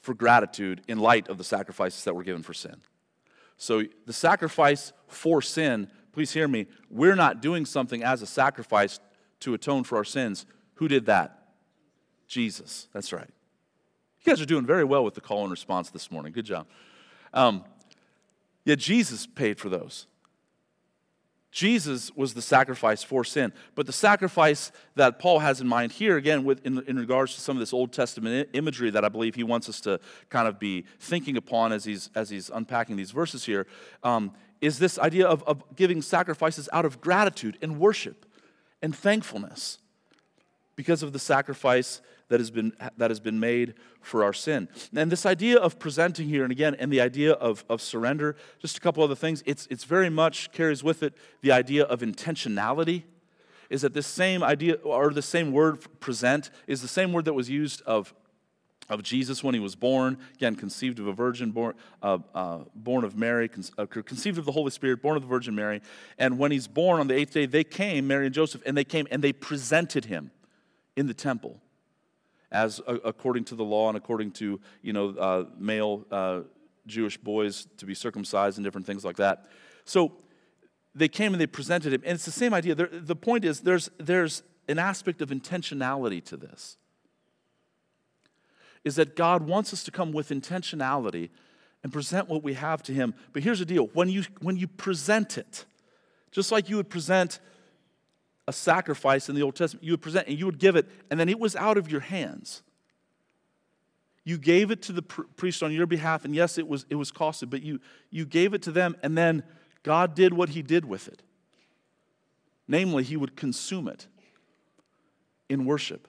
for 0.00 0.14
gratitude 0.14 0.80
in 0.88 0.98
light 0.98 1.28
of 1.28 1.36
the 1.38 1.44
sacrifices 1.44 2.04
that 2.04 2.14
were 2.14 2.22
given 2.24 2.42
for 2.42 2.54
sin. 2.54 2.76
So 3.58 3.84
the 4.06 4.12
sacrifice 4.14 4.92
for 5.06 5.42
sin 5.42 5.88
please 6.12 6.32
hear 6.32 6.48
me, 6.48 6.66
we're 6.90 7.14
not 7.14 7.40
doing 7.40 7.64
something 7.64 8.02
as 8.02 8.22
a 8.22 8.26
sacrifice 8.26 9.00
to 9.40 9.54
atone 9.54 9.84
for 9.84 9.96
our 9.96 10.04
sins. 10.04 10.46
Who 10.74 10.88
did 10.88 11.06
that? 11.06 11.52
Jesus. 12.26 12.88
That's 12.92 13.12
right. 13.12 13.28
You 14.20 14.32
guys 14.32 14.40
are 14.40 14.46
doing 14.46 14.66
very 14.66 14.84
well 14.84 15.04
with 15.04 15.14
the 15.14 15.20
call 15.20 15.42
and 15.42 15.50
response 15.50 15.90
this 15.90 16.10
morning. 16.10 16.32
Good 16.32 16.44
job. 16.44 16.66
Um, 17.32 17.64
yeah, 18.64 18.74
Jesus 18.74 19.26
paid 19.26 19.58
for 19.58 19.68
those. 19.68 20.06
Jesus 21.50 22.14
was 22.14 22.34
the 22.34 22.42
sacrifice 22.42 23.02
for 23.02 23.24
sin. 23.24 23.52
But 23.74 23.86
the 23.86 23.92
sacrifice 23.92 24.70
that 24.94 25.18
Paul 25.18 25.40
has 25.40 25.60
in 25.60 25.66
mind 25.66 25.92
here, 25.92 26.16
again, 26.16 26.44
with, 26.44 26.64
in, 26.64 26.82
in 26.86 26.96
regards 26.96 27.34
to 27.34 27.40
some 27.40 27.56
of 27.56 27.60
this 27.60 27.72
Old 27.72 27.92
Testament 27.92 28.50
imagery 28.52 28.90
that 28.90 29.04
I 29.04 29.08
believe 29.08 29.34
he 29.34 29.42
wants 29.42 29.68
us 29.68 29.80
to 29.82 29.98
kind 30.28 30.46
of 30.46 30.60
be 30.60 30.84
thinking 31.00 31.36
upon 31.36 31.72
as 31.72 31.84
he's, 31.84 32.08
as 32.14 32.30
he's 32.30 32.50
unpacking 32.50 32.96
these 32.96 33.10
verses 33.10 33.44
here, 33.44 33.66
um, 34.04 34.32
is 34.60 34.78
this 34.78 34.98
idea 34.98 35.26
of, 35.26 35.42
of 35.44 35.64
giving 35.74 36.02
sacrifices 36.02 36.68
out 36.72 36.84
of 36.84 37.00
gratitude 37.00 37.58
and 37.60 37.80
worship 37.80 38.26
and 38.80 38.94
thankfulness 38.94 39.78
because 40.76 41.02
of 41.02 41.12
the 41.12 41.18
sacrifice 41.18 42.00
that 42.30 42.40
has 42.40 42.50
been, 42.50 42.72
that 42.96 43.10
has 43.10 43.20
been 43.20 43.38
made 43.38 43.74
for 44.00 44.24
our 44.24 44.32
sin. 44.32 44.68
And 44.94 45.12
this 45.12 45.26
idea 45.26 45.58
of 45.58 45.78
presenting 45.78 46.28
here, 46.28 46.44
and 46.44 46.52
again, 46.52 46.74
and 46.78 46.90
the 46.90 47.00
idea 47.00 47.32
of, 47.32 47.64
of 47.68 47.82
surrender, 47.82 48.36
just 48.60 48.78
a 48.78 48.80
couple 48.80 49.04
other 49.04 49.16
things, 49.16 49.42
it's, 49.44 49.66
it's 49.68 49.84
very 49.84 50.08
much 50.08 50.50
carries 50.52 50.82
with 50.82 51.02
it 51.02 51.14
the 51.42 51.52
idea 51.52 51.84
of 51.84 52.00
intentionality. 52.00 53.02
Is 53.68 53.82
that 53.82 53.94
this 53.94 54.06
same 54.06 54.42
idea, 54.42 54.74
or 54.76 55.12
the 55.12 55.22
same 55.22 55.52
word 55.52 56.00
present, 56.00 56.50
is 56.66 56.82
the 56.82 56.88
same 56.88 57.12
word 57.12 57.26
that 57.26 57.34
was 57.34 57.50
used 57.50 57.82
of 57.82 58.14
of 58.88 59.04
Jesus 59.04 59.44
when 59.44 59.54
he 59.54 59.60
was 59.60 59.76
born, 59.76 60.18
again, 60.34 60.56
conceived 60.56 60.98
of 60.98 61.06
a 61.06 61.12
virgin, 61.12 61.52
born, 61.52 61.74
uh, 62.02 62.18
uh, 62.34 62.58
born 62.74 63.04
of 63.04 63.16
Mary, 63.16 63.46
con- 63.46 63.62
uh, 63.78 63.86
conceived 63.86 64.36
of 64.36 64.44
the 64.44 64.50
Holy 64.50 64.72
Spirit, 64.72 65.00
born 65.00 65.14
of 65.14 65.22
the 65.22 65.28
Virgin 65.28 65.54
Mary. 65.54 65.80
And 66.18 66.40
when 66.40 66.50
he's 66.50 66.66
born 66.66 66.98
on 66.98 67.06
the 67.06 67.14
eighth 67.14 67.32
day, 67.32 67.46
they 67.46 67.62
came, 67.62 68.08
Mary 68.08 68.26
and 68.26 68.34
Joseph, 68.34 68.62
and 68.66 68.76
they 68.76 68.82
came 68.82 69.06
and 69.12 69.22
they 69.22 69.32
presented 69.32 70.06
him 70.06 70.32
in 70.96 71.06
the 71.06 71.14
temple 71.14 71.60
as 72.52 72.80
according 72.86 73.44
to 73.44 73.54
the 73.54 73.64
law 73.64 73.88
and 73.88 73.96
according 73.96 74.32
to, 74.32 74.60
you 74.82 74.92
know, 74.92 75.10
uh, 75.10 75.44
male 75.58 76.04
uh, 76.10 76.40
Jewish 76.86 77.16
boys 77.16 77.66
to 77.76 77.86
be 77.86 77.94
circumcised 77.94 78.58
and 78.58 78.64
different 78.64 78.86
things 78.86 79.04
like 79.04 79.16
that. 79.16 79.46
So 79.84 80.12
they 80.94 81.08
came 81.08 81.32
and 81.32 81.40
they 81.40 81.46
presented 81.46 81.92
him. 81.92 82.02
And 82.04 82.14
it's 82.14 82.24
the 82.24 82.30
same 82.32 82.52
idea. 82.52 82.74
There, 82.74 82.88
the 82.90 83.16
point 83.16 83.44
is 83.44 83.60
there's, 83.60 83.90
there's 83.98 84.42
an 84.68 84.78
aspect 84.78 85.22
of 85.22 85.30
intentionality 85.30 86.24
to 86.24 86.36
this 86.36 86.76
is 88.82 88.96
that 88.96 89.14
God 89.14 89.46
wants 89.46 89.72
us 89.72 89.84
to 89.84 89.90
come 89.90 90.10
with 90.10 90.30
intentionality 90.30 91.28
and 91.82 91.92
present 91.92 92.28
what 92.28 92.42
we 92.42 92.54
have 92.54 92.82
to 92.84 92.92
Him. 92.92 93.14
But 93.32 93.42
here's 93.42 93.58
the 93.58 93.64
deal 93.64 93.86
when 93.92 94.08
you, 94.08 94.24
when 94.40 94.56
you 94.56 94.66
present 94.66 95.38
it, 95.38 95.66
just 96.30 96.50
like 96.50 96.68
you 96.68 96.76
would 96.76 96.88
present 96.88 97.40
a 98.50 98.52
sacrifice 98.52 99.28
in 99.28 99.36
the 99.36 99.42
Old 99.42 99.54
Testament, 99.54 99.84
you 99.84 99.92
would 99.92 100.02
present 100.02 100.26
and 100.26 100.36
you 100.36 100.44
would 100.44 100.58
give 100.58 100.74
it, 100.74 100.88
and 101.08 101.20
then 101.20 101.28
it 101.28 101.38
was 101.38 101.54
out 101.54 101.78
of 101.78 101.88
your 101.88 102.00
hands. 102.00 102.62
You 104.24 104.38
gave 104.38 104.72
it 104.72 104.82
to 104.82 104.92
the 104.92 105.02
priest 105.02 105.62
on 105.62 105.72
your 105.72 105.86
behalf, 105.86 106.24
and 106.24 106.34
yes, 106.34 106.58
it 106.58 106.66
was, 106.66 106.84
it 106.90 106.96
was 106.96 107.12
costly, 107.12 107.46
but 107.46 107.62
you, 107.62 107.78
you 108.10 108.26
gave 108.26 108.52
it 108.52 108.62
to 108.62 108.72
them, 108.72 108.96
and 109.04 109.16
then 109.16 109.44
God 109.84 110.16
did 110.16 110.34
what 110.34 110.48
He 110.48 110.62
did 110.62 110.84
with 110.84 111.06
it. 111.06 111.22
Namely, 112.66 113.04
He 113.04 113.16
would 113.16 113.36
consume 113.36 113.86
it 113.86 114.08
in 115.48 115.64
worship. 115.64 116.08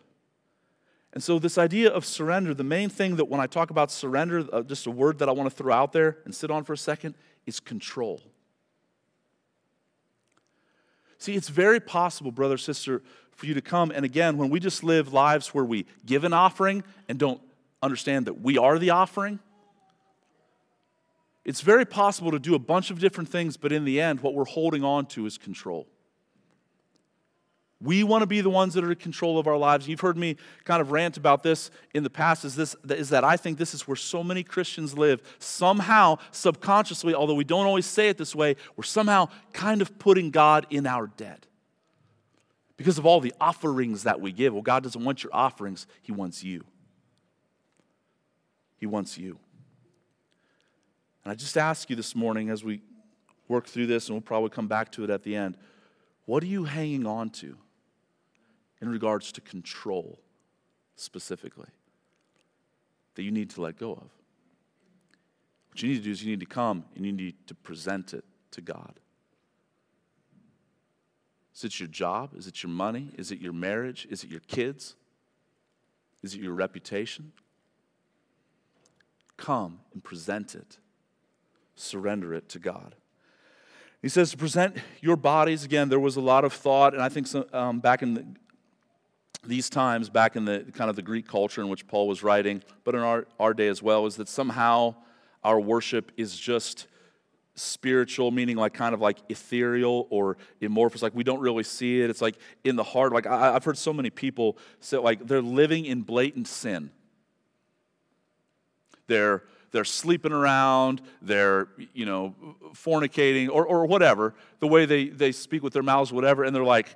And 1.13 1.21
so, 1.21 1.37
this 1.37 1.59
idea 1.59 1.91
of 1.91 2.05
surrender, 2.05 2.55
the 2.55 2.63
main 2.63 2.89
thing 2.89 3.17
that 3.17 3.25
when 3.25 3.39
I 3.39 3.45
talk 3.45 3.69
about 3.69 3.91
surrender, 3.91 4.47
uh, 4.51 4.63
just 4.63 4.87
a 4.87 4.91
word 4.91 5.19
that 5.19 5.29
I 5.29 5.31
want 5.31 5.47
to 5.47 5.55
throw 5.55 5.73
out 5.73 5.93
there 5.93 6.17
and 6.25 6.33
sit 6.33 6.49
on 6.49 6.63
for 6.63 6.73
a 6.73 6.77
second, 6.77 7.13
is 7.45 7.59
control. 7.59 8.21
See, 11.21 11.35
it's 11.35 11.49
very 11.49 11.79
possible, 11.79 12.31
brother, 12.31 12.57
sister, 12.57 13.03
for 13.35 13.45
you 13.45 13.53
to 13.53 13.61
come, 13.61 13.91
and 13.91 14.03
again, 14.03 14.39
when 14.39 14.49
we 14.49 14.59
just 14.59 14.83
live 14.83 15.13
lives 15.13 15.53
where 15.53 15.63
we 15.63 15.85
give 16.03 16.23
an 16.23 16.33
offering 16.33 16.83
and 17.07 17.19
don't 17.19 17.39
understand 17.83 18.25
that 18.25 18.41
we 18.41 18.57
are 18.57 18.79
the 18.79 18.89
offering, 18.89 19.37
it's 21.45 21.61
very 21.61 21.85
possible 21.85 22.31
to 22.31 22.39
do 22.39 22.55
a 22.55 22.59
bunch 22.59 22.89
of 22.89 22.97
different 22.97 23.29
things, 23.29 23.55
but 23.55 23.71
in 23.71 23.85
the 23.85 24.01
end, 24.01 24.21
what 24.21 24.33
we're 24.33 24.45
holding 24.45 24.83
on 24.83 25.05
to 25.09 25.27
is 25.27 25.37
control. 25.37 25.87
We 27.83 28.03
want 28.03 28.21
to 28.21 28.27
be 28.27 28.41
the 28.41 28.49
ones 28.49 28.75
that 28.75 28.83
are 28.83 28.91
in 28.91 28.97
control 28.97 29.39
of 29.39 29.47
our 29.47 29.57
lives. 29.57 29.87
You've 29.87 30.01
heard 30.01 30.17
me 30.17 30.35
kind 30.65 30.81
of 30.81 30.91
rant 30.91 31.17
about 31.17 31.41
this 31.41 31.71
in 31.95 32.03
the 32.03 32.09
past 32.11 32.45
is 32.45 32.55
this 32.55 32.75
is 32.89 33.09
that 33.09 33.23
I 33.23 33.37
think 33.37 33.57
this 33.57 33.73
is 33.73 33.87
where 33.87 33.95
so 33.95 34.23
many 34.23 34.43
Christians 34.43 34.95
live. 34.95 35.21
Somehow, 35.39 36.19
subconsciously, 36.31 37.15
although 37.15 37.33
we 37.33 37.43
don't 37.43 37.65
always 37.65 37.87
say 37.87 38.09
it 38.09 38.17
this 38.17 38.35
way, 38.35 38.55
we're 38.75 38.83
somehow 38.83 39.29
kind 39.51 39.81
of 39.81 39.97
putting 39.97 40.29
God 40.29 40.67
in 40.69 40.85
our 40.85 41.07
debt. 41.07 41.47
Because 42.77 42.99
of 42.99 43.05
all 43.05 43.19
the 43.19 43.33
offerings 43.41 44.03
that 44.03 44.21
we 44.21 44.31
give. 44.31 44.53
Well, 44.53 44.61
God 44.61 44.83
doesn't 44.83 45.03
want 45.03 45.23
your 45.23 45.33
offerings, 45.33 45.87
He 46.03 46.11
wants 46.11 46.43
you. 46.43 46.63
He 48.77 48.85
wants 48.85 49.17
you. 49.17 49.39
And 51.23 51.31
I 51.31 51.35
just 51.35 51.57
ask 51.57 51.89
you 51.89 51.95
this 51.95 52.15
morning 52.15 52.49
as 52.49 52.63
we 52.63 52.81
work 53.47 53.67
through 53.67 53.87
this, 53.87 54.07
and 54.07 54.15
we'll 54.15 54.21
probably 54.21 54.49
come 54.49 54.67
back 54.67 54.91
to 54.93 55.03
it 55.03 55.09
at 55.09 55.23
the 55.23 55.35
end. 55.35 55.57
What 56.25 56.43
are 56.43 56.47
you 56.47 56.63
hanging 56.63 57.05
on 57.05 57.31
to? 57.31 57.57
In 58.81 58.89
regards 58.89 59.31
to 59.33 59.41
control 59.41 60.19
specifically 60.95 61.69
that 63.15 63.23
you 63.23 63.31
need 63.31 63.49
to 63.51 63.61
let 63.61 63.77
go 63.77 63.91
of. 63.91 64.09
What 65.69 65.81
you 65.81 65.89
need 65.89 65.97
to 65.97 66.03
do 66.03 66.11
is 66.11 66.23
you 66.23 66.31
need 66.31 66.39
to 66.39 66.45
come 66.45 66.85
and 66.95 67.05
you 67.05 67.11
need 67.11 67.47
to 67.47 67.55
present 67.55 68.13
it 68.13 68.25
to 68.51 68.61
God. 68.61 68.99
Is 71.55 71.63
it 71.63 71.79
your 71.79 71.87
job? 71.87 72.31
Is 72.35 72.47
it 72.47 72.63
your 72.63 72.71
money? 72.71 73.09
Is 73.17 73.31
it 73.31 73.39
your 73.39 73.53
marriage? 73.53 74.07
Is 74.09 74.23
it 74.23 74.29
your 74.29 74.39
kids? 74.41 74.95
Is 76.23 76.33
it 76.33 76.41
your 76.41 76.53
reputation? 76.53 77.31
Come 79.37 79.79
and 79.93 80.03
present 80.03 80.55
it. 80.55 80.77
Surrender 81.75 82.33
it 82.33 82.49
to 82.49 82.59
God. 82.59 82.95
He 84.01 84.09
says 84.09 84.31
to 84.31 84.37
present 84.37 84.77
your 84.99 85.15
bodies. 85.15 85.63
Again, 85.63 85.89
there 85.89 85.99
was 85.99 86.15
a 86.15 86.21
lot 86.21 86.43
of 86.43 86.53
thought, 86.53 86.93
and 86.93 87.03
I 87.03 87.09
think 87.09 87.27
some, 87.27 87.45
um, 87.53 87.79
back 87.79 88.01
in 88.01 88.13
the, 88.15 88.25
these 89.45 89.69
times, 89.69 90.09
back 90.09 90.35
in 90.35 90.45
the 90.45 90.65
kind 90.73 90.89
of 90.89 90.95
the 90.95 91.01
Greek 91.01 91.27
culture 91.27 91.61
in 91.61 91.69
which 91.69 91.87
Paul 91.87 92.07
was 92.07 92.23
writing, 92.23 92.63
but 92.83 92.93
in 92.95 93.01
our, 93.01 93.27
our 93.39 93.53
day 93.53 93.67
as 93.67 93.81
well, 93.81 94.05
is 94.05 94.15
that 94.17 94.29
somehow 94.29 94.95
our 95.43 95.59
worship 95.59 96.11
is 96.17 96.37
just 96.37 96.87
spiritual, 97.55 98.31
meaning 98.31 98.55
like 98.55 98.73
kind 98.73 98.93
of 98.93 99.01
like 99.01 99.17
ethereal 99.29 100.07
or 100.09 100.37
amorphous. 100.61 101.01
Like 101.01 101.15
we 101.15 101.23
don't 101.23 101.39
really 101.39 101.63
see 101.63 102.01
it. 102.01 102.09
It's 102.09 102.21
like 102.21 102.35
in 102.63 102.75
the 102.75 102.83
heart. 102.83 103.13
Like 103.13 103.25
I, 103.25 103.53
have 103.53 103.63
heard 103.63 103.77
so 103.77 103.93
many 103.93 104.09
people 104.09 104.57
say, 104.79 104.97
like 104.97 105.25
they're 105.25 105.41
living 105.41 105.85
in 105.85 106.01
blatant 106.01 106.47
sin. 106.47 106.91
They're 109.07 109.43
they're 109.71 109.85
sleeping 109.85 110.33
around, 110.33 111.01
they're, 111.21 111.69
you 111.93 112.05
know, 112.05 112.35
fornicating 112.73 113.49
or, 113.49 113.65
or 113.65 113.85
whatever, 113.85 114.35
the 114.59 114.67
way 114.67 114.85
they, 114.85 115.07
they 115.07 115.31
speak 115.31 115.63
with 115.63 115.71
their 115.71 115.81
mouths, 115.81 116.11
whatever, 116.11 116.43
and 116.43 116.53
they're 116.53 116.61
like, 116.61 116.93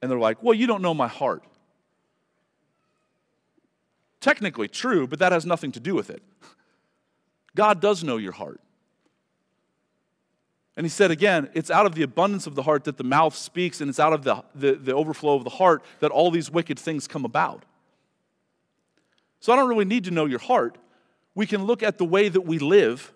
and 0.00 0.08
they're 0.08 0.18
like, 0.18 0.40
well, 0.40 0.54
you 0.54 0.68
don't 0.68 0.80
know 0.80 0.94
my 0.94 1.08
heart. 1.08 1.42
Technically 4.20 4.68
true, 4.68 5.06
but 5.06 5.18
that 5.18 5.32
has 5.32 5.46
nothing 5.46 5.72
to 5.72 5.80
do 5.80 5.94
with 5.94 6.10
it. 6.10 6.22
God 7.54 7.80
does 7.80 8.04
know 8.04 8.16
your 8.16 8.32
heart. 8.32 8.60
And 10.76 10.84
he 10.84 10.90
said 10.90 11.10
again, 11.10 11.50
it's 11.54 11.70
out 11.70 11.86
of 11.86 11.94
the 11.94 12.02
abundance 12.02 12.46
of 12.46 12.54
the 12.54 12.62
heart 12.62 12.84
that 12.84 12.96
the 12.96 13.04
mouth 13.04 13.34
speaks, 13.34 13.80
and 13.80 13.88
it's 13.90 13.98
out 13.98 14.12
of 14.12 14.22
the, 14.22 14.44
the, 14.54 14.74
the, 14.74 14.94
overflow 14.94 15.34
of 15.34 15.42
the 15.42 15.50
heart 15.50 15.82
that 15.98 16.12
all 16.12 16.30
these 16.30 16.50
wicked 16.50 16.78
things 16.78 17.08
come 17.08 17.24
about. 17.24 17.64
So 19.40 19.52
I 19.52 19.56
don't 19.56 19.68
really 19.68 19.84
need 19.84 20.04
to 20.04 20.12
know 20.12 20.26
your 20.26 20.38
heart 20.38 20.78
we 21.38 21.46
can 21.46 21.66
look 21.66 21.84
at 21.84 21.98
the 21.98 22.04
way 22.04 22.28
that 22.28 22.40
we 22.40 22.58
live 22.58 23.12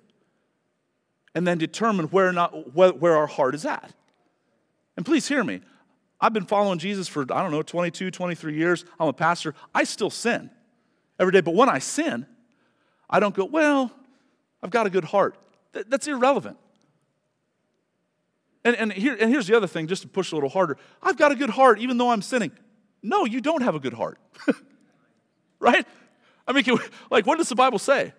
and 1.34 1.44
then 1.44 1.58
determine 1.58 2.06
where, 2.06 2.32
not, 2.32 2.72
where, 2.72 2.92
where 2.92 3.16
our 3.16 3.26
heart 3.26 3.52
is 3.52 3.64
at. 3.64 3.92
And 4.96 5.04
please 5.04 5.26
hear 5.26 5.42
me. 5.42 5.60
I've 6.20 6.32
been 6.32 6.46
following 6.46 6.78
Jesus 6.78 7.08
for, 7.08 7.22
I 7.22 7.42
don't 7.42 7.50
know, 7.50 7.62
22, 7.62 8.12
23 8.12 8.54
years. 8.54 8.84
I'm 9.00 9.08
a 9.08 9.12
pastor. 9.12 9.56
I 9.74 9.82
still 9.82 10.08
sin 10.08 10.50
every 11.22 11.32
day. 11.32 11.40
But 11.40 11.54
when 11.54 11.68
I 11.68 11.78
sin, 11.78 12.26
I 13.08 13.20
don't 13.20 13.34
go, 13.34 13.44
well, 13.44 13.90
I've 14.62 14.70
got 14.70 14.86
a 14.86 14.90
good 14.90 15.04
heart. 15.04 15.36
Th- 15.72 15.86
that's 15.88 16.06
irrelevant. 16.06 16.58
And, 18.64 18.76
and, 18.76 18.92
here, 18.92 19.16
and 19.18 19.30
here's 19.30 19.46
the 19.46 19.56
other 19.56 19.66
thing, 19.66 19.86
just 19.86 20.02
to 20.02 20.08
push 20.08 20.32
a 20.32 20.34
little 20.34 20.50
harder. 20.50 20.76
I've 21.02 21.16
got 21.16 21.32
a 21.32 21.34
good 21.34 21.50
heart 21.50 21.78
even 21.80 21.96
though 21.96 22.10
I'm 22.10 22.22
sinning. 22.22 22.52
No, 23.02 23.24
you 23.24 23.40
don't 23.40 23.62
have 23.62 23.74
a 23.74 23.80
good 23.80 23.94
heart. 23.94 24.18
right? 25.58 25.86
I 26.46 26.52
mean, 26.52 26.64
we, 26.66 26.78
like, 27.10 27.26
what 27.26 27.38
does 27.38 27.48
the 27.48 27.54
Bible 27.54 27.78
say? 27.78 28.12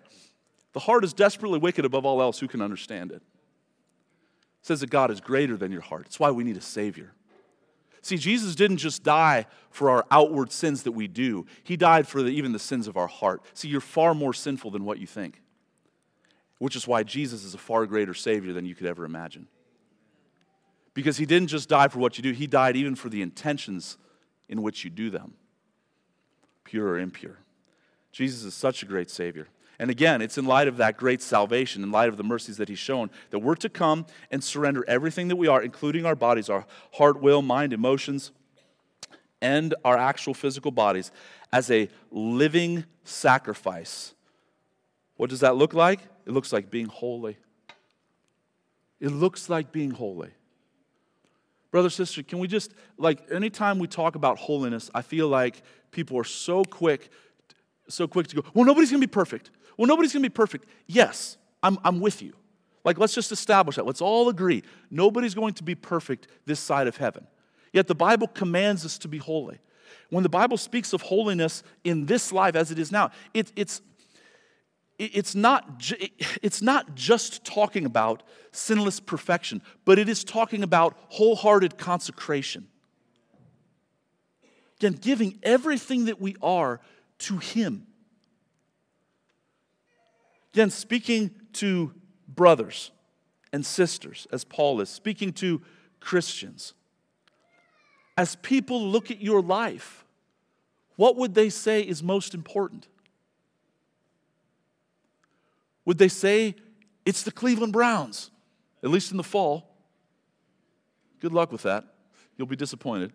The 0.72 0.80
heart 0.80 1.04
is 1.04 1.14
desperately 1.14 1.58
wicked 1.58 1.84
above 1.84 2.04
all 2.04 2.20
else. 2.20 2.40
Who 2.40 2.48
can 2.48 2.60
understand 2.60 3.12
it? 3.12 3.16
It 3.16 3.22
says 4.62 4.80
that 4.80 4.90
God 4.90 5.10
is 5.10 5.20
greater 5.20 5.56
than 5.56 5.72
your 5.72 5.80
heart. 5.82 6.04
That's 6.04 6.18
why 6.18 6.30
we 6.30 6.44
need 6.44 6.56
a 6.56 6.62
Savior. 6.62 7.12
See, 8.04 8.18
Jesus 8.18 8.54
didn't 8.54 8.76
just 8.76 9.02
die 9.02 9.46
for 9.70 9.88
our 9.88 10.04
outward 10.10 10.52
sins 10.52 10.82
that 10.82 10.92
we 10.92 11.08
do, 11.08 11.46
He 11.62 11.74
died 11.74 12.06
for 12.06 12.22
the, 12.22 12.28
even 12.28 12.52
the 12.52 12.58
sins 12.58 12.86
of 12.86 12.98
our 12.98 13.06
heart. 13.06 13.42
See, 13.54 13.68
you're 13.68 13.80
far 13.80 14.14
more 14.14 14.34
sinful 14.34 14.70
than 14.72 14.84
what 14.84 14.98
you 14.98 15.06
think, 15.06 15.40
which 16.58 16.76
is 16.76 16.86
why 16.86 17.02
Jesus 17.02 17.44
is 17.44 17.54
a 17.54 17.58
far 17.58 17.86
greater 17.86 18.12
Savior 18.12 18.52
than 18.52 18.66
you 18.66 18.74
could 18.74 18.86
ever 18.86 19.06
imagine. 19.06 19.48
Because 20.92 21.16
He 21.16 21.24
didn't 21.24 21.48
just 21.48 21.70
die 21.70 21.88
for 21.88 21.98
what 21.98 22.18
you 22.18 22.22
do, 22.22 22.32
He 22.32 22.46
died 22.46 22.76
even 22.76 22.94
for 22.94 23.08
the 23.08 23.22
intentions 23.22 23.96
in 24.50 24.60
which 24.60 24.84
you 24.84 24.90
do 24.90 25.08
them, 25.08 25.32
pure 26.64 26.86
or 26.86 26.98
impure. 26.98 27.38
Jesus 28.12 28.44
is 28.44 28.52
such 28.52 28.82
a 28.82 28.86
great 28.86 29.08
Savior. 29.08 29.48
And 29.78 29.90
again, 29.90 30.22
it's 30.22 30.38
in 30.38 30.44
light 30.44 30.68
of 30.68 30.76
that 30.76 30.96
great 30.96 31.20
salvation, 31.20 31.82
in 31.82 31.90
light 31.90 32.08
of 32.08 32.16
the 32.16 32.22
mercies 32.22 32.58
that 32.58 32.68
He's 32.68 32.78
shown, 32.78 33.10
that 33.30 33.40
we're 33.40 33.56
to 33.56 33.68
come 33.68 34.06
and 34.30 34.42
surrender 34.42 34.84
everything 34.86 35.28
that 35.28 35.36
we 35.36 35.48
are, 35.48 35.62
including 35.62 36.06
our 36.06 36.14
bodies, 36.14 36.48
our 36.48 36.66
heart, 36.92 37.20
will, 37.20 37.42
mind, 37.42 37.72
emotions, 37.72 38.30
and 39.42 39.74
our 39.84 39.98
actual 39.98 40.32
physical 40.32 40.70
bodies, 40.70 41.10
as 41.52 41.70
a 41.70 41.88
living 42.10 42.84
sacrifice. 43.02 44.14
What 45.16 45.30
does 45.30 45.40
that 45.40 45.56
look 45.56 45.74
like? 45.74 46.00
It 46.26 46.32
looks 46.32 46.52
like 46.52 46.70
being 46.70 46.86
holy. 46.86 47.36
It 49.00 49.10
looks 49.10 49.50
like 49.50 49.70
being 49.70 49.90
holy. 49.90 50.30
Brother, 51.70 51.90
sister, 51.90 52.22
can 52.22 52.38
we 52.38 52.46
just, 52.46 52.72
like, 52.96 53.20
anytime 53.30 53.78
we 53.80 53.88
talk 53.88 54.14
about 54.14 54.38
holiness, 54.38 54.90
I 54.94 55.02
feel 55.02 55.28
like 55.28 55.62
people 55.90 56.16
are 56.18 56.24
so 56.24 56.64
quick 56.64 57.10
so 57.88 58.06
quick 58.06 58.26
to 58.28 58.36
go, 58.36 58.44
well, 58.54 58.64
nobody's 58.64 58.90
going 58.90 59.00
to 59.00 59.06
be 59.06 59.10
perfect. 59.10 59.50
Well, 59.76 59.86
nobody's 59.86 60.12
going 60.12 60.22
to 60.22 60.28
be 60.28 60.34
perfect. 60.34 60.66
Yes, 60.86 61.36
I'm, 61.62 61.78
I'm 61.84 62.00
with 62.00 62.22
you. 62.22 62.34
Like, 62.84 62.98
let's 62.98 63.14
just 63.14 63.32
establish 63.32 63.76
that. 63.76 63.86
Let's 63.86 64.00
all 64.00 64.28
agree. 64.28 64.62
Nobody's 64.90 65.34
going 65.34 65.54
to 65.54 65.62
be 65.62 65.74
perfect 65.74 66.28
this 66.44 66.60
side 66.60 66.86
of 66.86 66.96
heaven. 66.96 67.26
Yet 67.72 67.86
the 67.86 67.94
Bible 67.94 68.28
commands 68.28 68.84
us 68.84 68.98
to 68.98 69.08
be 69.08 69.18
holy. 69.18 69.58
When 70.10 70.22
the 70.22 70.28
Bible 70.28 70.56
speaks 70.56 70.92
of 70.92 71.02
holiness 71.02 71.62
in 71.82 72.06
this 72.06 72.30
life 72.30 72.54
as 72.54 72.70
it 72.70 72.78
is 72.78 72.92
now, 72.92 73.10
it, 73.32 73.52
it's, 73.56 73.80
it's, 74.98 75.34
not, 75.34 75.82
it's 76.42 76.62
not 76.62 76.94
just 76.94 77.44
talking 77.44 77.84
about 77.84 78.22
sinless 78.52 79.00
perfection, 79.00 79.62
but 79.84 79.98
it 79.98 80.08
is 80.08 80.22
talking 80.22 80.62
about 80.62 80.96
wholehearted 81.08 81.78
consecration. 81.78 82.68
Again, 84.78 84.92
giving 84.92 85.38
everything 85.42 86.04
that 86.04 86.20
we 86.20 86.36
are 86.42 86.80
to 87.24 87.38
Him. 87.38 87.86
Again, 90.52 90.70
speaking 90.70 91.30
to 91.54 91.92
brothers 92.28 92.90
and 93.52 93.64
sisters, 93.64 94.26
as 94.32 94.44
Paul 94.44 94.80
is, 94.80 94.88
speaking 94.88 95.32
to 95.34 95.60
Christians. 96.00 96.74
As 98.16 98.36
people 98.36 98.80
look 98.80 99.10
at 99.10 99.20
your 99.20 99.42
life, 99.42 100.04
what 100.96 101.16
would 101.16 101.34
they 101.34 101.50
say 101.50 101.80
is 101.80 102.02
most 102.02 102.34
important? 102.34 102.86
Would 105.84 105.98
they 105.98 106.08
say 106.08 106.54
it's 107.04 107.22
the 107.22 107.32
Cleveland 107.32 107.72
Browns, 107.72 108.30
at 108.82 108.90
least 108.90 109.10
in 109.10 109.16
the 109.16 109.24
fall? 109.24 109.74
Good 111.20 111.32
luck 111.32 111.50
with 111.50 111.62
that. 111.62 111.84
You'll 112.36 112.46
be 112.46 112.56
disappointed. 112.56 113.12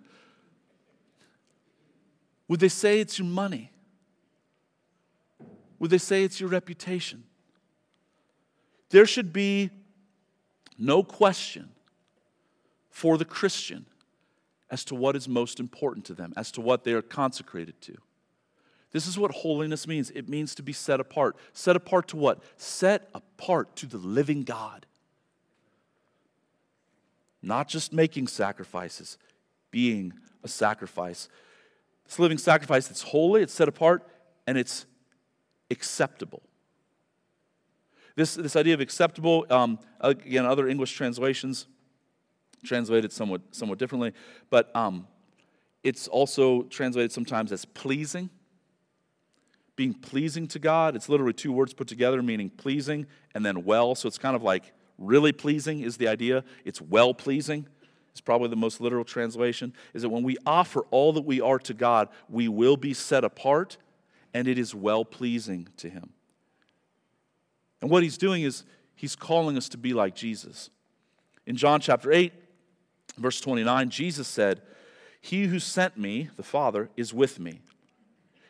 Would 2.48 2.60
they 2.60 2.70
say 2.70 3.00
it's 3.00 3.20
your 3.20 3.28
money? 3.28 3.72
Would 5.80 5.92
they 5.92 5.98
say 5.98 6.24
it's 6.24 6.40
your 6.40 6.50
reputation? 6.50 7.24
There 8.90 9.06
should 9.06 9.32
be 9.32 9.70
no 10.78 11.04
question 11.04 11.70
for 12.90 13.18
the 13.18 13.26
Christian 13.26 13.86
as 14.70 14.84
to 14.86 14.96
what 14.96 15.16
is 15.16 15.28
most 15.28 15.60
important 15.60 16.06
to 16.06 16.14
them, 16.14 16.34
as 16.36 16.52
to 16.52 16.62
what 16.62 16.84
they 16.84 16.94
are 16.94 17.02
consecrated 17.02 17.80
to. 17.82 17.98
This 18.92 19.06
is 19.06 19.18
what 19.18 19.32
holiness 19.32 19.88
means 19.88 20.10
it 20.12 20.28
means 20.28 20.56
to 20.56 20.64
be 20.64 20.74
set 20.74 21.00
apart. 21.00 21.36
Set 21.54 21.76
apart 21.76 22.08
to 22.10 22.18
what? 22.18 22.42
Set 22.58 23.10
apart 23.14 23.76
to 23.78 23.86
the 23.86 23.98
living 23.98 24.44
God. 24.44 24.86
Not 27.42 27.68
just 27.68 27.94
making 27.94 28.28
sacrifices, 28.28 29.18
being 29.72 30.14
a 30.44 30.48
sacrifice. 30.48 31.30
This 32.06 32.20
living 32.20 32.40
sacrifice, 32.40 32.90
it's 32.90 33.04
holy, 33.04 33.44
it's 33.44 33.54
set 33.54 33.68
apart, 33.68 34.08
and 34.48 34.58
it's 34.58 34.86
acceptable. 35.72 36.42
This, 38.16 38.36
this 38.36 38.56
idea 38.56 38.74
of 38.74 38.82
acceptable, 38.82 39.46
um, 39.50 39.80
again, 40.02 40.46
other 40.46 40.68
English 40.68 40.94
translations 40.94 41.68
translate 42.66 43.06
it 43.06 43.14
somewhat, 43.14 43.42
somewhat 43.52 43.80
differently, 43.80 44.14
but 44.50 44.76
um, 44.76 45.08
it's 45.84 46.08
also 46.08 46.64
translated 46.64 47.12
sometimes 47.12 47.52
as 47.52 47.66
pleasing. 47.66 48.30
Being 49.76 49.94
pleasing 49.94 50.48
to 50.50 50.60
God. 50.60 50.98
It's 50.98 51.08
literally 51.08 51.32
two 51.32 51.54
words 51.54 51.74
put 51.74 51.88
together, 51.88 52.22
meaning 52.22 52.50
pleasing 52.50 53.08
and 53.34 53.46
then 53.46 53.64
well. 53.64 53.96
So 53.96 54.08
it's 54.08 54.18
kind 54.18 54.36
of 54.36 54.44
like 54.44 54.74
really 54.98 55.32
pleasing 55.32 55.80
is 55.82 55.96
the 55.96 56.10
idea. 56.10 56.44
It's 56.66 56.82
well 56.82 57.14
pleasing. 57.14 57.66
It's 58.12 58.20
probably 58.20 58.50
the 58.50 58.58
most 58.58 58.82
literal 58.82 59.06
translation. 59.06 59.74
Is 59.94 60.02
that 60.02 60.10
when 60.10 60.24
we 60.24 60.36
offer 60.46 60.82
all 60.92 61.14
that 61.14 61.24
we 61.24 61.40
are 61.40 61.60
to 61.60 61.74
God, 61.74 62.10
we 62.28 62.50
will 62.50 62.76
be 62.76 62.94
set 62.94 63.24
apart 63.24 63.78
and 64.34 64.48
it 64.48 64.58
is 64.58 64.76
well 64.76 65.06
pleasing 65.06 65.68
to 65.78 65.90
him. 65.90 66.12
And 67.82 67.90
what 67.90 68.04
he's 68.04 68.18
doing 68.18 68.44
is 68.44 68.64
he's 68.96 69.16
calling 69.16 69.58
us 69.58 69.70
to 69.70 69.78
be 69.78 69.94
like 69.94 70.16
Jesus. 70.16 70.70
In 71.46 71.56
John 71.56 71.80
chapter 71.80 72.12
8, 72.12 72.34
verse 73.18 73.40
29, 73.42 73.90
Jesus 73.90 74.28
said, 74.28 74.62
He 75.22 75.46
who 75.46 75.60
sent 75.60 75.98
me, 75.98 76.30
the 76.36 76.44
Father, 76.44 76.90
is 76.98 77.14
with 77.14 77.40
me. 77.40 77.62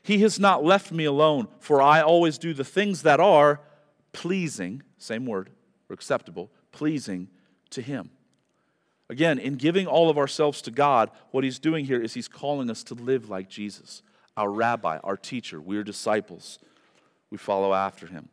He 0.01 0.19
has 0.19 0.39
not 0.39 0.63
left 0.63 0.91
me 0.91 1.05
alone, 1.05 1.47
for 1.59 1.81
I 1.81 2.01
always 2.01 2.37
do 2.37 2.53
the 2.53 2.63
things 2.63 3.03
that 3.03 3.19
are 3.19 3.61
pleasing, 4.11 4.81
same 4.97 5.25
word, 5.25 5.51
or 5.89 5.93
acceptable, 5.93 6.49
pleasing 6.71 7.29
to 7.69 7.81
him. 7.81 8.09
Again, 9.09 9.39
in 9.39 9.55
giving 9.55 9.87
all 9.87 10.09
of 10.09 10.17
ourselves 10.17 10.61
to 10.63 10.71
God, 10.71 11.09
what 11.31 11.43
he's 11.43 11.59
doing 11.59 11.85
here 11.85 12.01
is 12.01 12.13
he's 12.13 12.27
calling 12.27 12.69
us 12.69 12.83
to 12.85 12.93
live 12.93 13.29
like 13.29 13.49
Jesus 13.49 14.01
our 14.39 14.49
rabbi, 14.49 14.97
our 15.03 15.17
teacher. 15.17 15.59
We're 15.59 15.83
disciples. 15.83 16.59
We 17.29 17.37
follow 17.37 17.73
after 17.73 18.07
him. 18.07 18.29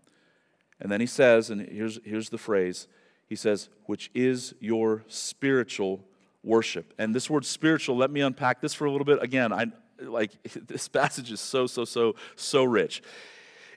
And 0.81 0.91
then 0.91 1.01
he 1.01 1.07
says, 1.07 1.51
and 1.51 1.61
here's, 1.61 1.99
here's 2.05 2.31
the 2.31 2.39
phrase 2.39 2.87
He 3.29 3.35
says, 3.35 3.69
which 3.87 4.11
is 4.15 4.55
your 4.61 5.05
spiritual 5.09 6.05
worship. 6.45 6.95
And 6.97 7.15
this 7.15 7.29
word 7.29 7.45
spiritual, 7.45 7.97
let 7.97 8.11
me 8.11 8.21
unpack 8.21 8.61
this 8.61 8.73
for 8.73 8.85
a 8.85 8.91
little 8.91 9.05
bit. 9.05 9.21
Again, 9.21 9.53
I 9.53 9.67
like 10.01 10.31
this 10.67 10.89
passage 10.89 11.33
is 11.33 11.41
so, 11.41 11.67
so, 11.67 11.85
so, 11.85 12.15
so 12.37 12.63
rich. 12.63 13.03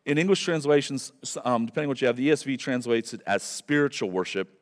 In 0.05 0.17
English 0.17 0.43
translations, 0.43 1.11
um, 1.43 1.65
depending 1.65 1.87
on 1.87 1.89
what 1.89 2.01
you 2.01 2.07
have, 2.07 2.15
the 2.15 2.29
ESV 2.29 2.59
translates 2.59 3.13
it 3.13 3.21
as 3.25 3.41
spiritual 3.41 4.11
worship. 4.11 4.55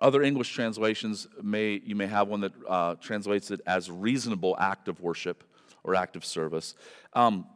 Other 0.00 0.22
English 0.22 0.54
translations 0.54 1.26
may 1.42 1.80
you 1.84 1.94
may 1.94 2.06
have 2.06 2.28
one 2.28 2.40
that 2.40 2.52
uh, 2.66 2.94
translates 2.94 3.50
it 3.50 3.60
as 3.66 3.90
reasonable 3.90 4.56
act 4.58 4.88
of 4.88 5.00
worship 5.00 5.44
or 5.84 5.94
act 5.94 6.16
of 6.16 6.24
service. 6.24 6.74
Um, 7.12 7.46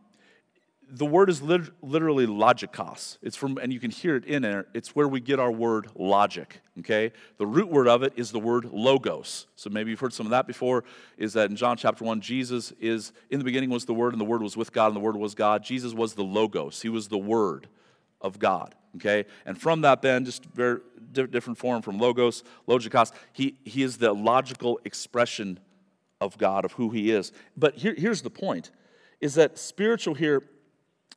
the 0.89 1.07
word 1.07 1.29
is 1.29 1.43
lit- 1.43 1.71
literally 1.83 2.27
logikos. 2.27 3.19
It's 3.21 3.37
from, 3.37 3.59
and 3.59 3.73
you 3.73 3.81
can 3.81 3.91
hear 3.91 4.17
it 4.17 4.25
in 4.25 4.43
there. 4.43 4.67
It's 4.73 4.95
where 4.95 5.09
we 5.09 5.21
get 5.21 5.41
our 5.41 5.51
word 5.51 5.89
logic. 5.97 6.61
Okay, 6.79 7.13
the 7.39 7.47
root 7.47 7.69
word 7.69 7.89
of 7.89 8.03
it 8.03 8.13
is 8.17 8.31
the 8.31 8.39
word 8.39 8.67
logos. 8.67 9.47
So 9.57 9.69
maybe 9.71 9.91
you've 9.91 10.01
heard 10.01 10.13
some 10.13 10.27
of 10.27 10.31
that 10.31 10.47
before. 10.47 10.85
Is 11.19 11.33
that 11.33 11.51
in 11.51 11.57
John 11.57 11.77
chapter 11.77 12.05
one, 12.05 12.21
Jesus 12.21 12.73
is 12.81 13.13
in 13.31 13.39
the 13.39 13.45
beginning 13.45 13.71
was 13.71 13.85
the 13.85 13.95
Word, 13.95 14.13
and 14.13 14.21
the 14.21 14.25
Word 14.25 14.43
was 14.43 14.57
with 14.57 14.73
God, 14.73 14.89
and 14.89 14.97
the 14.97 15.01
Word 15.01 15.17
was 15.17 15.35
God. 15.35 15.65
Jesus 15.65 15.93
was 15.93 16.15
the 16.15 16.25
logos. 16.25 16.83
He 16.83 16.89
was 16.89 17.09
the 17.09 17.19
Word 17.19 17.69
of 18.21 18.39
God. 18.39 18.75
Okay, 18.97 19.25
and 19.45 19.61
from 19.61 19.81
that, 19.83 20.03
then 20.03 20.25
just 20.25 20.45
very 20.45 20.81
different 21.13 21.59
form 21.59 21.83
from 21.83 21.99
logos, 21.99 22.45
logikos. 22.69 23.13
He 23.33 23.59
he 23.65 23.83
is 23.83 23.97
the 23.97 24.13
logical 24.13 24.79
expression 24.85 25.59
of 26.21 26.39
God 26.39 26.65
of 26.65 26.73
who 26.73 26.91
He 26.91 27.11
is. 27.11 27.33
But 27.57 27.77
here, 27.77 27.95
here's 27.97 28.23
the 28.23 28.31
point: 28.31 28.71
is 29.21 29.35
that 29.35 29.59
spiritual 29.59 30.15
here 30.15 30.43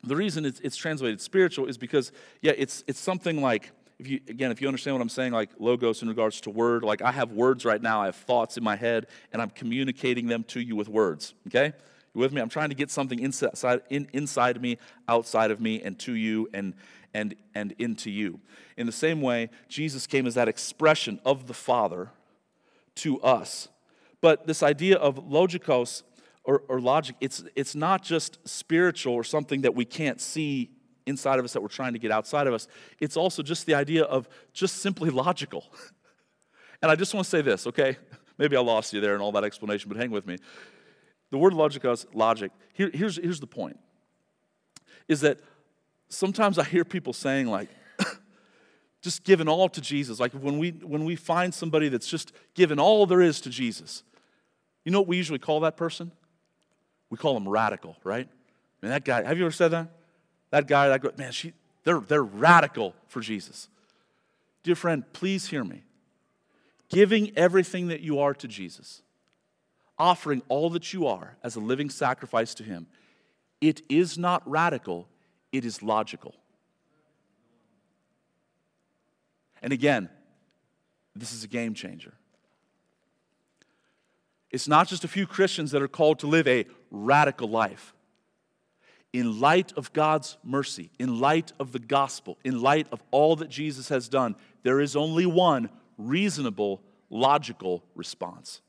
the 0.03 0.15
reason 0.15 0.45
it's, 0.45 0.59
it's, 0.61 0.77
translated 0.77 1.19
spiritual 1.19 1.65
is 1.65 1.77
because, 1.77 2.11
yeah, 2.41 2.53
it's, 2.57 2.83
it's 2.87 2.99
something 2.99 3.41
like, 3.41 3.71
if 3.97 4.07
you, 4.07 4.21
again, 4.29 4.49
if 4.51 4.61
you 4.61 4.67
understand 4.67 4.95
what 4.95 5.01
I'm 5.01 5.09
saying, 5.09 5.33
like 5.33 5.49
logos 5.59 6.01
in 6.01 6.07
regards 6.07 6.39
to 6.41 6.49
word, 6.49 6.83
like 6.83 7.01
I 7.01 7.11
have 7.11 7.31
words 7.33 7.65
right 7.65 7.81
now, 7.81 8.01
I 8.01 8.05
have 8.05 8.15
thoughts 8.15 8.57
in 8.57 8.63
my 8.63 8.77
head, 8.77 9.07
and 9.33 9.41
I'm 9.41 9.49
communicating 9.49 10.27
them 10.27 10.43
to 10.45 10.61
you 10.61 10.75
with 10.75 10.87
words, 10.87 11.33
okay? 11.47 11.73
You 12.13 12.21
with 12.21 12.31
me? 12.31 12.41
I'm 12.41 12.49
trying 12.49 12.69
to 12.69 12.75
get 12.75 12.89
something 12.89 13.19
inside, 13.19 13.81
in, 13.89 14.07
inside 14.13 14.61
me, 14.61 14.77
outside 15.09 15.51
of 15.51 15.59
me, 15.59 15.81
and 15.81 15.99
to 15.99 16.13
you, 16.13 16.47
and, 16.53 16.75
and, 17.13 17.35
and 17.53 17.73
into 17.77 18.09
you. 18.09 18.39
In 18.77 18.85
the 18.85 18.93
same 18.93 19.21
way, 19.21 19.49
Jesus 19.67 20.07
came 20.07 20.25
as 20.25 20.35
that 20.35 20.47
expression 20.47 21.19
of 21.25 21.47
the 21.47 21.53
Father 21.53 22.09
to 22.95 23.19
us. 23.21 23.67
But 24.21 24.47
this 24.47 24.63
idea 24.63 24.97
of 24.97 25.15
logikos 25.27 26.03
or, 26.43 26.63
or 26.67 26.79
logic, 26.79 27.15
it's, 27.21 27.43
it's 27.55 27.75
not 27.75 28.03
just 28.03 28.39
spiritual 28.47 29.13
or 29.13 29.23
something 29.23 29.61
that 29.61 29.75
we 29.75 29.85
can't 29.85 30.19
see 30.19 30.71
inside 31.05 31.39
of 31.39 31.45
us 31.45 31.53
that 31.53 31.61
we're 31.61 31.67
trying 31.67 31.93
to 31.93 31.99
get 31.99 32.11
outside 32.11 32.47
of 32.47 32.53
us. 32.53 32.67
It's 32.99 33.17
also 33.17 33.41
just 33.43 33.65
the 33.65 33.75
idea 33.75 34.03
of 34.03 34.29
just 34.53 34.77
simply 34.77 35.09
logical. 35.09 35.65
and 36.81 36.91
I 36.91 36.95
just 36.95 37.13
want 37.13 37.25
to 37.25 37.29
say 37.29 37.41
this, 37.41 37.67
okay? 37.67 37.97
Maybe 38.37 38.55
I 38.55 38.61
lost 38.61 38.93
you 38.93 39.01
there 39.01 39.15
in 39.15 39.21
all 39.21 39.31
that 39.33 39.43
explanation, 39.43 39.89
but 39.89 39.97
hang 39.97 40.11
with 40.11 40.25
me. 40.25 40.37
The 41.31 41.37
word 41.37 41.53
logikos, 41.53 42.05
logic. 42.13 42.51
Here, 42.73 42.89
here's, 42.93 43.17
here's 43.17 43.39
the 43.39 43.47
point 43.47 43.77
is 45.07 45.21
that 45.21 45.39
sometimes 46.07 46.57
I 46.57 46.63
hear 46.63 46.85
people 46.85 47.13
saying, 47.13 47.47
like, 47.47 47.69
just 49.01 49.23
giving 49.23 49.47
all 49.47 49.67
to 49.69 49.81
Jesus. 49.81 50.19
Like 50.19 50.31
when 50.33 50.57
we 50.57 50.71
when 50.71 51.03
we 51.03 51.15
find 51.15 51.53
somebody 51.53 51.89
that's 51.89 52.07
just 52.07 52.31
given 52.53 52.79
all 52.79 53.05
there 53.05 53.21
is 53.21 53.41
to 53.41 53.49
Jesus, 53.49 54.03
you 54.85 54.91
know 54.91 54.99
what 54.99 55.07
we 55.07 55.17
usually 55.17 55.39
call 55.39 55.59
that 55.61 55.77
person? 55.77 56.11
we 57.09 57.17
call 57.17 57.33
them 57.33 57.47
radical, 57.47 57.97
right? 58.03 58.27
I 58.27 58.85
mean, 58.85 58.91
that 58.91 59.03
guy, 59.03 59.23
have 59.23 59.37
you 59.37 59.45
ever 59.45 59.51
said 59.51 59.69
that? 59.69 59.89
That 60.51 60.67
guy, 60.67 60.87
that 60.89 61.01
girl, 61.01 61.11
man, 61.17 61.31
she, 61.31 61.53
they're, 61.83 61.99
they're 61.99 62.23
radical 62.23 62.95
for 63.07 63.19
Jesus. 63.19 63.67
Dear 64.63 64.75
friend, 64.75 65.03
please 65.13 65.47
hear 65.47 65.63
me. 65.63 65.83
Giving 66.89 67.37
everything 67.37 67.87
that 67.89 68.01
you 68.01 68.19
are 68.19 68.33
to 68.33 68.47
Jesus, 68.47 69.03
offering 69.97 70.41
all 70.49 70.69
that 70.71 70.93
you 70.93 71.07
are 71.07 71.37
as 71.43 71.55
a 71.55 71.59
living 71.59 71.89
sacrifice 71.89 72.53
to 72.55 72.63
Him, 72.63 72.87
it 73.61 73.81
is 73.89 74.17
not 74.17 74.47
radical, 74.49 75.07
it 75.51 75.65
is 75.65 75.83
logical. 75.83 76.35
And 79.61 79.73
again, 79.73 80.09
this 81.15 81.33
is 81.33 81.43
a 81.43 81.47
game 81.47 81.73
changer. 81.73 82.13
It's 84.51 84.67
not 84.67 84.87
just 84.87 85.03
a 85.03 85.07
few 85.07 85.27
Christians 85.27 85.71
that 85.71 85.81
are 85.81 85.87
called 85.87 86.19
to 86.19 86.27
live 86.27 86.47
a 86.47 86.65
radical 86.91 87.49
life. 87.49 87.93
In 89.11 89.39
light 89.39 89.73
of 89.75 89.91
God's 89.93 90.37
mercy, 90.43 90.91
in 90.99 91.19
light 91.19 91.51
of 91.59 91.71
the 91.71 91.79
gospel, 91.79 92.37
in 92.43 92.61
light 92.61 92.87
of 92.91 93.01
all 93.11 93.35
that 93.37 93.49
Jesus 93.49 93.89
has 93.89 94.07
done, 94.07 94.35
there 94.63 94.79
is 94.79 94.95
only 94.95 95.25
one 95.25 95.69
reasonable, 95.97 96.81
logical 97.09 97.83
response 97.95 98.61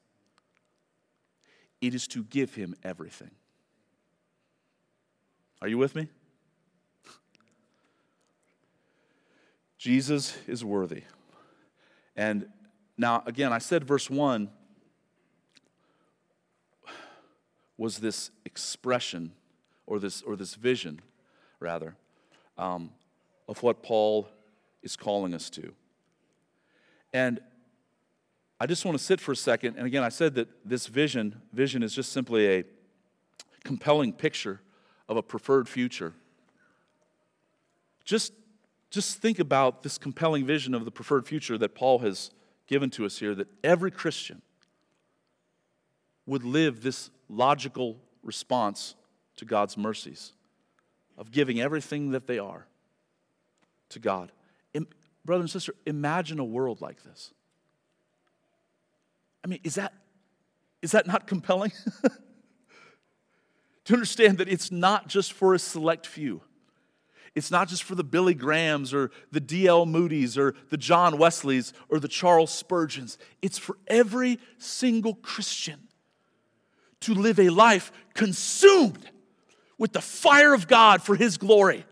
it 1.81 1.95
is 1.95 2.07
to 2.09 2.25
give 2.25 2.55
him 2.55 2.75
everything. 2.83 3.31
Are 5.63 5.69
you 5.69 5.79
with 5.79 5.95
me? 5.95 6.09
Jesus 9.79 10.37
is 10.47 10.65
worthy. 10.65 11.05
And 12.17 12.49
now, 12.99 13.23
again, 13.27 13.53
I 13.53 13.59
said 13.59 13.85
verse 13.85 14.11
1 14.11 14.51
was 17.81 17.97
this 17.97 18.31
expression 18.45 19.33
or 19.87 19.99
this, 19.99 20.21
or 20.21 20.37
this 20.37 20.55
vision, 20.55 21.01
rather, 21.61 21.97
um, 22.59 22.91
of 23.49 23.63
what 23.63 23.83
Paul 23.83 24.29
is 24.83 24.97
calling 24.97 25.33
us 25.33 25.49
to. 25.49 25.73
And 27.15 27.41
I 28.61 28.67
just 28.67 28.85
want 28.85 28.99
to 28.99 29.03
sit 29.03 29.19
for 29.19 29.33
a 29.33 29.37
second. 29.37 29.79
And 29.79 29.87
again, 29.87 30.03
I 30.03 30.11
said 30.11 30.35
that 30.35 30.49
this 30.63 30.89
vision, 30.89 31.41
vision 31.55 31.83
is 31.83 31.95
just 31.95 32.13
simply 32.13 32.49
a 32.49 32.65
compelling 33.65 34.13
picture 34.13 34.61
of 35.09 35.17
a 35.17 35.23
preferred 35.23 35.67
future. 35.67 36.13
Just, 38.05 38.35
just 38.91 39.23
think 39.23 39.39
about 39.39 39.83
this 39.83 39.97
compelling 39.97 40.45
vision 40.45 40.75
of 40.75 40.85
the 40.85 40.91
preferred 40.91 41.27
future 41.27 41.57
that 41.57 41.75
Paul 41.75 42.01
has 42.01 42.31
given 42.67 42.91
to 42.91 43.07
us 43.07 43.21
here 43.21 43.35
that 43.35 43.49
every 43.65 43.91
Christian 43.91 44.43
would 46.27 46.45
live 46.45 46.83
this 46.83 47.09
logical 47.31 47.97
response 48.23 48.95
to 49.37 49.45
God's 49.45 49.77
mercies 49.77 50.33
of 51.17 51.31
giving 51.31 51.61
everything 51.61 52.11
that 52.11 52.27
they 52.27 52.39
are 52.39 52.67
to 53.91 53.99
God. 53.99 54.33
brother 55.25 55.43
and 55.43 55.51
sister, 55.51 55.75
imagine 55.87 56.39
a 56.39 56.45
world 56.45 56.81
like 56.81 57.03
this. 57.03 57.33
I 59.45 59.49
mean, 59.49 59.61
is 59.65 59.77
that, 59.77 59.93
is 60.83 60.93
that 60.93 61.07
not 61.07 61.27
compelling? 61.27 61.73
to 63.85 63.95
understand 63.95 64.39
that 64.39 64.49
it's 64.49 64.71
not 64.71 65.09
just 65.09 65.33
for 65.33 65.55
a 65.55 65.59
select 65.59 66.07
few. 66.07 66.43
It's 67.35 67.51
not 67.51 67.69
just 67.69 67.85
for 67.85 67.95
the 67.95 68.05
Billy 68.05 68.35
Grahams 68.35 68.93
or 68.93 69.11
the 69.31 69.41
D.L. 69.41 69.87
Moody's 69.87 70.37
or 70.37 70.55
the 70.71 70.77
John 70.77 71.17
Wesleys 71.17 71.73
or 71.89 72.01
the 72.01 72.09
Charles 72.09 72.51
Spurgeons. 72.51 73.19
It's 73.41 73.59
for 73.59 73.79
every 73.87 74.41
single 74.59 75.15
Christian 75.15 75.89
to 77.01 77.15
live 77.15 77.39
a 77.41 77.49
life 77.49 77.93
consumed 78.15 79.11
with 79.79 79.93
the 79.93 80.01
fire 80.01 80.53
of 80.55 80.69
God 80.69 81.03
for 81.03 81.17
His 81.17 81.39
glory. 81.39 81.85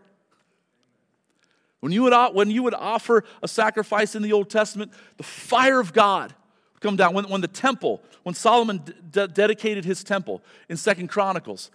When 1.79 1.91
you 1.91 2.03
would, 2.03 2.13
when 2.33 2.51
you 2.51 2.63
would 2.63 2.73
offer 2.73 3.23
a 3.41 3.47
sacrifice 3.47 4.15
in 4.15 4.21
the 4.21 4.33
Old 4.33 4.49
Testament, 4.49 4.91
the 5.17 5.23
fire 5.23 5.79
of 5.79 5.93
God 5.93 6.33
would 6.73 6.81
come 6.81 6.95
down. 6.95 7.13
When, 7.13 7.29
when 7.29 7.41
the 7.41 7.47
temple, 7.47 8.01
when 8.23 8.35
Solomon 8.35 8.83
de- 9.09 9.27
dedicated 9.27 9.85
his 9.85 10.03
temple 10.03 10.41
in 10.67 10.77
Second 10.77 11.07
Chronicles, 11.07 11.71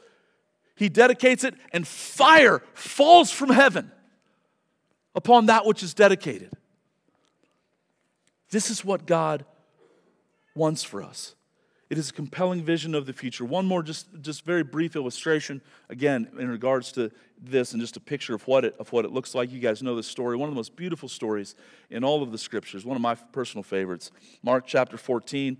he 0.76 0.88
dedicates 0.88 1.44
it 1.44 1.54
and 1.72 1.86
fire 1.86 2.62
falls 2.74 3.30
from 3.30 3.50
heaven 3.50 3.90
upon 5.14 5.46
that 5.46 5.64
which 5.64 5.82
is 5.82 5.94
dedicated. 5.94 6.50
This 8.50 8.70
is 8.70 8.84
what 8.84 9.06
God 9.06 9.44
wants 10.54 10.84
for 10.84 11.02
us. 11.02 11.34
It 11.94 11.98
is 11.98 12.10
a 12.10 12.12
compelling 12.12 12.60
vision 12.60 12.92
of 12.92 13.06
the 13.06 13.12
future. 13.12 13.44
One 13.44 13.66
more, 13.66 13.80
just, 13.80 14.08
just 14.20 14.44
very 14.44 14.64
brief 14.64 14.96
illustration, 14.96 15.62
again, 15.88 16.26
in 16.36 16.50
regards 16.50 16.90
to 16.90 17.12
this 17.40 17.70
and 17.70 17.80
just 17.80 17.96
a 17.96 18.00
picture 18.00 18.34
of 18.34 18.44
what, 18.48 18.64
it, 18.64 18.74
of 18.80 18.90
what 18.90 19.04
it 19.04 19.12
looks 19.12 19.32
like. 19.32 19.52
You 19.52 19.60
guys 19.60 19.80
know 19.80 19.94
this 19.94 20.08
story, 20.08 20.36
one 20.36 20.48
of 20.48 20.52
the 20.56 20.58
most 20.58 20.74
beautiful 20.74 21.08
stories 21.08 21.54
in 21.90 22.02
all 22.02 22.20
of 22.20 22.32
the 22.32 22.36
scriptures, 22.36 22.84
one 22.84 22.96
of 22.96 23.00
my 23.00 23.14
personal 23.14 23.62
favorites. 23.62 24.10
Mark 24.42 24.66
chapter 24.66 24.96
14. 24.96 25.56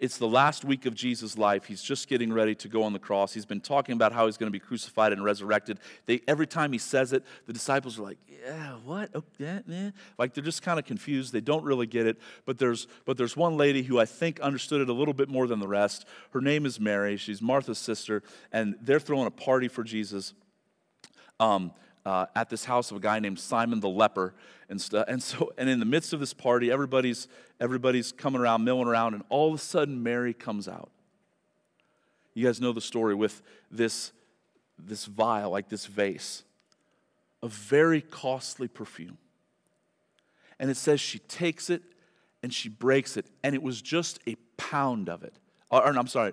It's 0.00 0.16
the 0.16 0.26
last 0.26 0.64
week 0.64 0.86
of 0.86 0.94
Jesus' 0.94 1.36
life. 1.36 1.66
He's 1.66 1.82
just 1.82 2.08
getting 2.08 2.32
ready 2.32 2.54
to 2.54 2.68
go 2.68 2.82
on 2.84 2.94
the 2.94 2.98
cross. 2.98 3.34
He's 3.34 3.44
been 3.44 3.60
talking 3.60 3.92
about 3.92 4.12
how 4.12 4.24
he's 4.24 4.38
going 4.38 4.46
to 4.46 4.52
be 4.52 4.58
crucified 4.58 5.12
and 5.12 5.22
resurrected. 5.22 5.78
They, 6.06 6.22
every 6.26 6.46
time 6.46 6.72
he 6.72 6.78
says 6.78 7.12
it, 7.12 7.22
the 7.46 7.52
disciples 7.52 7.98
are 7.98 8.02
like, 8.02 8.16
"Yeah, 8.26 8.76
what? 8.84 9.10
Oh, 9.14 9.24
yeah, 9.36 9.60
yeah." 9.66 9.90
Like 10.16 10.32
they're 10.32 10.42
just 10.42 10.62
kind 10.62 10.78
of 10.78 10.86
confused. 10.86 11.34
They 11.34 11.42
don't 11.42 11.64
really 11.64 11.86
get 11.86 12.06
it. 12.06 12.18
But 12.46 12.58
there's, 12.58 12.86
but 13.04 13.18
there's 13.18 13.36
one 13.36 13.58
lady 13.58 13.82
who 13.82 14.00
I 14.00 14.06
think 14.06 14.40
understood 14.40 14.80
it 14.80 14.88
a 14.88 14.94
little 14.94 15.12
bit 15.12 15.28
more 15.28 15.46
than 15.46 15.58
the 15.58 15.68
rest. 15.68 16.06
Her 16.30 16.40
name 16.40 16.64
is 16.64 16.80
Mary. 16.80 17.18
She's 17.18 17.42
Martha's 17.42 17.78
sister, 17.78 18.22
and 18.52 18.76
they're 18.80 19.00
throwing 19.00 19.26
a 19.26 19.30
party 19.30 19.68
for 19.68 19.84
Jesus. 19.84 20.32
Um, 21.38 21.72
uh, 22.06 22.26
at 22.34 22.48
this 22.48 22.64
house 22.64 22.90
of 22.90 22.96
a 22.96 23.00
guy 23.00 23.18
named 23.18 23.38
Simon 23.38 23.80
the 23.80 23.88
leper 23.88 24.34
and 24.70 24.80
stuff. 24.80 25.04
And 25.08 25.22
so, 25.22 25.52
and 25.58 25.68
in 25.68 25.80
the 25.80 25.84
midst 25.84 26.14
of 26.14 26.20
this 26.20 26.32
party, 26.32 26.70
everybody's 26.70 27.28
everybody's 27.60 28.12
coming 28.12 28.40
around, 28.40 28.64
milling 28.64 28.88
around, 28.88 29.14
and 29.14 29.22
all 29.28 29.48
of 29.48 29.54
a 29.54 29.58
sudden 29.58 30.02
Mary 30.02 30.32
comes 30.32 30.66
out. 30.66 30.90
You 32.34 32.46
guys 32.46 32.60
know 32.60 32.72
the 32.72 32.80
story 32.80 33.14
with 33.14 33.42
this 33.70 34.12
this 34.78 35.04
vial, 35.04 35.50
like 35.50 35.68
this 35.68 35.84
vase, 35.86 36.42
a 37.42 37.48
very 37.48 38.00
costly 38.00 38.66
perfume. 38.66 39.18
And 40.58 40.70
it 40.70 40.76
says 40.76 41.00
she 41.00 41.18
takes 41.18 41.68
it 41.68 41.82
and 42.42 42.52
she 42.52 42.70
breaks 42.70 43.18
it, 43.18 43.26
and 43.42 43.54
it 43.54 43.62
was 43.62 43.82
just 43.82 44.18
a 44.26 44.36
pound 44.56 45.10
of 45.10 45.22
it. 45.22 45.34
Or, 45.70 45.86
or 45.86 45.98
I'm 45.98 46.06
sorry, 46.06 46.32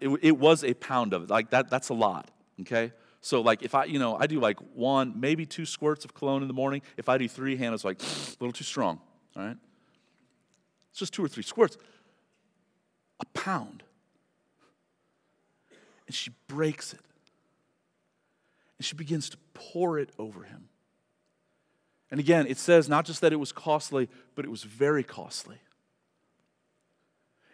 it, 0.00 0.08
it 0.22 0.38
was 0.38 0.62
a 0.62 0.74
pound 0.74 1.12
of 1.12 1.24
it. 1.24 1.30
Like 1.30 1.50
that, 1.50 1.68
that's 1.68 1.88
a 1.88 1.94
lot. 1.94 2.30
Okay. 2.60 2.92
So 3.20 3.40
like 3.40 3.62
if 3.62 3.74
I, 3.74 3.84
you 3.84 3.98
know, 3.98 4.16
I 4.16 4.26
do 4.26 4.38
like 4.40 4.58
one, 4.74 5.14
maybe 5.18 5.44
two 5.44 5.66
squirts 5.66 6.04
of 6.04 6.14
cologne 6.14 6.42
in 6.42 6.48
the 6.48 6.54
morning. 6.54 6.82
If 6.96 7.08
I 7.08 7.18
do 7.18 7.28
three, 7.28 7.56
Hannah's 7.56 7.84
like 7.84 8.00
a 8.02 8.04
little 8.40 8.52
too 8.52 8.64
strong. 8.64 9.00
All 9.36 9.42
right. 9.42 9.56
It's 10.98 11.00
just 11.00 11.14
two 11.14 11.24
or 11.24 11.28
three 11.28 11.44
squirts. 11.44 11.78
A 13.20 13.24
pound. 13.26 13.84
And 16.08 16.14
she 16.16 16.32
breaks 16.48 16.92
it. 16.92 16.98
And 18.78 18.84
she 18.84 18.96
begins 18.96 19.30
to 19.30 19.36
pour 19.54 20.00
it 20.00 20.10
over 20.18 20.42
him. 20.42 20.68
And 22.10 22.18
again, 22.18 22.48
it 22.48 22.58
says 22.58 22.88
not 22.88 23.04
just 23.04 23.20
that 23.20 23.32
it 23.32 23.36
was 23.36 23.52
costly, 23.52 24.08
but 24.34 24.44
it 24.44 24.48
was 24.48 24.64
very 24.64 25.04
costly. 25.04 25.58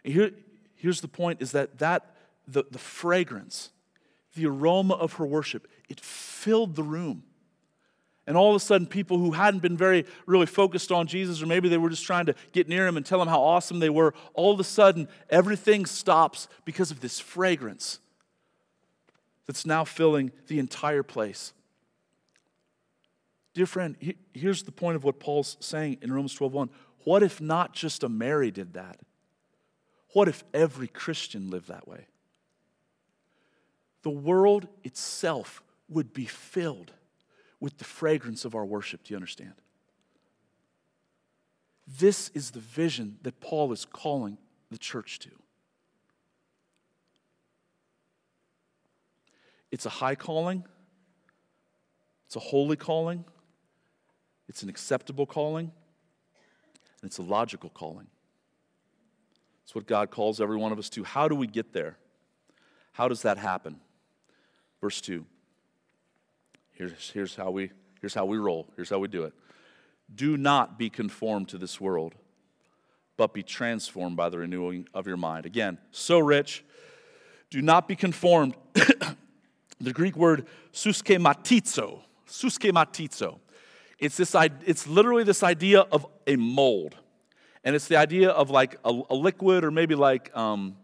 And 0.03 0.11
here, 0.11 0.31
here's 0.73 1.01
the 1.01 1.07
point 1.07 1.39
is 1.39 1.51
that, 1.51 1.77
that 1.77 2.15
the, 2.47 2.63
the 2.71 2.79
fragrance 2.79 3.69
the 4.33 4.47
aroma 4.47 4.95
of 4.95 5.13
her 5.13 5.25
worship, 5.25 5.67
it 5.87 5.99
filled 5.99 6.75
the 6.75 6.83
room. 6.83 7.23
And 8.27 8.35
all 8.35 8.49
of 8.49 8.55
a 8.55 8.59
sudden, 8.59 8.87
people 8.87 9.19
who 9.19 9.31
hadn't 9.31 9.59
been 9.61 9.77
very 9.77 10.05
really 10.25 10.47
focused 10.47 10.91
on 10.91 11.05
Jesus, 11.07 11.41
or 11.41 11.45
maybe 11.45 11.69
they 11.69 11.77
were 11.77 11.89
just 11.89 12.05
trying 12.05 12.25
to 12.25 12.35
get 12.51 12.67
near 12.67 12.87
him 12.87 12.97
and 12.97 13.05
tell 13.05 13.21
him 13.21 13.27
how 13.27 13.41
awesome 13.41 13.79
they 13.79 13.89
were, 13.89 14.13
all 14.33 14.51
of 14.51 14.59
a 14.59 14.63
sudden, 14.63 15.07
everything 15.29 15.85
stops 15.85 16.47
because 16.65 16.89
of 16.89 17.01
this 17.01 17.19
fragrance 17.19 17.99
that's 19.45 19.65
now 19.65 19.83
filling 19.83 20.31
the 20.47 20.57
entire 20.57 21.03
place. 21.03 21.53
Dear 23.53 23.67
friend, 23.67 23.95
here's 24.33 24.63
the 24.63 24.71
point 24.71 24.95
of 24.95 25.03
what 25.03 25.19
Paul's 25.19 25.55
saying 25.59 25.99
in 26.01 26.11
Romans 26.11 26.33
12:1. 26.35 26.69
What 27.03 27.21
if 27.21 27.39
not 27.39 27.73
just 27.73 28.03
a 28.03 28.09
Mary 28.09 28.49
did 28.49 28.73
that? 28.73 28.99
What 30.13 30.27
if 30.27 30.43
every 30.53 30.87
Christian 30.87 31.49
lived 31.49 31.67
that 31.67 31.87
way? 31.87 32.07
the 34.05 34.11
world 34.11 34.67
itself 34.83 35.63
would 35.89 36.13
be 36.13 36.25
filled 36.25 36.93
with 37.59 37.77
the 37.77 37.83
fragrance 37.83 38.45
of 38.45 38.55
our 38.55 38.65
worship. 38.65 39.03
Do 39.03 39.13
you 39.13 39.17
understand? 39.17 39.53
This 41.87 42.29
is 42.29 42.51
the 42.51 42.59
vision 42.59 43.17
that 43.21 43.39
Paul 43.39 43.71
is 43.71 43.85
calling 43.85 44.37
the 44.71 44.77
church 44.77 45.19
to. 45.19 45.29
It's 49.71 49.85
a 49.85 49.89
high 49.89 50.15
calling, 50.15 50.63
it's 52.25 52.35
a 52.35 52.39
holy 52.39 52.75
calling, 52.75 53.25
it's 54.47 54.63
an 54.63 54.69
acceptable 54.69 55.25
calling, 55.25 55.71
and 57.01 57.09
it's 57.09 57.17
a 57.17 57.23
logical 57.23 57.69
calling. 57.69 58.07
It's 59.63 59.75
what 59.75 59.87
God 59.87 60.11
calls 60.11 60.39
every 60.39 60.57
one 60.57 60.71
of 60.71 60.79
us 60.79 60.89
to. 60.91 61.03
How 61.03 61.27
do 61.27 61.35
we 61.35 61.47
get 61.47 61.73
there? 61.73 61.97
How 62.93 63.07
does 63.07 63.23
that 63.23 63.37
happen? 63.37 63.79
Verse 64.79 65.01
2. 65.01 65.25
Here's, 66.75 67.09
here's, 67.11 67.35
how 67.35 67.51
we, 67.51 67.71
here's 68.01 68.13
how 68.13 68.25
we 68.25 68.37
roll. 68.37 68.67
Here's 68.75 68.89
how 68.89 68.99
we 68.99 69.07
do 69.07 69.23
it. 69.23 69.33
Do 70.13 70.37
not 70.37 70.77
be 70.77 70.89
conformed 70.89 71.49
to 71.49 71.57
this 71.57 71.81
world, 71.81 72.13
but 73.17 73.33
be 73.33 73.43
transformed 73.43 74.17
by 74.17 74.29
the 74.29 74.39
renewing 74.39 74.87
of 74.93 75.07
your 75.07 75.17
mind. 75.17 75.45
Again, 75.45 75.77
so 75.91 76.19
rich. 76.19 76.63
Do 77.49 77.61
not 77.61 77.87
be 77.87 77.95
conformed. 77.95 78.55
the 78.73 79.93
Greek 79.93 80.15
word 80.15 80.45
suskematizo. 80.73 82.01
Suskematizo. 82.27 83.39
It's, 83.97 84.17
this, 84.17 84.35
it's 84.65 84.87
literally 84.87 85.23
this 85.23 85.41
idea 85.41 85.81
of 85.81 86.05
a 86.27 86.35
mold. 86.35 86.95
And 87.63 87.75
it's 87.75 87.87
the 87.87 87.95
idea 87.95 88.29
of 88.29 88.49
like 88.49 88.75
a, 88.85 89.01
a 89.09 89.15
liquid 89.15 89.63
or 89.63 89.71
maybe 89.71 89.95
like 89.95 90.35
um, 90.37 90.75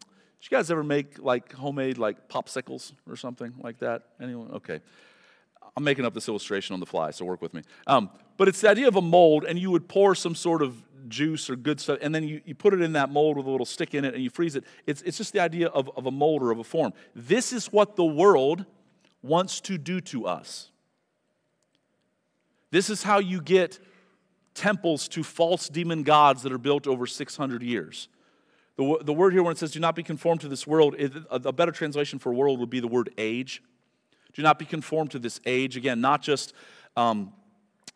did 0.41 0.49
you 0.49 0.57
guys 0.57 0.71
ever 0.71 0.83
make 0.83 1.19
like 1.19 1.53
homemade 1.53 1.99
like 1.99 2.27
popsicles 2.27 2.93
or 3.07 3.15
something 3.15 3.53
like 3.59 3.77
that? 3.79 4.01
Anyone? 4.19 4.49
Okay. 4.53 4.81
I'm 5.75 5.83
making 5.83 6.05
up 6.05 6.13
this 6.13 6.27
illustration 6.27 6.73
on 6.73 6.79
the 6.79 6.85
fly, 6.85 7.11
so 7.11 7.25
work 7.25 7.41
with 7.41 7.53
me. 7.53 7.61
Um, 7.87 8.09
but 8.37 8.47
it's 8.47 8.61
the 8.61 8.69
idea 8.69 8.87
of 8.87 8.95
a 8.95 9.01
mold, 9.01 9.45
and 9.45 9.57
you 9.57 9.71
would 9.71 9.87
pour 9.87 10.15
some 10.15 10.35
sort 10.35 10.61
of 10.61 10.83
juice 11.07 11.49
or 11.49 11.55
good 11.55 11.79
stuff, 11.79 11.99
and 12.01 12.13
then 12.13 12.23
you, 12.23 12.41
you 12.45 12.55
put 12.55 12.73
it 12.73 12.81
in 12.81 12.93
that 12.93 13.09
mold 13.09 13.37
with 13.37 13.45
a 13.45 13.49
little 13.49 13.65
stick 13.65 13.93
in 13.93 14.05
it 14.05 14.13
and 14.13 14.23
you 14.23 14.29
freeze 14.29 14.55
it. 14.55 14.63
It's, 14.85 15.01
it's 15.01 15.17
just 15.17 15.33
the 15.33 15.39
idea 15.39 15.67
of, 15.67 15.89
of 15.95 16.05
a 16.05 16.11
mold 16.11 16.43
or 16.43 16.51
of 16.51 16.59
a 16.59 16.63
form. 16.63 16.93
This 17.15 17.53
is 17.53 17.71
what 17.71 17.95
the 17.95 18.05
world 18.05 18.65
wants 19.21 19.61
to 19.61 19.77
do 19.77 20.01
to 20.01 20.25
us. 20.27 20.69
This 22.71 22.89
is 22.89 23.03
how 23.03 23.19
you 23.19 23.41
get 23.41 23.79
temples 24.53 25.07
to 25.09 25.23
false 25.23 25.69
demon 25.69 26.03
gods 26.03 26.43
that 26.43 26.51
are 26.51 26.57
built 26.57 26.87
over 26.87 27.05
600 27.05 27.63
years. 27.63 28.07
The, 28.77 28.99
the 29.03 29.13
word 29.13 29.33
here, 29.33 29.43
when 29.43 29.51
it 29.51 29.57
says, 29.57 29.71
do 29.71 29.79
not 29.79 29.95
be 29.95 30.03
conformed 30.03 30.41
to 30.41 30.47
this 30.47 30.65
world, 30.65 30.95
it, 30.97 31.13
a, 31.29 31.35
a 31.35 31.53
better 31.53 31.71
translation 31.71 32.19
for 32.19 32.33
world 32.33 32.59
would 32.59 32.69
be 32.69 32.79
the 32.79 32.87
word 32.87 33.13
age. 33.17 33.61
Do 34.33 34.41
not 34.41 34.59
be 34.59 34.65
conformed 34.65 35.11
to 35.11 35.19
this 35.19 35.39
age. 35.45 35.77
Again, 35.77 36.01
not 36.01 36.21
just. 36.21 36.53
Um, 36.95 37.33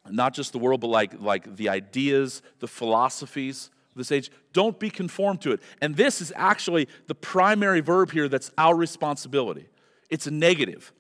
not 0.09 0.33
just 0.33 0.51
the 0.51 0.59
world, 0.59 0.81
but 0.81 0.88
like, 0.88 1.19
like 1.19 1.55
the 1.55 1.69
ideas, 1.69 2.41
the 2.59 2.67
philosophies 2.67 3.69
of 3.91 3.97
this 3.97 4.11
age. 4.11 4.29
Don't 4.53 4.79
be 4.79 4.89
conformed 4.89 5.41
to 5.41 5.51
it. 5.51 5.61
And 5.81 5.95
this 5.95 6.21
is 6.21 6.31
actually 6.36 6.88
the 7.07 7.15
primary 7.15 7.81
verb 7.81 8.11
here 8.11 8.29
that's 8.29 8.51
our 8.57 8.75
responsibility. 8.75 9.67
It's 10.09 10.27
a 10.27 10.31
negative. 10.31 10.93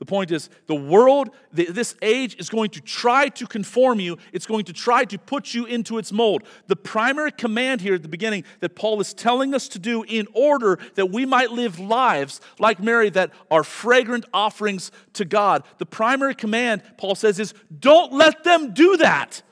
The 0.00 0.04
point 0.04 0.32
is, 0.32 0.50
the 0.66 0.74
world, 0.74 1.30
this 1.52 1.94
age 2.02 2.34
is 2.40 2.50
going 2.50 2.70
to 2.70 2.80
try 2.80 3.28
to 3.28 3.46
conform 3.46 4.00
you. 4.00 4.18
It's 4.32 4.44
going 4.44 4.64
to 4.64 4.72
try 4.72 5.04
to 5.04 5.18
put 5.18 5.54
you 5.54 5.66
into 5.66 5.98
its 5.98 6.10
mold. 6.10 6.42
The 6.66 6.74
primary 6.74 7.30
command 7.30 7.80
here 7.80 7.94
at 7.94 8.02
the 8.02 8.08
beginning 8.08 8.42
that 8.58 8.74
Paul 8.74 9.00
is 9.00 9.14
telling 9.14 9.54
us 9.54 9.68
to 9.68 9.78
do 9.78 10.02
in 10.02 10.26
order 10.34 10.80
that 10.96 11.06
we 11.06 11.24
might 11.24 11.52
live 11.52 11.78
lives 11.78 12.40
like 12.58 12.80
Mary 12.80 13.08
that 13.10 13.30
are 13.52 13.62
fragrant 13.62 14.24
offerings 14.34 14.90
to 15.12 15.24
God, 15.24 15.62
the 15.78 15.86
primary 15.86 16.34
command, 16.34 16.82
Paul 16.98 17.14
says, 17.14 17.38
is 17.38 17.54
don't 17.78 18.12
let 18.12 18.42
them 18.42 18.74
do 18.74 18.96
that. 18.96 19.42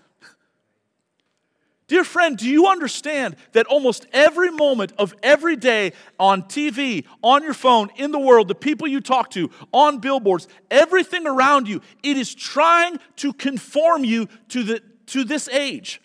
Dear 1.93 2.05
friend, 2.05 2.39
do 2.39 2.49
you 2.49 2.69
understand 2.69 3.37
that 3.53 3.67
almost 3.67 4.07
every 4.15 4.51
moment 4.51 4.95
of 4.97 5.15
every 5.23 5.57
day 5.57 5.93
on 6.19 6.45
TV, 6.45 7.05
on 7.21 7.43
your 7.43 7.53
phone, 7.53 7.91
in 7.97 8.13
the 8.13 8.19
world, 8.19 8.49
the 8.49 8.55
people 8.55 8.89
you 8.89 9.03
talk 9.03 9.29
to, 9.33 9.51
on 9.73 9.99
billboards, 9.99 10.49
everything 10.71 11.27
around 11.27 11.69
you, 11.69 11.83
it 12.03 12.17
is 12.17 12.35
trying 12.35 12.99
to 13.17 13.35
conform 13.35 14.07
you 14.07 14.27
to, 14.49 14.63
the, 14.63 14.83
to 15.09 15.23
this 15.23 15.51
age, 15.51 16.01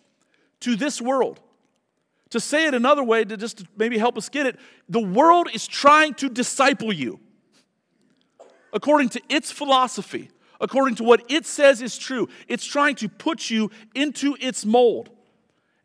to 0.59 0.75
this 0.75 1.01
world. 1.01 1.39
To 2.31 2.41
say 2.41 2.65
it 2.65 2.73
another 2.73 3.01
way, 3.01 3.23
to 3.23 3.37
just 3.37 3.63
maybe 3.77 3.97
help 3.97 4.17
us 4.17 4.27
get 4.27 4.45
it, 4.45 4.59
the 4.89 4.99
world 4.99 5.47
is 5.53 5.65
trying 5.65 6.15
to 6.15 6.27
disciple 6.27 6.91
you 6.91 7.17
according 8.73 9.07
to 9.07 9.21
its 9.29 9.53
philosophy, 9.53 10.31
according 10.59 10.95
to 10.95 11.05
what 11.05 11.23
it 11.31 11.45
says 11.45 11.81
is 11.81 11.97
true. 11.97 12.27
It's 12.49 12.65
trying 12.65 12.95
to 12.95 13.07
put 13.07 13.49
you 13.49 13.71
into 13.95 14.35
its 14.41 14.65
mold. 14.65 15.11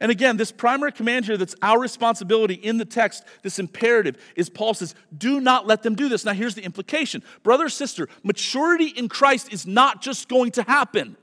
And 0.02 0.10
again, 0.10 0.36
this 0.36 0.50
primary 0.50 0.90
command 0.90 1.26
here 1.26 1.36
that's 1.36 1.54
our 1.62 1.78
responsibility 1.78 2.54
in 2.54 2.76
the 2.76 2.84
text, 2.84 3.22
this 3.42 3.60
imperative, 3.60 4.20
is 4.34 4.50
Paul 4.50 4.74
says, 4.74 4.96
do 5.16 5.40
not 5.40 5.68
let 5.68 5.84
them 5.84 5.94
do 5.94 6.08
this. 6.08 6.24
Now, 6.24 6.32
here's 6.32 6.56
the 6.56 6.64
implication. 6.64 7.22
Brother, 7.44 7.68
sister, 7.68 8.08
maturity 8.24 8.86
in 8.86 9.08
Christ 9.08 9.52
is 9.52 9.64
not 9.64 10.02
just 10.02 10.28
going 10.28 10.50
to 10.52 10.64
happen. 10.64 11.16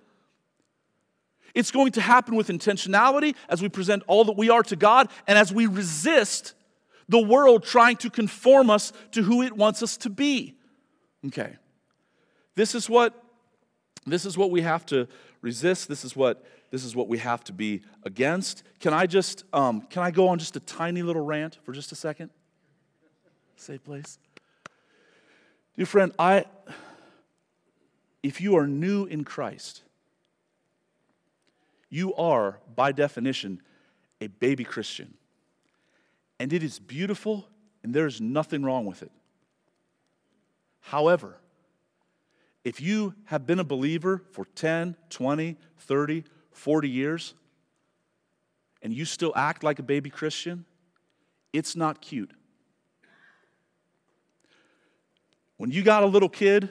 It's 1.54 1.72
going 1.72 1.92
to 1.92 2.02
happen 2.02 2.38
with 2.38 2.48
intentionality 2.48 3.36
as 3.50 3.62
we 3.62 3.68
present 3.68 4.02
all 4.08 4.24
that 4.24 4.38
we 4.38 4.50
are 4.50 4.64
to 4.64 4.78
God 4.78 5.10
and 5.28 5.38
as 5.38 5.52
we 5.52 5.66
resist 5.66 6.54
the 7.10 7.20
world 7.20 7.66
trying 7.66 7.98
to 7.98 8.10
conform 8.10 8.70
us 8.70 8.94
to 9.12 9.24
who 9.24 9.42
it 9.42 9.58
wants 9.58 9.84
us 9.84 9.98
to 9.98 10.10
be. 10.10 10.56
Okay. 11.26 11.58
This 12.56 12.74
is 12.76 12.90
what 12.90 13.26
this 14.06 14.26
is 14.26 14.38
what 14.38 14.52
we 14.52 14.62
have 14.62 14.86
to 14.86 15.10
resist. 15.42 15.90
This 15.90 16.06
is 16.06 16.16
what 16.16 16.46
this 16.72 16.84
is 16.84 16.96
what 16.96 17.08
we 17.08 17.18
have 17.18 17.44
to 17.46 17.54
be 17.54 17.82
against. 18.04 18.64
Can 18.80 18.94
I 18.94 19.06
just 19.06 19.44
um, 19.54 19.82
can 19.82 20.04
I 20.04 20.12
go 20.12 20.28
on 20.28 20.40
just 20.40 20.56
a 20.56 20.60
tiny 20.60 21.02
little 21.02 21.24
rant 21.24 21.58
for 21.64 21.74
just 21.74 21.92
a 21.92 21.96
second? 21.96 22.30
Safe 23.56 23.84
place. 23.84 24.20
Dear 25.76 25.86
friend, 25.86 26.12
I 26.20 26.46
if 28.22 28.42
you 28.42 28.56
are 28.58 28.68
new 28.68 29.06
in 29.06 29.24
Christ, 29.24 29.84
you 31.90 32.14
are 32.16 32.60
by 32.76 32.92
definition 32.92 33.62
a 34.22 34.28
baby 34.28 34.64
Christian. 34.64 35.16
And 36.40 36.54
it 36.54 36.64
is 36.64 36.80
beautiful 36.80 37.48
and 37.84 37.94
there 37.94 38.06
is 38.06 38.22
nothing 38.22 38.64
wrong 38.64 38.86
with 38.86 39.04
it. 39.04 39.12
However, 40.82 41.38
if 42.64 42.82
you 42.82 43.16
have 43.26 43.46
been 43.48 43.60
a 43.60 43.64
believer 43.64 44.24
for 44.32 44.46
10, 44.56 44.96
20, 45.10 45.58
30, 45.78 46.24
40 46.60 46.90
years, 46.90 47.34
and 48.82 48.94
you 48.94 49.06
still 49.06 49.32
act 49.36 49.64
like 49.64 49.80
a 49.80 49.84
baby 49.84 50.10
Christian, 50.10 50.66
it's 51.54 51.76
not 51.76 52.02
cute. 52.02 52.32
When 55.58 55.72
you 55.72 55.84
got 55.84 56.04
a 56.04 56.06
little 56.06 56.30
kid 56.30 56.70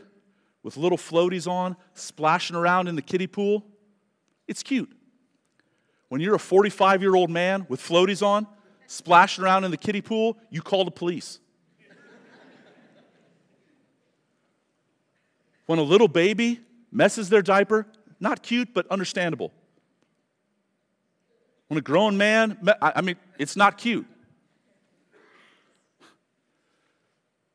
with 0.62 0.76
little 0.76 0.98
floaties 0.98 1.50
on, 1.50 1.76
splashing 1.94 2.54
around 2.54 2.88
in 2.88 2.96
the 2.96 3.02
kiddie 3.02 3.26
pool, 3.26 3.64
it's 4.46 4.62
cute. 4.62 4.90
When 6.08 6.20
you're 6.20 6.34
a 6.34 6.38
45 6.38 7.02
year 7.02 7.14
old 7.14 7.30
man 7.30 7.66
with 7.68 7.80
floaties 7.80 8.22
on, 8.22 8.46
splashing 8.86 9.42
around 9.44 9.64
in 9.64 9.70
the 9.70 9.76
kiddie 9.76 10.02
pool, 10.02 10.36
you 10.50 10.60
call 10.62 10.84
the 10.84 10.90
police. 10.90 11.40
when 15.66 15.78
a 15.78 15.82
little 15.82 16.08
baby 16.08 16.60
messes 16.90 17.28
their 17.28 17.42
diaper, 17.42 17.86
not 18.20 18.42
cute, 18.42 18.72
but 18.72 18.86
understandable. 18.88 19.52
When 21.68 21.78
a 21.78 21.82
grown 21.82 22.16
man, 22.16 22.58
I 22.80 23.02
mean, 23.02 23.16
it's 23.38 23.54
not 23.54 23.78
cute. 23.78 24.06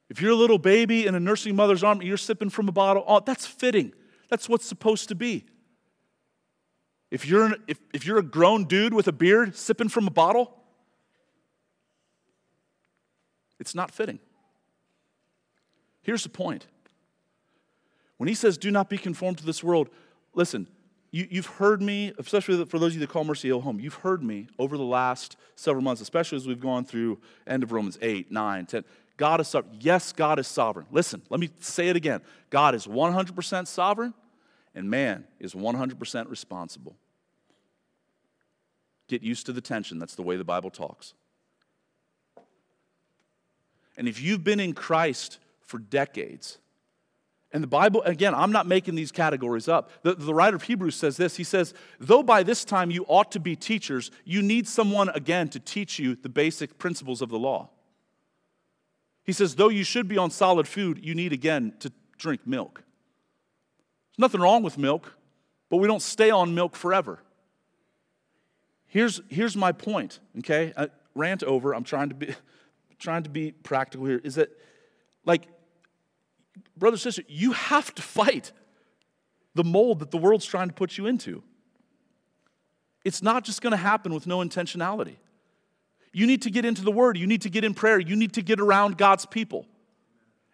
If 0.10 0.22
you're 0.22 0.32
a 0.32 0.36
little 0.36 0.60
baby 0.60 1.08
in 1.08 1.16
a 1.16 1.20
nursing 1.20 1.56
mother's 1.56 1.84
arm, 1.84 2.02
you're 2.04 2.18
sipping 2.18 2.52
from 2.52 2.70
a 2.70 2.72
bottle, 2.72 3.04
oh, 3.08 3.20
that's 3.20 3.48
fitting. 3.48 3.94
That's 4.30 4.48
what's 4.48 4.66
supposed 4.66 5.10
to 5.10 5.16
be. 5.16 5.46
If 7.10 7.28
you're, 7.28 7.46
an, 7.46 7.56
if, 7.68 7.80
if 7.94 8.06
you're 8.06 8.20
a 8.20 8.24
grown 8.24 8.66
dude 8.66 8.94
with 8.94 9.08
a 9.08 9.12
beard 9.12 9.56
sipping 9.56 9.90
from 9.90 10.08
a 10.08 10.12
bottle, 10.12 10.54
it's 13.60 13.74
not 13.74 13.92
fitting. 13.92 14.20
Here's 16.04 16.24
the 16.24 16.30
point. 16.30 16.68
When 18.18 18.28
he 18.28 18.36
says, 18.36 18.58
do 18.58 18.70
not 18.70 18.90
be 18.90 18.98
conformed 18.98 19.40
to 19.40 19.46
this 19.46 19.64
world, 19.64 19.90
listen, 20.34 20.68
you, 21.14 21.28
have 21.36 21.46
heard 21.46 21.80
me, 21.80 22.12
especially 22.18 22.66
for 22.66 22.80
those 22.80 22.94
of 22.94 22.96
you 22.96 23.00
that 23.02 23.10
call 23.10 23.24
Mercy 23.24 23.48
Hill 23.48 23.62
home, 23.62 23.80
you've 23.80 23.94
heard 23.94 24.24
me 24.24 24.48
over 24.58 24.78
the 24.78 24.84
last 24.84 25.38
several 25.56 25.84
months, 25.84 26.02
especially 26.02 26.38
as 26.38 26.48
we've 26.48 26.60
gone 26.60 26.86
through 26.86 27.20
end 27.46 27.62
of 27.62 27.72
Romans 27.72 28.00
8, 28.02 28.32
9, 28.32 28.66
10. 28.66 28.84
God 29.16 29.40
is 29.40 29.48
sovereign. 29.48 29.78
Yes, 29.80 30.12
God 30.12 30.40
is 30.40 30.48
sovereign. 30.48 30.88
Listen, 30.90 31.22
let 31.30 31.40
me 31.40 31.52
say 31.60 31.90
it 31.90 31.96
again. 31.96 32.22
God 32.50 32.74
is 32.74 32.88
100% 32.88 33.68
sovereign, 33.68 34.16
and 34.74 34.90
man 34.90 35.26
is 35.40 35.54
100% 35.54 36.32
responsible. 36.32 36.96
Get 39.08 39.22
used 39.22 39.46
to 39.46 39.54
the 39.54 39.62
tension. 39.62 40.00
That's 40.00 40.16
the 40.16 40.24
way 40.24 40.36
the 40.36 40.44
Bible 40.44 40.72
talks. 40.72 41.14
And 43.96 44.08
if 44.08 44.20
you've 44.20 44.44
been 44.44 44.60
in 44.60 44.74
Christ 44.74 45.38
for 45.62 45.78
decades, 45.78 46.58
and 47.54 47.62
the 47.62 47.68
Bible, 47.68 48.02
again, 48.02 48.34
I'm 48.34 48.52
not 48.52 48.66
making 48.66 48.96
these 48.96 49.12
categories 49.12 49.68
up. 49.68 49.92
The, 50.02 50.16
the, 50.16 50.34
writer 50.34 50.56
of 50.56 50.64
Hebrews 50.64 50.96
says 50.96 51.18
this 51.18 51.38
He 51.38 51.44
says, 51.44 51.76
Though 52.00 52.24
by 52.24 52.42
this 52.42 52.66
time 52.66 52.90
you 52.90 53.06
ought 53.08 53.32
to 53.34 53.40
be 53.40 53.56
teachers, 53.56 54.10
you 54.26 54.42
need 54.42 54.68
someone 54.68 55.10
again 55.10 55.50
to 55.50 55.60
teach 55.60 56.00
you 56.00 56.16
the 56.16 56.30
basic 56.30 56.80
principles 56.80 57.22
of 57.22 57.30
the 57.30 57.38
law. 57.38 57.70
He 59.24 59.32
says, 59.32 59.56
though 59.56 59.70
you 59.70 59.84
should 59.84 60.08
be 60.08 60.18
on 60.18 60.32
solid 60.32 60.68
food, 60.68 61.00
you 61.02 61.16
need 61.16 61.32
again 61.32 61.74
to 61.80 61.94
drink 62.18 62.46
milk. 62.46 62.84
There's 64.12 64.20
nothing 64.20 64.42
wrong 64.42 64.64
with 64.64 64.78
milk, 64.78 65.16
but 65.70 65.78
we 65.78 65.88
don't 65.88 66.02
stay 66.02 66.30
on 66.30 66.54
milk 66.54 66.76
forever. 66.76 67.20
Here's, 68.88 69.22
here's 69.30 69.56
my 69.56 69.72
point, 69.72 70.20
okay? 70.40 70.74
I 70.76 70.90
rant 71.16 71.42
over, 71.44 71.74
I'm 71.74 71.84
trying 71.84 72.10
to 72.10 72.16
be 72.16 72.36
trying 73.00 73.24
to 73.24 73.30
be 73.30 73.52
practical 73.52 74.06
here, 74.06 74.22
is 74.24 74.36
that 74.36 74.50
like, 75.26 75.48
brother, 76.78 76.98
sister, 76.98 77.24
you 77.28 77.52
have 77.54 77.94
to 77.96 78.02
fight 78.02 78.52
the 79.56 79.64
mold 79.64 80.00
that 80.00 80.12
the 80.12 80.18
world's 80.18 80.46
trying 80.46 80.68
to 80.68 80.74
put 80.74 80.98
you 80.98 81.06
into. 81.06 81.44
It's 83.06 83.22
not 83.22 83.44
just 83.44 83.62
gonna 83.62 83.78
happen 83.78 84.14
with 84.14 84.26
no 84.26 84.40
intentionality. 84.40 85.18
You 86.14 86.28
need 86.28 86.44
to 86.44 86.52
get 86.52 86.64
into 86.64 86.84
the 86.84 86.92
Word. 86.92 87.18
You 87.18 87.26
need 87.26 87.42
to 87.42 87.50
get 87.50 87.64
in 87.64 87.74
prayer. 87.74 88.00
You 88.00 88.16
need 88.16 88.34
to 88.34 88.44
get 88.44 88.60
around 88.60 88.98
God's 88.98 89.26
people. 89.26 89.66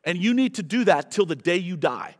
And 0.05 0.17
you 0.17 0.33
need 0.33 0.55
to 0.55 0.63
do 0.63 0.85
that 0.85 1.11
till 1.11 1.25
the 1.25 1.35
day 1.35 1.57
you 1.57 1.75
die. 1.75 2.15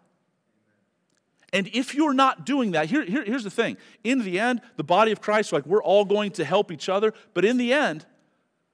And 1.52 1.68
if 1.74 1.96
you're 1.96 2.14
not 2.14 2.46
doing 2.46 2.72
that, 2.72 2.88
here, 2.88 3.04
here, 3.04 3.24
here's 3.24 3.46
the 3.46 3.50
thing. 3.50 3.78
In 4.04 4.20
the 4.20 4.40
end, 4.40 4.62
the 4.76 4.84
body 4.84 5.12
of 5.12 5.22
Christ, 5.22 5.52
like 5.52 5.66
we're 5.66 5.82
all 5.82 6.06
going 6.06 6.32
to 6.32 6.46
help 6.46 6.72
each 6.72 6.90
other. 6.90 7.14
But 7.34 7.46
in 7.46 7.58
the 7.58 7.74
end, 7.74 8.06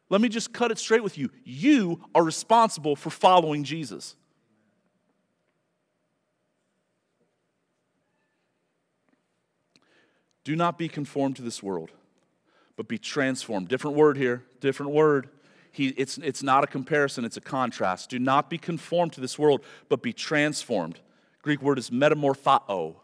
let 0.09 0.19
me 0.19 0.27
just 0.27 0.51
cut 0.51 0.71
it 0.71 0.79
straight 0.79 1.03
with 1.03 1.17
you. 1.17 1.29
You 1.43 2.03
are 2.13 2.23
responsible 2.23 2.95
for 2.95 3.11
following 3.11 3.63
Jesus. 3.63 4.15
Do 10.45 10.55
not 10.55 10.77
be 10.77 10.87
conformed 10.87 11.35
to 11.35 11.41
this 11.41 11.61
world 11.61 11.91
but 12.75 12.87
be 12.87 12.97
transformed. 12.97 13.67
Different 13.67 13.95
word 13.95 14.17
here, 14.17 14.43
different 14.59 14.91
word. 14.91 15.29
He, 15.71 15.89
it's, 15.89 16.17
it's 16.17 16.43
not 16.43 16.63
a 16.63 16.67
comparison, 16.67 17.25
it's 17.25 17.37
a 17.37 17.41
contrast. 17.41 18.09
Do 18.09 18.19
not 18.19 18.49
be 18.49 18.57
conformed 18.57 19.13
to 19.13 19.21
this 19.21 19.37
world, 19.37 19.63
but 19.89 20.01
be 20.01 20.13
transformed. 20.13 20.99
Greek 21.41 21.61
word 21.61 21.77
is 21.77 21.89
metamorphao. 21.89 22.95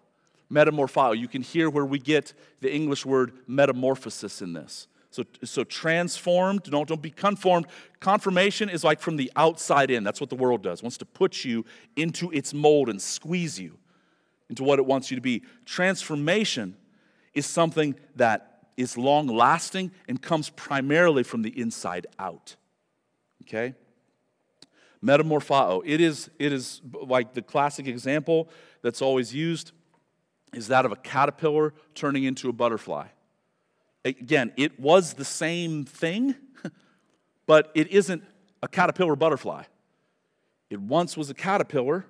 Metamorphao. 0.51 1.17
You 1.17 1.27
can 1.27 1.41
hear 1.41 1.69
where 1.69 1.85
we 1.85 1.99
get 1.99 2.33
the 2.59 2.73
English 2.73 3.05
word 3.05 3.33
metamorphosis 3.47 4.41
in 4.41 4.53
this. 4.53 4.87
So, 5.09 5.25
so 5.43 5.65
transformed, 5.65 6.63
don't, 6.63 6.87
don't 6.87 7.01
be 7.01 7.09
conformed. 7.09 7.67
Confirmation 7.99 8.69
is 8.69 8.83
like 8.83 9.01
from 9.01 9.17
the 9.17 9.29
outside 9.35 9.91
in. 9.91 10.05
That's 10.05 10.21
what 10.21 10.29
the 10.29 10.37
world 10.37 10.63
does. 10.63 10.79
It 10.79 10.83
wants 10.83 10.97
to 10.99 11.05
put 11.05 11.43
you 11.43 11.65
into 11.97 12.31
its 12.31 12.53
mold 12.53 12.87
and 12.87 13.01
squeeze 13.01 13.59
you 13.59 13.77
into 14.49 14.63
what 14.63 14.79
it 14.79 14.85
wants 14.85 15.11
you 15.11 15.15
to 15.15 15.21
be. 15.21 15.43
Transformation 15.65 16.77
is 17.33 17.45
something 17.45 17.95
that 18.15 18.67
is 18.77 18.97
long 18.97 19.27
lasting 19.27 19.91
and 20.07 20.21
comes 20.21 20.49
primarily 20.49 21.23
from 21.23 21.41
the 21.41 21.59
inside 21.59 22.07
out. 22.19 22.55
Okay? 23.43 23.75
Metamorphao. 25.03 25.81
It 25.85 26.01
is, 26.01 26.29
it 26.39 26.53
is 26.53 26.81
like 26.93 27.33
the 27.33 27.41
classic 27.41 27.87
example 27.87 28.49
that's 28.81 29.01
always 29.01 29.33
used 29.33 29.71
is 30.53 30.67
that 30.67 30.85
of 30.85 30.91
a 30.91 30.97
caterpillar 30.97 31.73
turning 31.95 32.23
into 32.23 32.49
a 32.49 32.53
butterfly. 32.53 33.07
Again, 34.03 34.51
it 34.57 34.79
was 34.79 35.13
the 35.13 35.25
same 35.25 35.85
thing, 35.85 36.35
but 37.45 37.71
it 37.73 37.87
isn't 37.89 38.23
a 38.61 38.67
caterpillar 38.67 39.15
butterfly. 39.15 39.63
It 40.69 40.79
once 40.79 41.15
was 41.15 41.29
a 41.29 41.33
caterpillar, 41.33 42.05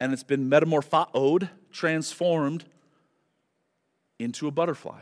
and 0.00 0.12
it's 0.12 0.22
been 0.22 0.48
metamorphoed, 0.48 1.50
transformed 1.70 2.64
into 4.18 4.48
a 4.48 4.50
butterfly. 4.50 5.00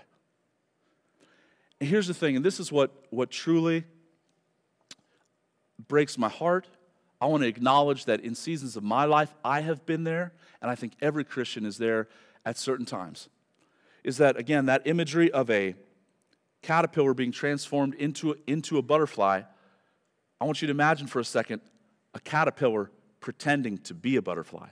And 1.80 1.88
here's 1.88 2.06
the 2.06 2.14
thing, 2.14 2.36
and 2.36 2.44
this 2.44 2.58
is 2.58 2.72
what, 2.72 2.90
what 3.10 3.30
truly 3.30 3.84
breaks 5.88 6.16
my 6.16 6.28
heart. 6.28 6.66
I 7.20 7.26
want 7.26 7.42
to 7.42 7.48
acknowledge 7.48 8.06
that 8.06 8.20
in 8.20 8.34
seasons 8.34 8.76
of 8.76 8.82
my 8.82 9.04
life, 9.04 9.34
I 9.44 9.60
have 9.60 9.84
been 9.86 10.04
there, 10.04 10.32
and 10.60 10.70
I 10.70 10.74
think 10.74 10.94
every 11.00 11.24
Christian 11.24 11.66
is 11.66 11.78
there 11.78 12.08
at 12.44 12.56
certain 12.56 12.86
times. 12.86 13.28
Is 14.04 14.18
that, 14.18 14.36
again, 14.36 14.66
that 14.66 14.82
imagery 14.86 15.30
of 15.30 15.50
a 15.50 15.74
caterpillar 16.62 17.14
being 17.14 17.32
transformed 17.32 17.94
into, 17.94 18.36
into 18.46 18.78
a 18.78 18.82
butterfly. 18.82 19.42
I 20.40 20.44
want 20.44 20.60
you 20.60 20.66
to 20.66 20.72
imagine 20.72 21.06
for 21.06 21.20
a 21.20 21.24
second 21.24 21.60
a 22.14 22.20
caterpillar 22.20 22.90
pretending 23.20 23.78
to 23.78 23.94
be 23.94 24.16
a 24.16 24.22
butterfly. 24.22 24.68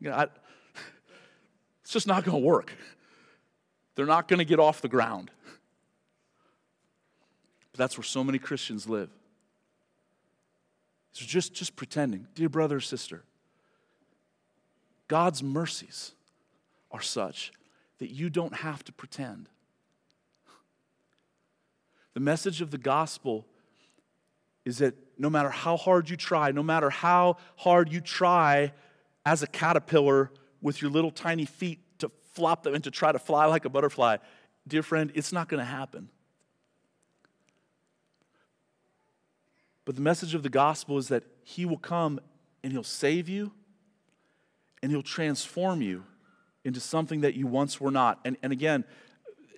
You 0.00 0.10
know, 0.10 0.16
I, 0.16 0.22
it's 1.82 1.92
just 1.92 2.06
not 2.06 2.24
going 2.24 2.40
to 2.40 2.46
work. 2.46 2.72
They're 3.94 4.06
not 4.06 4.28
going 4.28 4.38
to 4.38 4.44
get 4.44 4.60
off 4.60 4.80
the 4.80 4.88
ground. 4.88 5.30
But 7.72 7.78
that's 7.78 7.98
where 7.98 8.04
so 8.04 8.22
many 8.22 8.38
Christians 8.38 8.88
live. 8.88 9.10
So 11.12 11.24
just, 11.24 11.52
just 11.52 11.74
pretending. 11.74 12.28
Dear 12.34 12.48
brother 12.48 12.76
or 12.76 12.80
sister, 12.80 13.24
God's 15.08 15.42
mercies 15.42 16.12
are 16.92 17.00
such 17.00 17.52
that 17.98 18.10
you 18.10 18.30
don't 18.30 18.54
have 18.54 18.84
to 18.84 18.92
pretend. 18.92 19.48
The 22.14 22.20
message 22.20 22.60
of 22.60 22.70
the 22.70 22.78
gospel 22.78 23.46
is 24.64 24.78
that 24.78 24.94
no 25.18 25.30
matter 25.30 25.50
how 25.50 25.76
hard 25.76 26.08
you 26.10 26.16
try, 26.16 26.52
no 26.52 26.62
matter 26.62 26.90
how 26.90 27.36
hard 27.56 27.90
you 27.90 28.00
try 28.00 28.72
as 29.28 29.42
a 29.42 29.46
caterpillar 29.46 30.30
with 30.62 30.80
your 30.80 30.90
little 30.90 31.10
tiny 31.10 31.44
feet 31.44 31.80
to 31.98 32.10
flop 32.32 32.62
them 32.62 32.74
and 32.74 32.82
to 32.82 32.90
try 32.90 33.12
to 33.12 33.18
fly 33.18 33.44
like 33.44 33.66
a 33.66 33.68
butterfly, 33.68 34.16
dear 34.66 34.82
friend, 34.82 35.12
it's 35.14 35.34
not 35.34 35.50
going 35.50 35.58
to 35.58 35.66
happen. 35.66 36.08
But 39.84 39.96
the 39.96 40.00
message 40.00 40.34
of 40.34 40.42
the 40.42 40.48
gospel 40.48 40.96
is 40.96 41.08
that 41.08 41.24
He 41.44 41.66
will 41.66 41.76
come 41.76 42.20
and 42.64 42.72
He'll 42.72 42.82
save 42.82 43.28
you 43.28 43.52
and 44.82 44.90
He'll 44.90 45.02
transform 45.02 45.82
you 45.82 46.04
into 46.64 46.80
something 46.80 47.20
that 47.20 47.34
you 47.34 47.46
once 47.46 47.78
were 47.78 47.90
not. 47.90 48.20
And, 48.24 48.38
and 48.42 48.50
again, 48.50 48.82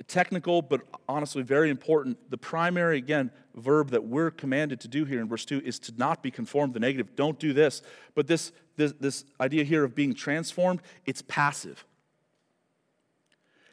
technical, 0.08 0.62
but 0.62 0.80
honestly 1.08 1.44
very 1.44 1.70
important. 1.70 2.18
The 2.28 2.38
primary, 2.38 2.98
again, 2.98 3.30
verb 3.54 3.90
that 3.90 4.04
we're 4.04 4.30
commanded 4.30 4.80
to 4.80 4.88
do 4.88 5.04
here 5.04 5.20
in 5.20 5.28
verse 5.28 5.44
2 5.44 5.62
is 5.64 5.78
to 5.80 5.92
not 5.96 6.22
be 6.22 6.30
conformed 6.30 6.74
to 6.74 6.80
the 6.80 6.86
negative. 6.86 7.16
Don't 7.16 7.38
do 7.38 7.52
this. 7.52 7.82
But 8.14 8.26
this, 8.26 8.52
this, 8.76 8.92
this 9.00 9.24
idea 9.40 9.64
here 9.64 9.84
of 9.84 9.94
being 9.94 10.14
transformed, 10.14 10.80
it's 11.06 11.22
passive. 11.22 11.84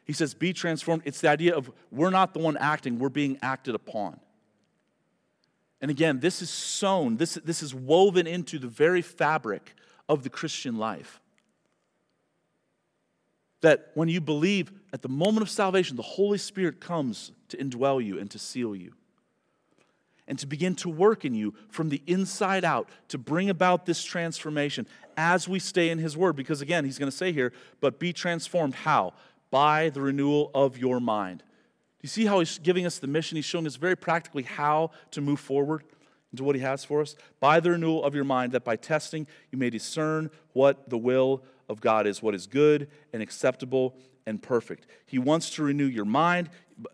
He 0.04 0.12
says, 0.12 0.34
be 0.34 0.52
transformed. 0.52 1.02
It's 1.04 1.20
the 1.20 1.28
idea 1.28 1.54
of 1.54 1.70
we're 1.90 2.10
not 2.10 2.32
the 2.32 2.40
one 2.40 2.56
acting, 2.56 2.98
we're 2.98 3.08
being 3.08 3.38
acted 3.42 3.74
upon. 3.74 4.18
And 5.80 5.90
again, 5.90 6.20
this 6.20 6.42
is 6.42 6.50
sown, 6.50 7.18
this, 7.18 7.34
this 7.44 7.62
is 7.62 7.74
woven 7.74 8.26
into 8.26 8.58
the 8.58 8.66
very 8.66 9.02
fabric 9.02 9.74
of 10.08 10.24
the 10.24 10.30
Christian 10.30 10.76
life. 10.76 11.20
That 13.60 13.90
when 13.94 14.08
you 14.08 14.20
believe, 14.20 14.72
at 14.92 15.02
the 15.02 15.08
moment 15.08 15.42
of 15.42 15.50
salvation, 15.50 15.96
the 15.96 16.02
Holy 16.02 16.38
Spirit 16.38 16.80
comes 16.80 17.32
to 17.48 17.56
indwell 17.56 18.04
you 18.04 18.18
and 18.18 18.30
to 18.30 18.38
seal 18.38 18.74
you 18.74 18.94
and 20.28 20.38
to 20.38 20.46
begin 20.46 20.76
to 20.76 20.88
work 20.88 21.24
in 21.24 21.34
you 21.34 21.54
from 21.70 21.88
the 21.88 22.02
inside 22.06 22.64
out 22.64 22.88
to 23.08 23.18
bring 23.18 23.50
about 23.50 23.86
this 23.86 24.04
transformation 24.04 24.86
as 25.16 25.48
we 25.48 25.58
stay 25.58 25.88
in 25.88 25.98
His 25.98 26.16
Word. 26.16 26.36
Because 26.36 26.60
again, 26.60 26.84
He's 26.84 26.98
going 26.98 27.10
to 27.10 27.16
say 27.16 27.32
here, 27.32 27.52
but 27.80 27.98
be 27.98 28.12
transformed 28.12 28.74
how? 28.74 29.14
By 29.50 29.88
the 29.88 30.02
renewal 30.02 30.50
of 30.54 30.78
your 30.78 31.00
mind. 31.00 31.38
Do 31.40 32.02
you 32.02 32.08
see 32.08 32.26
how 32.26 32.38
He's 32.38 32.58
giving 32.58 32.86
us 32.86 32.98
the 32.98 33.08
mission? 33.08 33.36
He's 33.36 33.46
showing 33.46 33.66
us 33.66 33.76
very 33.76 33.96
practically 33.96 34.44
how 34.44 34.90
to 35.12 35.20
move 35.20 35.40
forward 35.40 35.82
into 36.30 36.44
what 36.44 36.54
He 36.54 36.60
has 36.60 36.84
for 36.84 37.00
us. 37.00 37.16
By 37.40 37.58
the 37.58 37.70
renewal 37.70 38.04
of 38.04 38.14
your 38.14 38.24
mind, 38.24 38.52
that 38.52 38.64
by 38.64 38.76
testing 38.76 39.26
you 39.50 39.58
may 39.58 39.70
discern 39.70 40.30
what 40.52 40.90
the 40.90 40.98
will 40.98 41.42
of 41.70 41.80
God 41.80 42.06
is, 42.06 42.22
what 42.22 42.34
is 42.34 42.46
good 42.46 42.88
and 43.14 43.22
acceptable 43.22 43.96
and 44.26 44.42
perfect. 44.42 44.86
He 45.06 45.18
wants 45.18 45.48
to 45.50 45.62
renew 45.62 45.86
your 45.86 46.04
mind. 46.04 46.50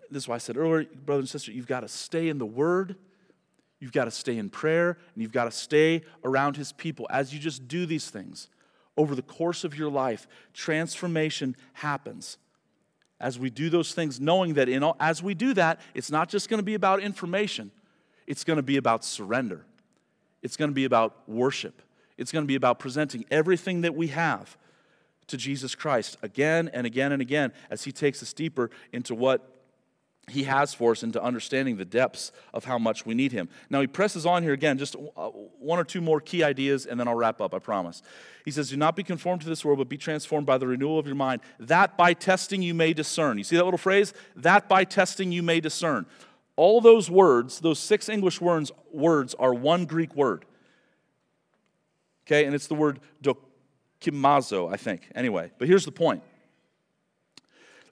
This 0.09 0.23
is 0.23 0.29
why 0.29 0.37
I 0.37 0.39
said 0.39 0.57
earlier, 0.57 0.85
brother 0.85 1.21
and 1.21 1.29
sister, 1.29 1.51
you've 1.51 1.67
got 1.67 1.81
to 1.81 1.89
stay 1.89 2.29
in 2.29 2.39
the 2.39 2.47
Word. 2.47 2.95
You've 3.85 3.93
got 3.93 4.07
to 4.07 4.11
stay 4.11 4.39
in 4.39 4.49
prayer 4.49 4.97
and 5.13 5.23
you've 5.23 5.31
got 5.31 5.45
to 5.45 5.51
stay 5.51 6.05
around 6.25 6.57
His 6.57 6.73
people. 6.73 7.07
As 7.11 7.35
you 7.35 7.39
just 7.39 7.69
do 7.69 7.85
these 7.85 8.09
things 8.09 8.49
over 8.97 9.15
the 9.15 9.21
course 9.21 9.63
of 9.63 9.77
your 9.77 9.91
life, 9.91 10.27
transformation 10.55 11.55
happens. 11.75 12.39
As 13.21 13.39
we 13.39 13.51
do 13.51 13.69
those 13.69 13.93
things, 13.93 14.19
knowing 14.19 14.55
that 14.55 14.71
in 14.71 14.83
all, 14.83 14.97
as 14.99 15.23
we 15.23 15.35
do 15.35 15.53
that, 15.53 15.83
it's 15.93 16.11
not 16.11 16.31
just 16.31 16.49
going 16.49 16.61
to 16.61 16.65
be 16.65 16.73
about 16.73 17.01
information, 17.01 17.71
it's 18.27 18.43
going 18.43 18.57
to 18.57 18.63
be 18.63 18.79
about 18.79 19.05
surrender. 19.05 19.67
It's 20.41 20.57
going 20.57 20.71
to 20.71 20.75
be 20.75 20.87
about 20.87 21.29
worship. 21.29 21.83
It's 22.17 22.33
going 22.33 22.45
to 22.45 22.49
be 22.49 22.55
about 22.55 22.79
presenting 22.79 23.27
everything 23.31 23.83
that 23.83 23.95
we 23.95 24.07
have 24.07 24.57
to 25.27 25.37
Jesus 25.37 25.75
Christ 25.75 26.17
again 26.23 26.71
and 26.73 26.87
again 26.87 27.13
and 27.13 27.21
again 27.21 27.53
as 27.69 27.85
He 27.85 27.93
takes 27.93 28.23
us 28.23 28.33
deeper 28.33 28.71
into 28.95 29.15
what 29.15 29.54
He 30.29 30.45
has 30.45 30.73
for 30.73 30.93
us 30.93 31.03
into 31.03 31.23
understanding 31.23 31.77
the 31.77 31.85
depths 31.85 32.33
of 32.55 32.65
how 32.65 32.79
much 32.79 33.05
we 33.05 33.15
need 33.15 33.33
Him. 33.33 33.49
Now, 33.69 33.81
He 33.81 33.87
presses 33.87 34.25
on 34.25 34.43
here 34.43 34.53
again, 34.53 34.79
just 34.79 34.97
uh, 35.17 35.29
one 35.29 35.79
or 35.79 35.85
two 35.85 36.01
more 36.01 36.21
key 36.21 36.43
ideas, 36.43 36.87
and 36.87 36.99
then 36.99 37.09
I'll 37.09 37.15
wrap 37.15 37.41
up, 37.41 37.55
I 37.55 37.59
promise. 37.59 38.03
He 38.45 38.51
says, 38.51 38.71
Do 38.71 38.77
not 38.77 38.97
be 38.97 39.03
conformed 39.03 39.43
to 39.43 39.49
this 39.49 39.65
world, 39.65 39.79
but 39.79 39.89
be 39.89 39.99
transformed 39.99 40.47
by 40.47 40.59
the 40.59 40.67
renewal 40.67 40.99
of 40.99 41.07
your 41.07 41.15
mind, 41.15 41.43
that 41.61 41.97
by 41.97 42.15
testing 42.15 42.63
you 42.63 42.75
may 42.75 42.93
discern. 42.93 43.39
You 43.39 43.45
see 43.45 43.57
that 43.57 43.65
little 43.65 43.79
phrase? 43.79 44.15
That 44.35 44.69
by 44.69 44.85
testing 44.85 45.31
you 45.31 45.43
may 45.43 45.61
discern. 45.61 46.07
All 46.57 46.81
those 46.81 47.11
words, 47.11 47.61
those 47.61 47.79
six 47.79 48.09
English 48.09 48.41
words, 48.41 48.71
words 48.93 49.35
are 49.35 49.53
one 49.53 49.87
Greek 49.87 50.15
word. 50.15 50.45
Okay, 52.27 52.47
and 52.47 52.55
it's 52.55 52.69
the 52.69 52.75
word 52.75 53.01
dokimazo, 53.23 54.73
I 54.73 54.77
think. 54.77 55.11
Anyway, 55.15 55.51
but 55.59 55.69
here's 55.69 55.85
the 55.85 55.93
point. 55.93 56.23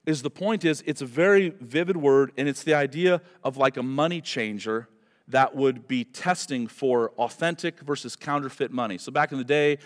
Is 0.05 0.21
the 0.21 0.29
point 0.29 0.65
is 0.65 0.83
it's 0.85 1.01
a 1.01 1.05
very 1.05 1.53
vivid 1.61 1.97
word, 1.97 2.31
and 2.37 2.47
it's 2.49 2.63
the 2.63 2.73
idea 2.73 3.21
of 3.43 3.57
like 3.57 3.77
a 3.77 3.83
money 3.83 4.21
changer 4.21 4.89
that 5.29 5.55
would 5.55 5.87
be 5.87 6.03
testing 6.03 6.67
for 6.67 7.11
authentic 7.11 7.79
versus 7.79 8.15
counterfeit 8.15 8.71
money. 8.71 8.97
So 8.97 9.11
back 9.11 9.31
in 9.31 9.37
the 9.37 9.45
day, 9.45 9.77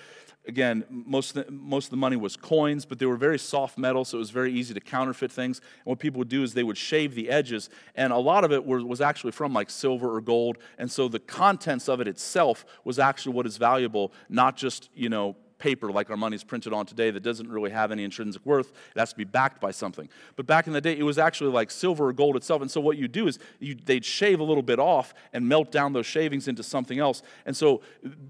again, 0.48 0.84
most 0.90 1.36
of, 1.36 1.46
the, 1.46 1.52
most 1.52 1.86
of 1.86 1.92
the 1.92 1.98
money 1.98 2.16
was 2.16 2.36
coins, 2.36 2.86
but 2.86 2.98
they 2.98 3.06
were 3.06 3.18
very 3.18 3.38
soft 3.38 3.78
metal, 3.78 4.04
so 4.06 4.18
it 4.18 4.20
was 4.20 4.32
very 4.32 4.52
easy 4.52 4.74
to 4.74 4.80
counterfeit 4.80 5.32
things. 5.32 5.60
And 5.60 5.86
what 5.86 6.00
people 6.00 6.20
would 6.20 6.30
do 6.30 6.42
is 6.42 6.54
they 6.54 6.64
would 6.64 6.78
shave 6.78 7.14
the 7.14 7.30
edges, 7.30 7.70
and 7.96 8.12
a 8.12 8.18
lot 8.18 8.44
of 8.44 8.52
it 8.52 8.66
was, 8.66 8.84
was 8.84 9.02
actually 9.02 9.34
from 9.34 9.54
like 9.54 9.70
silver 9.70 10.16
or 10.16 10.22
gold. 10.22 10.58
And 10.80 10.92
so 10.92 11.08
the 11.08 11.20
contents 11.20 11.88
of 11.88 12.02
it 12.02 12.08
itself 12.08 12.66
was 12.84 12.98
actually 12.98 13.34
what 13.34 13.46
is 13.46 13.58
valuable, 13.58 14.12
not 14.30 14.58
just, 14.58 14.90
you 14.96 15.10
know, 15.10 15.36
paper 15.60 15.92
like 15.92 16.10
our 16.10 16.18
money 16.18 16.36
is 16.36 16.44
printed 16.44 16.74
on 16.74 16.86
today 16.86 17.12
that 17.12 17.22
doesn't 17.22 17.50
really 17.50 17.72
have 17.72 17.92
any 17.92 18.04
intrinsic 18.04 18.46
worth. 18.46 18.72
It 18.96 19.00
has 19.00 19.12
to 19.12 19.18
be 19.18 19.24
backed 19.24 19.60
by 19.60 19.72
something. 19.72 20.10
But 20.36 20.46
back 20.46 20.68
in 20.68 20.74
the 20.74 20.82
day, 20.82 20.98
it 20.98 21.04
was 21.04 21.18
actually 21.18 21.52
like 21.52 21.72
silver 21.72 22.08
or 22.10 22.14
gold 22.14 22.36
itself. 22.36 22.62
And 22.62 22.70
so 22.70 22.82
what 22.82 22.98
you 22.98 23.08
do 23.08 23.28
is 23.28 23.40
you, 23.60 23.76
they'd 23.76 24.06
shave 24.06 24.40
a 24.40 24.44
little 24.44 24.64
bit 24.64 24.80
off 24.80 25.14
and 25.34 25.48
melt 25.48 25.72
down 25.72 25.94
those 25.94 26.06
shavings 26.06 26.48
into 26.48 26.64
something 26.64 27.00
else. 27.00 27.22
And 27.46 27.56
so 27.56 27.82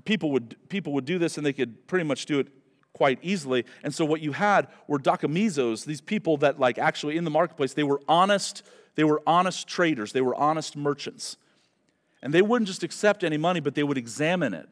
people 0.05 0.31
would, 0.31 0.55
people 0.69 0.93
would 0.93 1.05
do 1.05 1.17
this 1.17 1.37
and 1.37 1.45
they 1.45 1.53
could 1.53 1.87
pretty 1.87 2.05
much 2.05 2.25
do 2.25 2.39
it 2.39 2.47
quite 2.93 3.19
easily. 3.21 3.65
And 3.83 3.93
so 3.93 4.05
what 4.05 4.21
you 4.21 4.31
had 4.31 4.67
were 4.87 4.99
dokamizos, 4.99 5.85
these 5.85 6.01
people 6.01 6.37
that 6.37 6.59
like 6.59 6.77
actually 6.77 7.17
in 7.17 7.23
the 7.23 7.31
marketplace, 7.31 7.73
they 7.73 7.83
were 7.83 8.01
honest, 8.07 8.63
they 8.95 9.03
were 9.03 9.21
honest 9.27 9.67
traders, 9.67 10.13
they 10.13 10.21
were 10.21 10.35
honest 10.35 10.75
merchants. 10.75 11.37
And 12.23 12.33
they 12.33 12.41
wouldn't 12.41 12.67
just 12.67 12.83
accept 12.83 13.23
any 13.23 13.37
money, 13.37 13.59
but 13.59 13.75
they 13.75 13.83
would 13.83 13.97
examine 13.97 14.55
it 14.55 14.67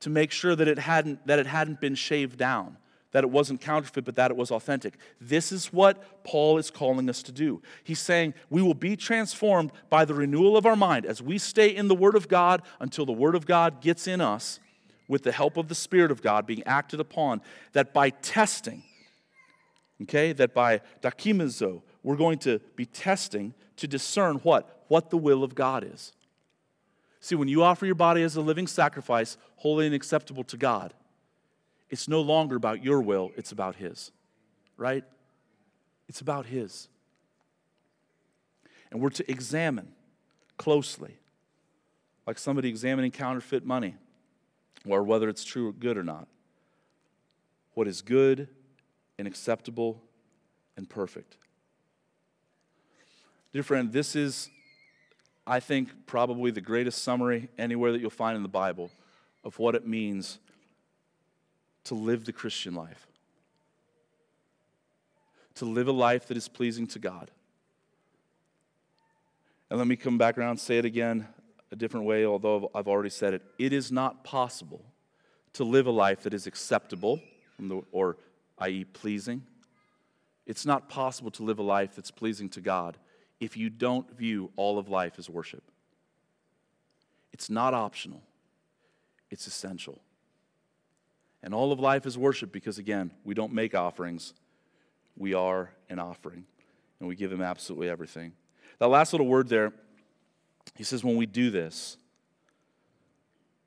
to 0.00 0.10
make 0.10 0.30
sure 0.30 0.54
that 0.54 0.68
it 0.68 0.78
hadn't, 0.78 1.26
that 1.26 1.38
it 1.38 1.46
hadn't 1.46 1.80
been 1.80 1.94
shaved 1.94 2.38
down, 2.38 2.76
that 3.12 3.24
it 3.24 3.30
wasn't 3.30 3.60
counterfeit, 3.60 4.04
but 4.04 4.16
that 4.16 4.30
it 4.30 4.36
was 4.36 4.50
authentic. 4.50 4.94
This 5.20 5.50
is 5.50 5.72
what 5.72 6.24
Paul 6.24 6.58
is 6.58 6.70
calling 6.70 7.08
us 7.08 7.22
to 7.24 7.32
do. 7.32 7.62
He's 7.82 8.00
saying 8.00 8.34
we 8.50 8.62
will 8.62 8.74
be 8.74 8.96
transformed 8.96 9.72
by 9.90 10.04
the 10.04 10.14
renewal 10.14 10.56
of 10.56 10.66
our 10.66 10.76
mind 10.76 11.06
as 11.06 11.22
we 11.22 11.38
stay 11.38 11.74
in 11.74 11.88
the 11.88 11.94
Word 11.94 12.14
of 12.14 12.28
God 12.28 12.62
until 12.80 13.06
the 13.06 13.12
Word 13.12 13.34
of 13.34 13.46
God 13.46 13.80
gets 13.80 14.06
in 14.06 14.20
us 14.20 14.60
with 15.08 15.22
the 15.22 15.32
help 15.32 15.56
of 15.56 15.68
the 15.68 15.74
Spirit 15.74 16.10
of 16.10 16.22
God 16.22 16.46
being 16.46 16.62
acted 16.64 17.00
upon, 17.00 17.40
that 17.72 17.94
by 17.94 18.10
testing, 18.10 18.82
okay, 20.02 20.32
that 20.34 20.52
by 20.52 20.80
dakimizo, 21.02 21.82
we're 22.02 22.16
going 22.16 22.38
to 22.38 22.60
be 22.76 22.84
testing 22.84 23.54
to 23.76 23.88
discern 23.88 24.36
what? 24.36 24.84
What 24.88 25.10
the 25.10 25.16
will 25.16 25.42
of 25.42 25.54
God 25.54 25.82
is. 25.82 26.12
See, 27.20 27.34
when 27.34 27.48
you 27.48 27.62
offer 27.62 27.84
your 27.84 27.94
body 27.94 28.22
as 28.22 28.36
a 28.36 28.40
living 28.40 28.66
sacrifice, 28.66 29.36
holy 29.56 29.86
and 29.86 29.94
acceptable 29.94 30.44
to 30.44 30.56
God, 30.56 30.94
it's 31.90 32.08
no 32.08 32.20
longer 32.20 32.56
about 32.56 32.84
your 32.84 33.00
will, 33.00 33.32
it's 33.36 33.52
about 33.52 33.76
His, 33.76 34.12
right? 34.76 35.04
It's 36.08 36.20
about 36.20 36.46
His. 36.46 36.88
And 38.90 39.00
we're 39.00 39.10
to 39.10 39.30
examine 39.30 39.92
closely, 40.56 41.16
like 42.26 42.38
somebody 42.38 42.68
examining 42.68 43.10
counterfeit 43.10 43.64
money, 43.64 43.96
or 44.86 45.02
whether 45.02 45.28
it's 45.28 45.44
true 45.44 45.68
or 45.68 45.72
good 45.72 45.96
or 45.96 46.04
not, 46.04 46.28
what 47.74 47.88
is 47.88 48.00
good 48.00 48.48
and 49.18 49.26
acceptable 49.26 50.02
and 50.76 50.88
perfect. 50.88 51.36
Dear 53.52 53.62
friend, 53.62 53.92
this 53.92 54.14
is 54.14 54.50
I 55.48 55.60
think, 55.60 55.88
probably 56.06 56.50
the 56.50 56.60
greatest 56.60 57.02
summary 57.02 57.48
anywhere 57.56 57.90
that 57.92 58.02
you'll 58.02 58.10
find 58.10 58.36
in 58.36 58.42
the 58.42 58.50
Bible 58.50 58.90
of 59.42 59.58
what 59.58 59.74
it 59.74 59.86
means 59.86 60.38
to 61.84 61.94
live 61.94 62.26
the 62.26 62.34
Christian 62.34 62.74
life. 62.74 63.06
To 65.54 65.64
live 65.64 65.88
a 65.88 65.92
life 65.92 66.26
that 66.28 66.36
is 66.36 66.48
pleasing 66.48 66.86
to 66.88 66.98
God. 66.98 67.30
And 69.70 69.78
let 69.78 69.88
me 69.88 69.96
come 69.96 70.18
back 70.18 70.36
around 70.36 70.50
and 70.50 70.60
say 70.60 70.76
it 70.76 70.84
again 70.84 71.26
a 71.72 71.76
different 71.76 72.04
way, 72.04 72.26
although 72.26 72.70
I've 72.74 72.86
already 72.86 73.10
said 73.10 73.32
it. 73.32 73.42
It 73.58 73.72
is 73.72 73.90
not 73.90 74.24
possible 74.24 74.84
to 75.54 75.64
live 75.64 75.86
a 75.86 75.90
life 75.90 76.24
that 76.24 76.34
is 76.34 76.46
acceptable, 76.46 77.20
or 77.90 78.18
i.e., 78.58 78.84
pleasing. 78.84 79.42
It's 80.46 80.66
not 80.66 80.90
possible 80.90 81.30
to 81.32 81.42
live 81.42 81.58
a 81.58 81.62
life 81.62 81.96
that's 81.96 82.10
pleasing 82.10 82.50
to 82.50 82.60
God 82.60 82.98
if 83.40 83.56
you 83.56 83.70
don't 83.70 84.10
view 84.16 84.50
all 84.56 84.78
of 84.78 84.88
life 84.88 85.14
as 85.18 85.30
worship. 85.30 85.62
It's 87.32 87.48
not 87.48 87.74
optional, 87.74 88.22
it's 89.30 89.46
essential. 89.46 90.00
And 91.40 91.54
all 91.54 91.70
of 91.70 91.78
life 91.78 92.04
is 92.04 92.18
worship 92.18 92.50
because, 92.50 92.78
again, 92.78 93.12
we 93.22 93.32
don't 93.32 93.52
make 93.52 93.74
offerings, 93.74 94.34
we 95.16 95.34
are 95.34 95.70
an 95.88 96.00
offering, 96.00 96.44
and 96.98 97.08
we 97.08 97.14
give 97.14 97.32
Him 97.32 97.40
absolutely 97.40 97.88
everything. 97.88 98.32
That 98.80 98.88
last 98.88 99.12
little 99.12 99.28
word 99.28 99.48
there, 99.48 99.72
he 100.74 100.84
says, 100.84 101.04
when 101.04 101.16
we 101.16 101.26
do 101.26 101.50
this, 101.50 101.96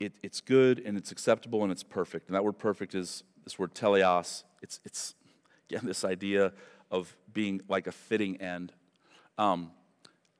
it, 0.00 0.12
it's 0.22 0.40
good 0.40 0.82
and 0.84 0.98
it's 0.98 1.12
acceptable 1.12 1.62
and 1.62 1.72
it's 1.72 1.82
perfect. 1.82 2.28
And 2.28 2.34
that 2.34 2.44
word 2.44 2.58
perfect 2.58 2.94
is 2.94 3.22
this 3.44 3.58
word 3.58 3.74
teleos. 3.74 4.44
It's, 4.60 4.80
it's 4.84 5.14
again, 5.68 5.82
this 5.84 6.04
idea 6.04 6.52
of 6.90 7.14
being 7.32 7.60
like 7.68 7.86
a 7.86 7.92
fitting 7.92 8.40
end 8.40 8.72
um, 9.38 9.70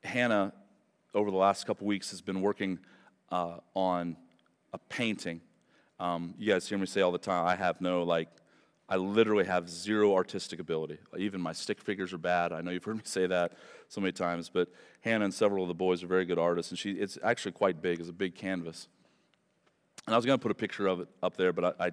Hannah, 0.04 0.52
over 1.14 1.30
the 1.30 1.36
last 1.36 1.66
couple 1.66 1.86
weeks, 1.86 2.10
has 2.10 2.20
been 2.20 2.40
working 2.40 2.78
uh, 3.30 3.58
on 3.74 4.16
a 4.72 4.78
painting. 4.78 5.40
Um, 6.00 6.34
you 6.38 6.52
guys 6.52 6.68
hear 6.68 6.78
me 6.78 6.86
say 6.86 7.00
all 7.00 7.12
the 7.12 7.18
time, 7.18 7.46
I 7.46 7.54
have 7.54 7.80
no, 7.80 8.02
like, 8.02 8.28
I 8.88 8.96
literally 8.96 9.44
have 9.44 9.70
zero 9.70 10.14
artistic 10.14 10.60
ability. 10.60 10.98
Even 11.16 11.40
my 11.40 11.52
stick 11.52 11.80
figures 11.80 12.12
are 12.12 12.18
bad. 12.18 12.52
I 12.52 12.60
know 12.60 12.70
you've 12.70 12.84
heard 12.84 12.96
me 12.96 13.02
say 13.04 13.26
that 13.26 13.52
so 13.88 14.00
many 14.00 14.12
times, 14.12 14.50
but 14.52 14.68
Hannah 15.00 15.24
and 15.24 15.32
several 15.32 15.62
of 15.62 15.68
the 15.68 15.74
boys 15.74 16.02
are 16.02 16.06
very 16.06 16.24
good 16.24 16.38
artists, 16.38 16.72
and 16.72 16.78
she, 16.78 16.92
it's 16.92 17.16
actually 17.22 17.52
quite 17.52 17.80
big. 17.80 18.00
It's 18.00 18.08
a 18.08 18.12
big 18.12 18.34
canvas. 18.34 18.88
And 20.06 20.14
I 20.14 20.18
was 20.18 20.26
going 20.26 20.38
to 20.38 20.42
put 20.42 20.50
a 20.50 20.56
picture 20.56 20.88
of 20.88 21.00
it 21.00 21.08
up 21.22 21.36
there, 21.36 21.52
but 21.52 21.76
I, 21.80 21.86
I 21.86 21.90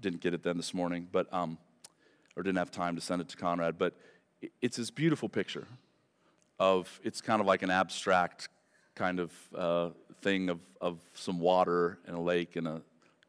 didn't 0.00 0.20
get 0.20 0.34
it 0.34 0.42
then 0.42 0.56
this 0.56 0.72
morning, 0.72 1.06
but 1.12 1.32
um, 1.32 1.58
or 2.36 2.42
didn't 2.42 2.58
have 2.58 2.70
time 2.70 2.94
to 2.94 3.02
send 3.02 3.20
it 3.20 3.28
to 3.28 3.36
Conrad. 3.36 3.78
But 3.78 3.94
it's 4.62 4.76
this 4.76 4.90
beautiful 4.90 5.28
picture 5.28 5.66
of 6.58 7.00
it's 7.04 7.20
kind 7.20 7.40
of 7.40 7.46
like 7.46 7.62
an 7.62 7.70
abstract 7.70 8.48
kind 8.94 9.20
of 9.20 9.32
uh, 9.54 9.90
thing 10.22 10.48
of, 10.48 10.60
of 10.80 10.98
some 11.14 11.38
water 11.38 11.98
and 12.06 12.16
a 12.16 12.20
lake 12.20 12.56
and 12.56 12.66
a 12.66 12.82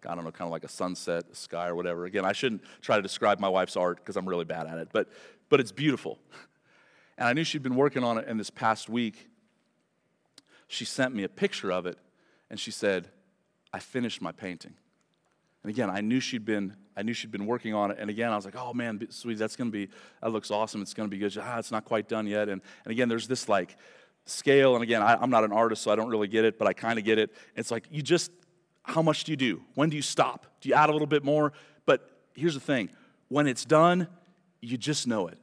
I 0.08 0.16
don't 0.16 0.24
know, 0.24 0.32
kind 0.32 0.48
of 0.48 0.52
like 0.52 0.64
a 0.64 0.70
sunset, 0.70 1.26
a 1.30 1.36
sky 1.36 1.68
or 1.68 1.76
whatever. 1.76 2.06
Again, 2.06 2.24
I 2.24 2.32
shouldn't 2.32 2.64
try 2.82 2.96
to 2.96 3.02
describe 3.02 3.40
my 3.40 3.50
wife's 3.50 3.76
art 3.76 3.98
because 3.98 4.16
I'm 4.16 4.28
really 4.28 4.46
bad 4.46 4.66
at 4.66 4.78
it, 4.78 4.90
but 4.94 5.10
but 5.50 5.60
it's 5.60 5.72
beautiful. 5.72 6.20
And 7.18 7.28
I 7.28 7.34
knew 7.34 7.44
she'd 7.44 7.64
been 7.64 7.76
working 7.76 8.04
on 8.04 8.18
it 8.18 8.28
in 8.30 8.38
this 8.38 8.50
past 8.50 8.88
week. 8.88 9.28
She 10.68 10.86
sent 10.86 11.14
me 11.14 11.24
a 11.24 11.30
picture 11.30 11.70
of 11.72 11.86
it 11.86 11.98
and 12.50 12.58
she 12.58 12.72
said, 12.72 13.10
I 13.74 13.80
finished 13.80 14.22
my 14.22 14.32
painting. 14.32 14.76
And 15.64 15.70
again, 15.70 15.90
I 15.90 16.02
knew 16.02 16.20
she'd 16.20 16.46
been, 16.46 16.76
I 16.96 17.02
knew 17.02 17.14
she'd 17.14 17.32
been 17.32 17.46
working 17.46 17.74
on 17.74 17.92
it. 17.92 17.98
And 18.00 18.10
again, 18.10 18.32
I 18.32 18.36
was 18.36 18.46
like, 18.46 18.56
oh 18.56 18.74
man, 18.74 19.06
sweet, 19.10 19.38
that's 19.38 19.56
gonna 19.56 19.70
be, 19.70 19.90
that 20.22 20.32
looks 20.32 20.52
awesome. 20.52 20.82
It's 20.82 20.94
gonna 20.94 21.10
be 21.10 21.18
good. 21.18 21.38
Ah, 21.40 21.60
it's 21.60 21.72
not 21.72 21.86
quite 21.86 22.08
done 22.08 22.28
yet. 22.28 22.50
And, 22.50 22.62
and 22.86 22.92
again, 22.92 23.10
there's 23.10 23.28
this 23.28 23.50
like 23.50 23.76
scale. 24.26 24.76
And 24.76 24.84
again, 24.84 25.02
I, 25.02 25.22
am 25.22 25.30
not 25.30 25.44
an 25.44 25.52
artist, 25.52 25.84
so 25.84 25.92
I 25.92 25.96
don't 25.96 26.10
really 26.10 26.28
get 26.28 26.46
it, 26.46 26.58
but 26.58 26.68
I 26.68 26.74
kind 26.74 26.98
of 26.98 27.06
get 27.06 27.18
it. 27.18 27.34
It's 27.56 27.72
like 27.72 27.86
you 27.92 28.02
just, 28.02 28.32
how 28.84 29.02
much 29.02 29.26
do 29.26 29.32
you 29.32 29.38
do? 29.38 29.62
When 29.76 29.90
do 29.90 29.96
you 29.96 30.02
stop? 30.02 30.46
Do 30.62 30.70
you 30.70 30.76
add 30.76 30.90
a 30.90 30.94
little 30.94 31.08
bit 31.08 31.24
more? 31.24 31.54
But 31.86 32.10
here's 32.34 32.54
the 32.54 32.60
thing 32.60 32.90
when 33.28 33.48
it's 33.48 33.66
done, 33.66 34.08
you 34.62 34.78
just 34.78 35.08
know 35.08 35.28
it. 35.28 35.38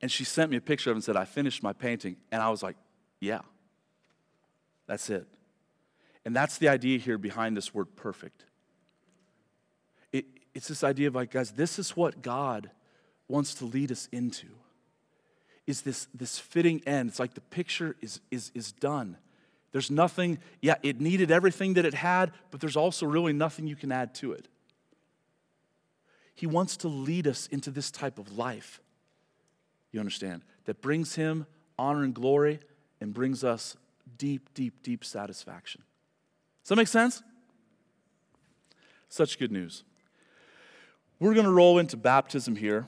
And 0.00 0.10
she 0.10 0.24
sent 0.24 0.50
me 0.50 0.56
a 0.56 0.60
picture 0.60 0.90
of 0.90 0.94
it 0.94 0.98
and 0.98 1.04
said, 1.04 1.16
I 1.16 1.24
finished 1.24 1.62
my 1.62 1.72
painting. 1.72 2.16
And 2.30 2.40
I 2.40 2.50
was 2.50 2.62
like, 2.62 2.76
yeah, 3.20 3.40
that's 4.86 5.10
it. 5.10 5.26
And 6.24 6.34
that's 6.34 6.58
the 6.58 6.68
idea 6.68 6.98
here 6.98 7.18
behind 7.18 7.56
this 7.56 7.74
word 7.74 7.96
perfect. 7.96 8.44
It, 10.48 10.58
it's 10.58 10.68
this 10.68 10.84
idea 10.84 11.08
of 11.08 11.14
like, 11.14 11.30
guys, 11.30 11.52
this 11.52 11.78
is 11.78 11.96
what 11.96 12.22
God 12.22 12.70
wants 13.28 13.54
to 13.54 13.64
lead 13.64 13.92
us 13.92 14.08
into. 14.12 14.48
Is 15.66 15.82
this, 15.82 16.08
this 16.14 16.38
fitting 16.38 16.82
end. 16.86 17.10
It's 17.10 17.18
like 17.18 17.34
the 17.34 17.40
picture 17.40 17.96
is, 18.00 18.20
is, 18.30 18.50
is 18.54 18.72
done. 18.72 19.18
There's 19.72 19.90
nothing, 19.90 20.38
yeah, 20.62 20.76
it 20.82 21.00
needed 21.00 21.30
everything 21.30 21.74
that 21.74 21.84
it 21.84 21.94
had, 21.94 22.32
but 22.50 22.60
there's 22.60 22.76
also 22.76 23.04
really 23.04 23.34
nothing 23.34 23.66
you 23.66 23.76
can 23.76 23.92
add 23.92 24.14
to 24.16 24.32
it. 24.32 24.48
He 26.34 26.46
wants 26.46 26.78
to 26.78 26.88
lead 26.88 27.26
us 27.26 27.48
into 27.48 27.70
this 27.70 27.90
type 27.90 28.18
of 28.18 28.38
life 28.38 28.80
you 29.92 30.00
understand? 30.00 30.42
That 30.66 30.80
brings 30.80 31.14
him 31.14 31.46
honor 31.78 32.02
and 32.02 32.14
glory 32.14 32.60
and 33.00 33.14
brings 33.14 33.44
us 33.44 33.76
deep, 34.16 34.52
deep, 34.54 34.82
deep 34.82 35.04
satisfaction. 35.04 35.82
Does 36.62 36.70
that 36.70 36.76
make 36.76 36.88
sense? 36.88 37.22
Such 39.08 39.38
good 39.38 39.52
news. 39.52 39.84
We're 41.20 41.34
going 41.34 41.46
to 41.46 41.52
roll 41.52 41.78
into 41.78 41.96
baptism 41.96 42.56
here. 42.56 42.86